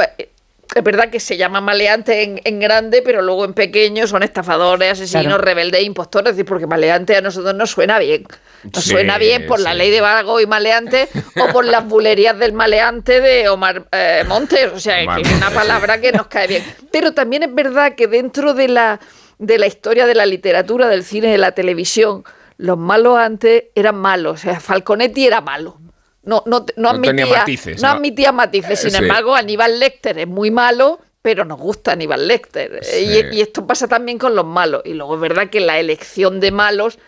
[0.77, 4.93] es verdad que se llama maleante en, en grande, pero luego en pequeño son estafadores,
[4.93, 5.39] asesinos, Claro.
[5.43, 8.27] rebeldes, impostores, es decir, porque maleante a nosotros nos suena bien.
[8.73, 11.09] Nos Sí, suena bien por la ley de vago y maleante
[11.41, 14.71] o por las bulerías del maleante de Omar eh, Montes.
[14.75, 16.65] O sea, Omar es una palabra que nos cae bien.
[16.93, 19.01] Pero también es verdad que dentro de la,
[19.39, 22.25] de la historia de la literatura, del cine, de la televisión,
[22.59, 24.41] los malos antes eran malos.
[24.41, 25.79] O sea, Falconetti era malo.
[26.27, 27.89] No, no, no, admitía, matices, no
[28.33, 28.81] matices.
[28.81, 28.97] Sin Sí.
[28.99, 32.81] embargo, Aníbal Lecter es muy malo, pero nos gusta Aníbal Lecter.
[32.85, 33.07] Sí.
[33.33, 34.83] Y, y esto pasa también con los malos.
[34.85, 36.99] Y luego es verdad que la elección de malos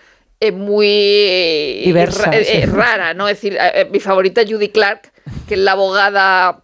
[0.41, 2.57] es muy Diversa, eh, sí.
[2.59, 3.29] eh, rara, ¿no?
[3.29, 5.13] Es decir, eh, eh, mi favorita es Judy Clark,
[5.49, 6.61] que es la abogada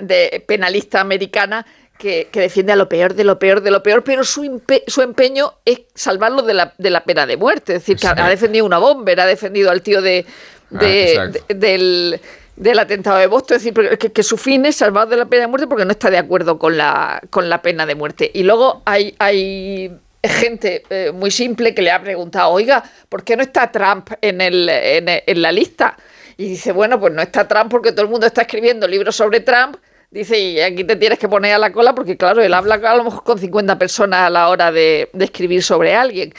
[0.00, 1.66] de penalista americana
[1.98, 5.02] que, que defiende a lo peor de lo peor de lo peor, pero su, su
[5.02, 7.74] empeño es salvarlo de la, de la pena de muerte.
[7.74, 8.20] Es decir, que ha- Sí.
[8.22, 10.24] ha defendido una bomber, ha defendido al tío de,
[10.70, 11.44] de- exacto.
[11.48, 12.20] de- del,
[12.56, 13.56] del atentado de Boston.
[13.58, 16.10] Es decir, que su fin es salvar de la pena de muerte porque no está
[16.10, 18.30] de acuerdo con la, con la pena de muerte.
[18.34, 19.92] Y luego hay, hay
[20.22, 24.40] gente eh, muy simple que le ha preguntado, oiga, ¿por qué no está Trump en,
[24.40, 25.96] el, en, en la lista?
[26.36, 29.40] Y dice, bueno, pues no está Trump porque todo el mundo está escribiendo libros sobre
[29.40, 29.76] Trump.
[30.10, 32.96] Dice, y aquí te tienes que poner a la cola porque, claro, él habla a
[32.96, 36.34] lo mejor con 50 personas a la hora de, de escribir sobre alguien.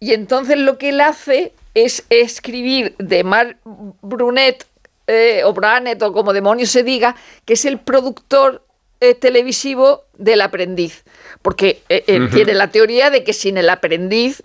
[0.00, 1.52] Y entonces lo que él hace
[1.84, 4.66] es escribir de Mark Brunet
[5.06, 8.62] eh, o Branet o como demonios se diga, que es el productor
[9.00, 11.04] eh, televisivo del aprendiz.
[11.42, 14.42] Porque eh, tiene la teoría de que sin el aprendiz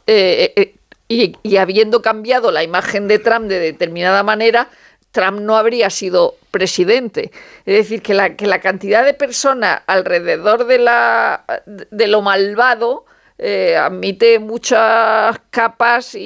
[1.08, 4.70] y, y habiendo cambiado la imagen de Trump de determinada manera,
[5.14, 7.32] Trump no habría sido presidente.
[7.66, 13.06] Es decir, que la, que la cantidad de personas alrededor de, la, de lo malvado
[13.38, 16.20] eh, admite muchas capas y...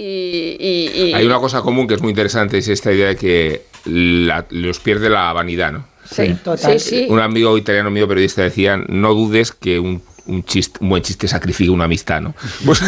[0.60, 3.62] y- y- Hay una cosa común que es muy interesante, es esta idea de que
[3.86, 5.86] la- los pierde la vanidad, ¿no?
[6.10, 6.80] Sí, total.
[6.80, 7.08] sí, sí.
[7.10, 11.28] Un amigo italiano mío periodista decía, no dudes que un, un, chiste, un buen chiste
[11.28, 12.34] sacrifique una amistad, ¿no?
[12.66, 12.82] Pues,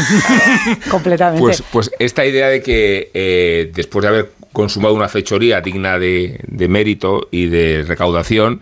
[0.90, 1.41] Completamente.
[1.41, 6.40] pues, pues esta idea de que eh, después de haber consumado una fechoría digna de,
[6.48, 8.62] de mérito y de recaudación,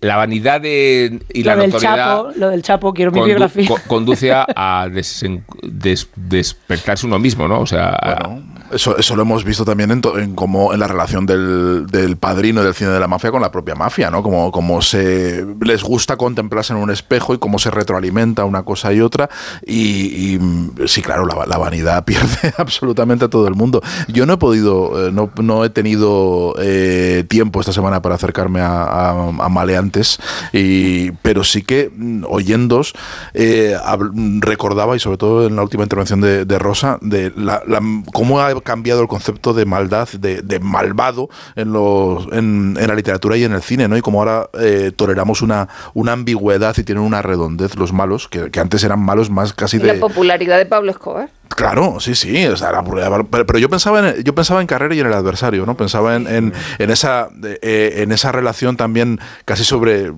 [0.00, 3.66] la vanidad de, y la lo del notoriedad Chapo, lo del Chapo, quiero mi biografía.
[3.68, 7.60] co- conduce a, a desen- des- despertarse uno mismo, ¿no?
[7.60, 8.38] O sea, a-
[8.72, 12.16] Eso, eso lo hemos visto también en, to- en cómo en la relación del, del
[12.16, 14.22] padrino del cine de la mafia con la propia mafia, ¿no?
[14.22, 18.92] Como, como se les gusta contemplarse en un espejo y cómo se retroalimenta una cosa
[18.92, 19.28] y otra.
[19.66, 23.82] Y, mm, sí, claro, la, la vanidad pierde absolutamente a todo el mundo.
[24.08, 28.60] Yo no he podido, eh, no, no he tenido eh, tiempo esta semana para acercarme
[28.62, 30.18] a, maleantes,
[30.52, 32.94] y, pero sí que mm, oyéndos
[33.34, 33.76] eh,
[34.40, 37.62] recordaba, y sobre todo en la última intervención de, Rosa, de la-
[38.12, 42.94] cómo ha cambiado el concepto de maldad, de, de malvado en, los, en, en la
[42.94, 43.96] literatura y en el cine, ¿no?
[43.96, 48.50] Y cómo ahora eh, toleramos una, una ambigüedad y tienen una redondez los malos, que,
[48.50, 49.98] que antes eran malos más casi Y la de...
[50.00, 51.28] popularidad de Pablo Escobar.
[51.48, 52.46] Claro, sí, sí.
[52.46, 52.82] o sea, la-
[53.30, 55.76] pero, pero yo pensaba en yo pensaba en Carrera y en el adversario, ¿no?
[55.76, 60.12] Pensaba en, en, en esa eh, en esa relación también casi sobre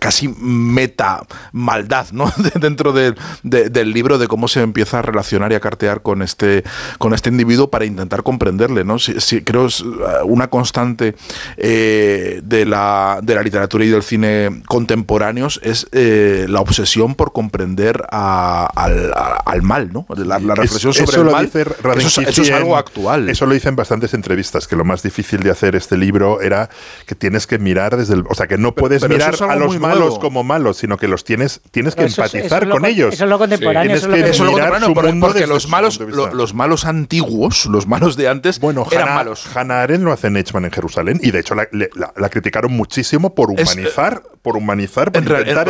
[0.00, 1.22] casi meta
[1.52, 2.26] maldad, ¿no?
[2.36, 6.02] De- Dentro del- de- del libro de cómo se empieza a relacionar y a cartear
[6.02, 6.64] con este
[6.98, 8.96] con este individuo para intentar comprenderle, ¿no?
[9.44, 9.94] Creo es uh,
[10.24, 11.14] una constante
[11.56, 17.32] eh, de la de la literatura y del cine contemporáneos es eh, la obsesión por
[17.32, 20.06] comprender a- al, a- al mal, ¿no?
[20.16, 21.50] La, la Es- reflexión sobre el mal.
[21.98, 23.28] eso, es, eso algo actual.
[23.28, 26.68] Eso lo dice en bastantes entrevistas, que lo más difícil de hacer este libro era
[27.06, 28.24] que tienes que mirar desde el...
[28.28, 30.20] O sea, que no puedes pero mirar es a los muy malos nuevo.
[30.20, 33.14] como malos, sino que los tienes, tienes que eso empatizar eso es lo con ellos.
[33.14, 34.10] eso es lo contemporáneo, Tienes eso es
[34.50, 37.86] lo que mirar su porque, mundo porque desde los malos, lo- los malos antiguos, los
[37.86, 39.46] malos de antes, Bueno, eran Hannah, malos.
[39.56, 42.28] Hannah Arendt lo hace en Eichmann en Jerusalén y de hecho la, le- la- la
[42.28, 45.68] criticaron muchísimo por Es, humanizar, por humanizar, por En, en- realidad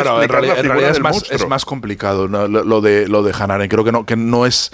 [0.88, 2.48] es del más, es más complicado ¿no?
[2.48, 3.70] lo, lo de lo de Hannah Arendt.
[3.72, 4.70] Creo que no, que no es,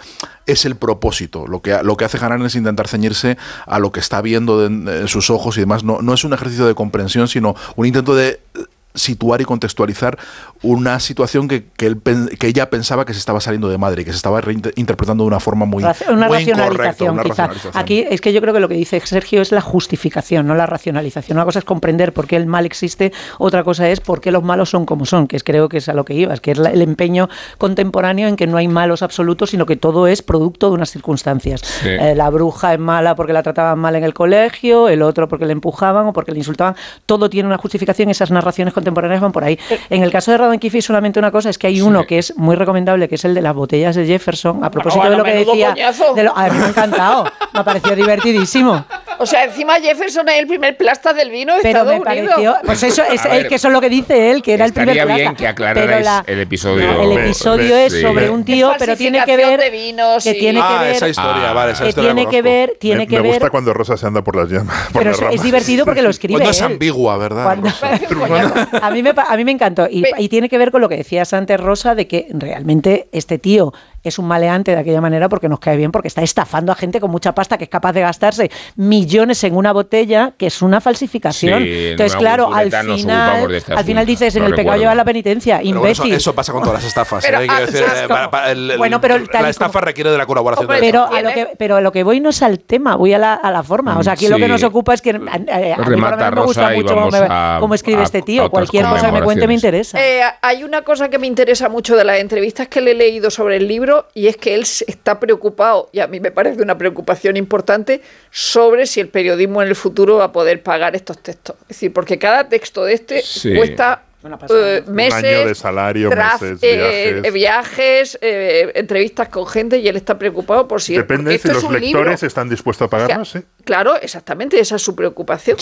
[0.47, 1.47] es el propósito.
[1.47, 3.36] Lo que, lo que hace Arendt es intentar ceñirse
[3.66, 5.85] a lo que está viendo de- en sus ojos y demás.
[5.85, 10.19] No, no es un ejercicio de comprensión, sino un intento de eh, situar y contextualizar
[10.62, 12.01] una situación que, que, él
[12.39, 14.40] que ella pensaba que se estaba saliendo de madre y que se estaba
[14.77, 17.47] interpretando de una forma muy, una muy incorrecta, racionalización, una quizá.
[17.48, 17.82] racionalización.
[17.82, 20.66] Aquí es que yo creo que lo que dice Sergio es la justificación, no la
[20.66, 21.36] racionalización.
[21.39, 24.43] Una cosa es comprender por qué el mal existe, otra cosa es por qué los
[24.44, 26.59] malos son como son, que es, creo que es a lo que ibas, que es
[26.59, 27.28] la- el empeño
[27.59, 31.60] contemporáneo en que no hay malos absolutos, sino que todo es producto de unas circunstancias.
[31.62, 31.89] Sí.
[31.89, 35.47] Eh, la bruja es mala porque la trataban mal en el colegio, el otro porque
[35.47, 36.74] le empujaban o porque le insultaban.
[37.06, 39.59] Todo tiene una justificación, esas narraciones contemporáneas van por ahí.
[39.90, 42.36] En el caso de Radon Kiffy solamente una cosa es que hay uno que es
[42.36, 45.24] muy recomendable, que es el de las botellas de Jefferson, a propósito de bueno, lo
[45.24, 45.74] que decía.
[46.14, 48.84] de lo- a mí me ha encantado, me ha parecido divertidísimo.
[49.18, 52.30] O sea, encima Jefferson es el primer plasta del vino de Pero Estados me Unidos.
[52.34, 54.64] pareció, pues eso es, ver, es que eso es lo que dice él, que era
[54.64, 56.92] el primer Estaría bien que aclararais la- el episodio.
[56.92, 58.00] no, el episodio Ve- es sí.
[58.02, 61.09] sobre un tío, pero tiene que ver de vinos que tiene que Ah, ver esa
[61.09, 61.52] historia, Ah.
[61.52, 63.96] vale, esa que historia tiene que ver, tiene me, que me ver gusta cuando Rosa
[63.96, 64.76] se anda por las llamas.
[64.92, 65.34] Por pero las es, ramas.
[65.36, 66.64] es divertido porque lo escribe Pues no es él.
[66.72, 67.44] ambigua, ¿verdad?
[67.44, 67.68] Cuando-
[68.10, 68.68] Rosa?
[68.81, 69.86] A, mí me, a mí me encantó.
[69.90, 73.39] Y, y tiene que ver con lo que decías antes, Rosa, de que realmente este
[73.39, 76.74] tío es un maleante de aquella manera porque nos cae bien, porque está estafando a
[76.74, 80.62] gente con mucha pasta que es capaz de gastarse millones en una botella, que es
[80.62, 81.62] una falsificación.
[81.62, 85.58] Sí, Entonces, claro, al final, este al final dices, en el pecado lleva la penitencia,
[85.62, 86.16] Pero bueno, eso, imbécil.
[86.16, 87.24] eso pasa con todas las estafas.
[87.24, 87.46] Pero, ¿eh?
[87.46, 88.08] Quiero ah, decir, ¿sabes cómo?
[88.14, 90.86] para- para el- el- Bueno, pero la estafa como- requiere de la colaboración Hombre, de
[90.86, 93.18] Pero a, lo que, pero a lo que voy no es al tema, voy a
[93.18, 93.98] la, a la forma.
[93.98, 96.88] O sea, aquí lo que nos ocupa es que eh, a, mí me gusta mucho
[96.94, 98.50] cómo, vamos me- a- cómo escribe a- este tío.
[98.50, 99.98] Cualquier cosa que me cuente me interesa.
[100.00, 103.30] Eh, hay una cosa que me interesa mucho de las entrevistas que le he leído
[103.30, 106.77] sobre el libro y es que él está preocupado, y a mí me parece una
[106.78, 108.01] preocupación importante,
[108.31, 111.56] sobre si el periodismo en el futuro va a poder pagar estos textos.
[111.62, 113.55] Es decir, porque cada texto de este Sí.
[113.55, 118.19] cuesta eh, meses, Un año de salario, traf- meses, eh, viajes.
[118.20, 121.78] eh, entrevistas con gente y él está preocupado por si Depende si es los libro.
[122.01, 123.40] lectores están dispuestos a pagarnos, sí.
[123.65, 125.57] Claro, exactamente, esa es su preocupación.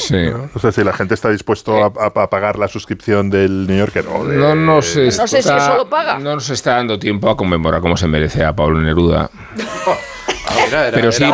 [0.54, 4.24] O sea, si la gente está dispuesto a, pagar la suscripción del New Yorker o
[4.26, 6.18] de- No nos No sé si está- eso lo paga.
[6.18, 9.30] No nos está dando tiempo a conmemorar como se merece a Pablo Neruda.
[10.52, 11.24] Ah, mira, era- pero era sí,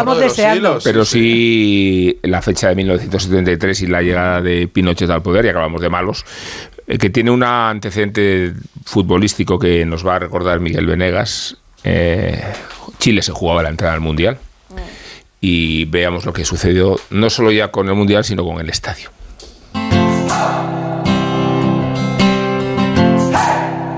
[0.61, 5.47] de pero sí, sí la fecha de 1973 y la llegada de Pinochet al poder,
[5.47, 6.25] y acabamos de malos,
[6.87, 8.53] que tiene un antecedente
[8.85, 11.57] futbolístico que nos va a recordar Miguel Venegas.
[11.83, 12.43] Eh,
[12.99, 14.39] Chile se jugaba la entrada al Mundial
[15.41, 19.11] y veamos lo que sucedió no solo ya con el Mundial, sino con el estadio.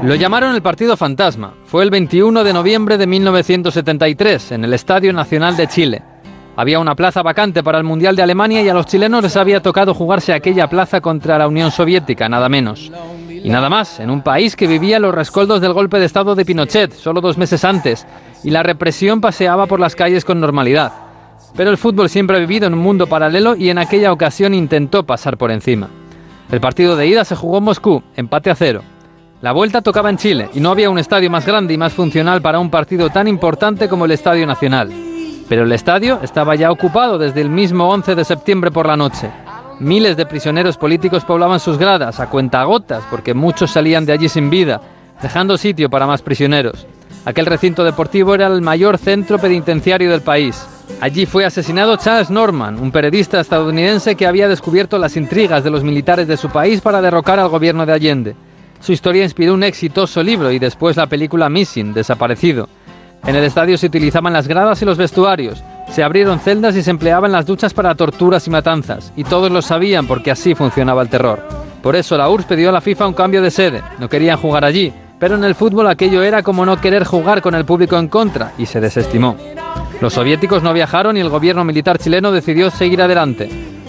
[0.02, 1.54] Lo llamaron el Partido Fantasma.
[1.66, 6.02] Fue el 21 de noviembre de 1973, en el Estadio Nacional de Chile.
[6.58, 9.62] Había una plaza vacante para el Mundial de Alemania y a los chilenos les había
[9.62, 12.90] tocado jugarse aquella plaza contra la Unión Soviética, nada menos.
[13.30, 16.44] Y nada más, en un país que vivía los rescoldos del golpe de Estado de
[16.44, 18.08] Pinochet, solo dos meses antes,
[18.42, 20.92] y la represión paseaba por las calles con normalidad.
[21.56, 25.06] Pero el fútbol siempre ha vivido en un mundo paralelo y en aquella ocasión intentó
[25.06, 25.88] pasar por encima.
[26.50, 28.82] El partido de ida se jugó en Moscú, empate a cero.
[29.42, 32.42] La vuelta tocaba en Chile y no había un estadio más grande y más funcional
[32.42, 35.07] para un partido tan importante como el Estadio Nacional.
[35.48, 39.30] Pero el estadio estaba ya ocupado desde el mismo 11 de septiembre por la noche.
[39.80, 44.50] Miles de prisioneros políticos poblaban sus gradas a cuentagotas porque muchos salían de allí sin
[44.50, 44.80] vida,
[45.22, 46.86] dejando sitio para más prisioneros.
[47.24, 50.66] Aquel recinto deportivo era el mayor centro penitenciario del país.
[51.00, 55.84] Allí fue asesinado Charles Norman, un periodista estadounidense que había descubierto las intrigas de los
[55.84, 58.36] militares de su país para derrocar al gobierno de Allende.
[58.80, 62.68] Su historia inspiró un exitoso libro y después la película Missing, Desaparecido.
[63.26, 66.90] En el estadio se utilizaban las gradas y los vestuarios, se abrieron celdas y se
[66.90, 71.08] empleaban las duchas para torturas y matanzas, y todos lo sabían porque así funcionaba el
[71.08, 71.42] terror.
[71.82, 74.64] Por eso la URSS pidió a la FIFA un cambio de sede, no querían jugar
[74.64, 78.08] allí, pero en el fútbol aquello era como no querer jugar con el público en
[78.08, 79.36] contra, y se desestimó.
[80.00, 83.48] Los soviéticos no viajaron y el gobierno militar chileno decidió seguir adelante.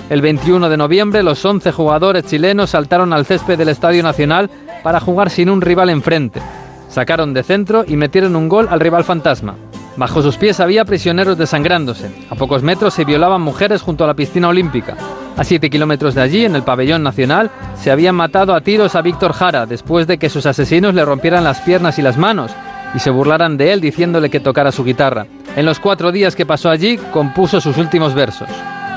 [0.09, 4.49] El 21 de noviembre los 11 jugadores chilenos saltaron al césped del Estadio Nacional
[4.81, 6.41] para jugar sin un rival enfrente.
[6.89, 9.55] Sacaron de centro y metieron un gol al rival fantasma.
[9.95, 12.09] Bajo sus pies había prisioneros desangrándose.
[12.29, 14.95] A pocos metros se violaban mujeres junto a la piscina olímpica.
[15.37, 19.01] A 7 kilómetros de allí, en el pabellón nacional, se habían matado a tiros a
[19.01, 22.51] Víctor Jara después de que sus asesinos le rompieran las piernas y las manos
[22.95, 25.27] y se burlaran de él diciéndole que tocara su guitarra.
[25.55, 28.49] En los cuatro días que pasó allí, compuso sus últimos versos.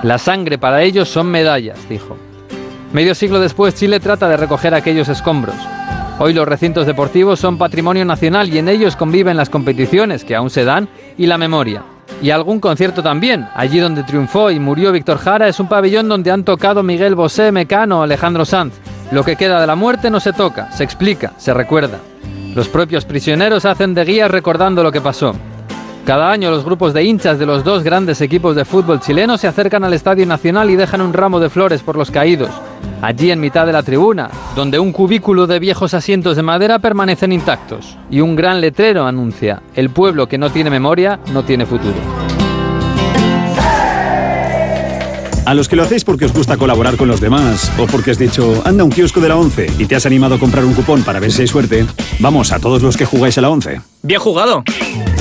[0.03, 2.17] La sangre para ellos son medallas, dijo.
[2.93, 5.57] Medio siglo después, Chile trata de recoger aquellos escombros.
[6.25, 10.51] Hoy los recintos deportivos son patrimonio nacional y en ellos conviven las competiciones que aún
[10.51, 10.89] se dan
[11.19, 11.83] y la memoria.
[12.23, 13.49] Y algún concierto también.
[13.57, 17.51] Allí donde triunfó y murió Víctor Jara es un pabellón donde han tocado Miguel Bosé,
[17.51, 18.75] Mecano o Alejandro Sanz.
[19.11, 21.99] Lo que queda de la muerte no se toca, se explica, se recuerda.
[22.55, 25.35] Los propios prisioneros hacen de guías recordando lo que pasó.
[26.07, 29.49] Cada año los grupos de hinchas de los dos grandes equipos de fútbol chilenos se
[29.49, 32.51] acercan al Estadio Nacional y dejan un ramo de flores por los caídos.
[33.01, 37.33] Allí en mitad de la tribuna, donde un cubículo de viejos asientos de madera permanecen
[37.33, 37.97] intactos.
[38.11, 41.97] Y un gran letrero anuncia, el pueblo que no tiene memoria no tiene futuro.
[45.45, 48.19] A los que lo hacéis porque os gusta colaborar con los demás o porque has
[48.19, 51.03] dicho, anda un kiosco de la 11 y te has animado a comprar un cupón
[51.03, 51.85] para ver si hay suerte,
[52.21, 53.81] vamos a todos los que jugáis a la 11.
[54.03, 54.63] Bien jugado.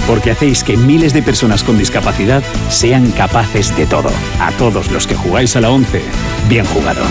[0.08, 4.10] Porque hacéis que miles de personas con discapacidad sean capaces de todo.
[4.40, 6.02] A todos los que jugáis a la 11,
[6.48, 7.02] bien jugado.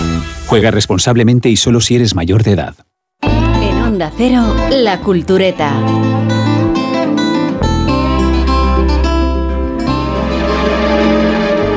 [0.51, 2.75] Juega responsablemente y solo si eres mayor de edad.
[3.21, 5.71] En Onda Cero, La Cultureta.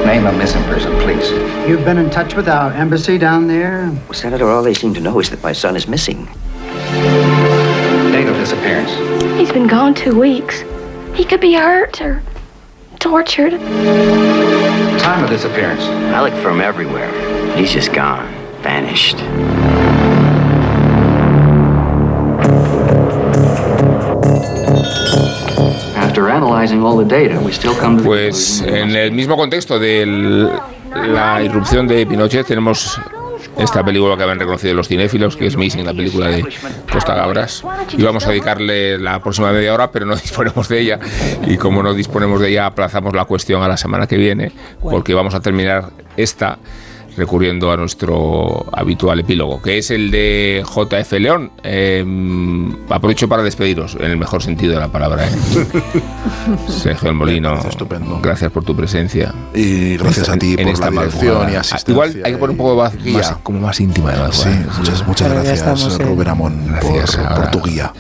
[0.05, 1.31] Name a missing person, please.
[1.69, 3.93] You've been in touch with our embassy down there?
[4.09, 6.27] Well, Senator, all they seem to know is that my son is missing.
[8.11, 8.91] Date of disappearance.
[9.39, 10.65] He's been gone two weeks.
[11.15, 12.21] He could be hurt or
[12.99, 13.53] tortured.
[14.99, 15.85] Time of disappearance.
[16.13, 17.09] I looked for him everywhere.
[17.57, 18.44] He's just gone.
[18.65, 19.19] Vanished.
[25.97, 29.79] After analyzing all the data, we still come to the Pues en el mismo contexto
[29.79, 30.51] de
[30.95, 32.99] la irrupción de Pinochet tenemos
[33.59, 36.47] esta película que habían reconocido los cinéfilos, que es Missing, la película de
[36.91, 37.63] Costa Gabras.
[37.97, 41.01] Y vamos a dedicarle la próxima media hora, pero no disponemos de ella.
[41.47, 45.13] Y como no disponemos de ella, aplazamos la cuestión a la semana que viene, porque
[45.13, 46.59] vamos a terminar esta
[47.17, 51.51] recurriendo a nuestro habitual epílogo, que es el de JF León.
[51.63, 52.05] Eh,
[52.91, 55.27] aprovecho para despediros, en el mejor sentido de la palabra.
[55.27, 55.31] ¿eh?
[56.69, 58.21] Sergio El Molino, Estupendo.
[58.23, 59.33] gracias por tu presencia.
[59.55, 61.93] Y gracias a ti En por esta la dirección y asistencia.
[61.93, 63.19] Igual hay que poner un poco de voz Guía.
[63.19, 67.17] más, como más íntima de la Sí, muchas, muchas ya gracias, en- Rubén Amón, Gracias,
[67.17, 67.93] por, por tu guía.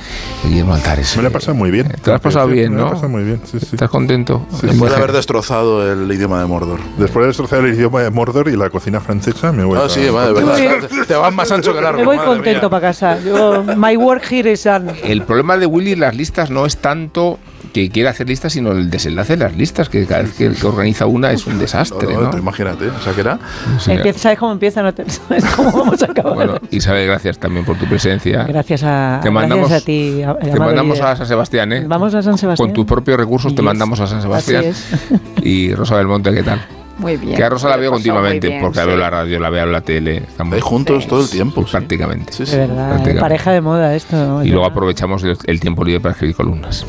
[0.44, 1.16] Guillermo Altares.
[1.16, 1.88] Me lo he pasado muy bien.
[2.02, 2.88] Te lo has pasado bien, Me lo ¿no?
[2.88, 3.68] he pasado muy bien, sí, sí.
[3.72, 4.46] ¿Estás contento?
[4.62, 6.80] Después de haber destrozado el idioma de Mordor.
[6.98, 10.09] Después de destrozar el idioma de Mordor y la cocina francesa, me voy Ah, sí,
[10.09, 10.89] va, de verdad.
[11.06, 11.98] Te vas más ancho que largo.
[12.01, 12.70] Me voy contento mía.
[12.70, 13.18] para casa.
[13.24, 14.93] Yo, my work here is done.
[15.05, 17.39] El problema de Willy en las listas no es tanto
[17.72, 20.66] que quiera hacer listas, sino el desenlace de las listas, que cada vez que, que
[20.66, 22.31] organiza una es un desastre, No, no, ¿no?
[22.31, 23.39] tú imagínate, o sea que era.
[23.81, 23.90] Sí.
[23.93, 24.82] Empieza, ¿Sabes cómo empieza?
[24.82, 26.35] No te- ¿Sabes cómo vamos a acabar?
[26.35, 28.44] Bueno, Isabel, gracias también por tu presencia.
[28.44, 30.22] gracias a, Te mandamos, gracias a ti.
[30.22, 31.10] a- te mandamos líder.
[31.10, 31.85] a San Sebastián, ¿eh?
[31.86, 32.68] Vamos a San Sebastián.
[32.68, 34.64] Con tus propios recursos te mandamos a San Sebastián.
[34.70, 35.44] Así es.
[35.44, 36.64] Y Rosa del Monte, ¿qué tal?
[36.98, 37.36] Muy bien.
[37.36, 38.86] Que a Rosa la veo continuamente, bien, porque la sí.
[38.86, 40.16] veo en la radio, la veo en la tele.
[40.18, 41.60] Estamos juntos todo el tiempo.
[41.62, 42.32] Pues prácticamente.
[42.32, 42.56] Sí, De sí.
[42.56, 43.20] verdad, prácticamente.
[43.20, 44.16] pareja de moda esto.
[44.16, 44.44] ¿no?
[44.44, 46.86] Y luego aprovechamos el, el tiempo libre para escribir columnas.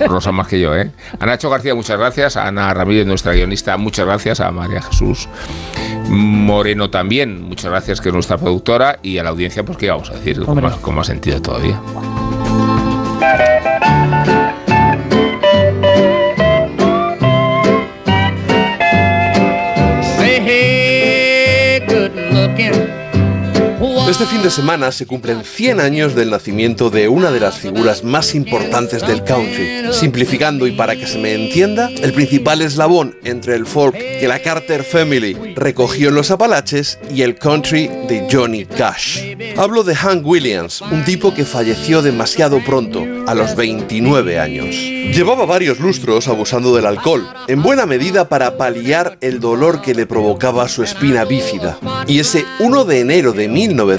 [0.06, 0.90] Rosa más que yo, ¿eh?
[1.18, 2.36] A Nacho García, muchas gracias.
[2.36, 4.40] A Ana Ramírez, nuestra guionista, muchas gracias.
[4.40, 5.28] A María Jesús
[6.08, 8.98] Moreno también, muchas gracias, que es nuestra productora.
[9.02, 10.40] Y a la audiencia, pues, ¿qué vamos a decir?
[10.44, 10.76] ¿Cómo, Hombre.
[10.82, 11.80] cómo ha sentido todavía?
[24.12, 28.04] Este fin de semana se cumplen 100 años del nacimiento de una de las figuras
[28.04, 29.90] más importantes del country.
[29.90, 34.40] Simplificando y para que se me entienda, el principal eslabón entre el folk que la
[34.40, 39.34] Carter Family recogió en los Apalaches y el country de Johnny Cash.
[39.56, 44.76] Hablo de Hank Williams, un tipo que falleció demasiado pronto, a los 29 años.
[45.14, 50.06] Llevaba varios lustros abusando del alcohol, en buena medida para paliar el dolor que le
[50.06, 51.78] provocaba su espina bífida.
[52.06, 53.48] Y ese 1 de enero de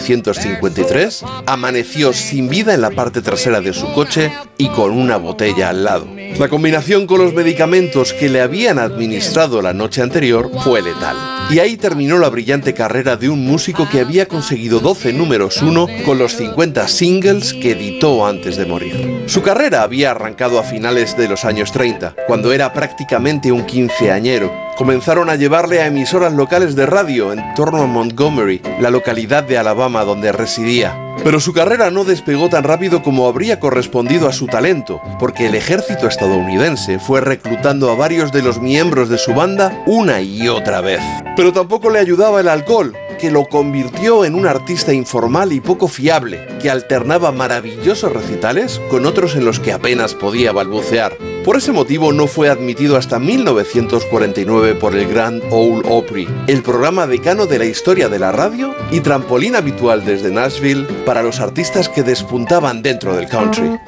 [0.04, 5.70] 1953 amaneció sin vida en la parte trasera de su coche y con una botella
[5.70, 6.08] al lado.
[6.38, 11.16] La combinación con los medicamentos que le habían administrado la noche anterior fue letal.
[11.52, 15.88] Y ahí terminó la brillante carrera de un músico que había conseguido 12 números 1
[16.06, 19.24] con los 50 singles que editó antes de morir.
[19.28, 24.52] Su carrera había arrancado a finales de los años 30, cuando era prácticamente un quinceañero.
[24.78, 29.60] Comenzaron a llevarle a emisoras locales de radio en torno a Montgomery, la localidad de
[29.60, 31.00] Alabama donde residía.
[31.24, 35.54] Pero su carrera no despegó tan rápido como habría correspondido a su talento, porque el
[35.54, 40.82] ejército estadounidense fue reclutando a varios de los miembros de su banda una y otra
[40.82, 41.02] vez.
[41.36, 42.94] Pero tampoco le ayudaba el alcohol,
[43.24, 49.06] que lo convirtió en un artista informal y poco fiable, que alternaba maravillosos recitales con
[49.06, 51.16] otros en los que apenas podía balbucear.
[51.46, 57.08] Por ese motivo no fue admitido hasta 1949 por el Grand Ole Opry, el programa
[57.08, 61.88] decano de la historia de la radio y trampolín habitual desde Nashville para los artistas
[61.88, 63.80] que despuntaban dentro del country.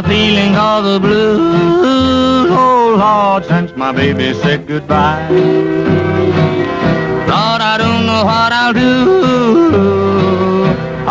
[0.00, 5.28] A feeling of the blues, oh Lord, since my baby said goodbye.
[7.30, 10.19] Lord, I don't know what I'll do.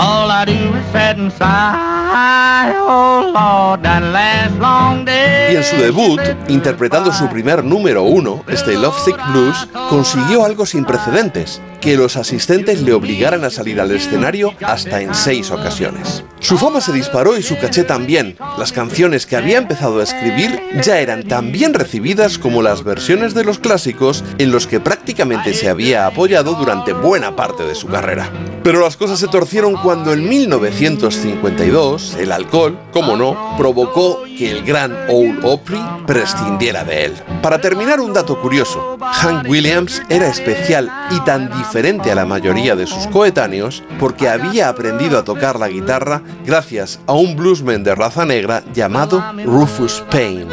[0.02, 5.52] All I do is sit and sigh, oh Lord, that last long day.
[5.52, 10.86] Y en su debut, interpretando su primer número uno, este Lovesick Blues, consiguió algo sin
[10.86, 16.24] precedentes, que los asistentes le obligaran a salir al escenario hasta en seis ocasiones.
[16.40, 18.38] Su fama se disparó y su caché también.
[18.58, 23.34] Las canciones que había empezado a escribir ya eran tan bien recibidas como las versiones
[23.34, 27.88] de los clásicos en los que prácticamente se había apoyado durante buena parte de su
[27.88, 28.30] carrera.
[28.64, 34.64] Pero las cosas se torcieron cuando en 1952 el alcohol, como no, provocó que el
[34.64, 37.14] gran Old Opry prescindiera de él.
[37.42, 38.98] Para terminar, un dato curioso.
[39.02, 44.70] Hank Williams era especial y tan diferente a la mayoría de sus coetáneos porque había
[44.70, 50.46] aprendido a tocar la guitarra gracias a un bluesman de raza negra llamado Rufus Payne.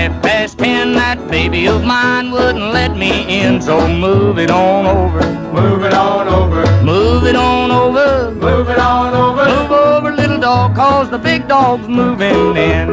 [0.00, 0.94] Half past ten.
[0.94, 5.20] That baby of mine wouldn't let me in, so move it on over.
[5.52, 6.62] Move it on over.
[6.82, 8.30] Move it on over.
[8.32, 9.44] Move it on over.
[9.44, 12.88] Move over, little dog, cause the big dog's moving in.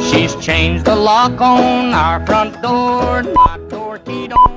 [0.00, 3.22] She's changed the lock on our front door.
[3.22, 3.98] My door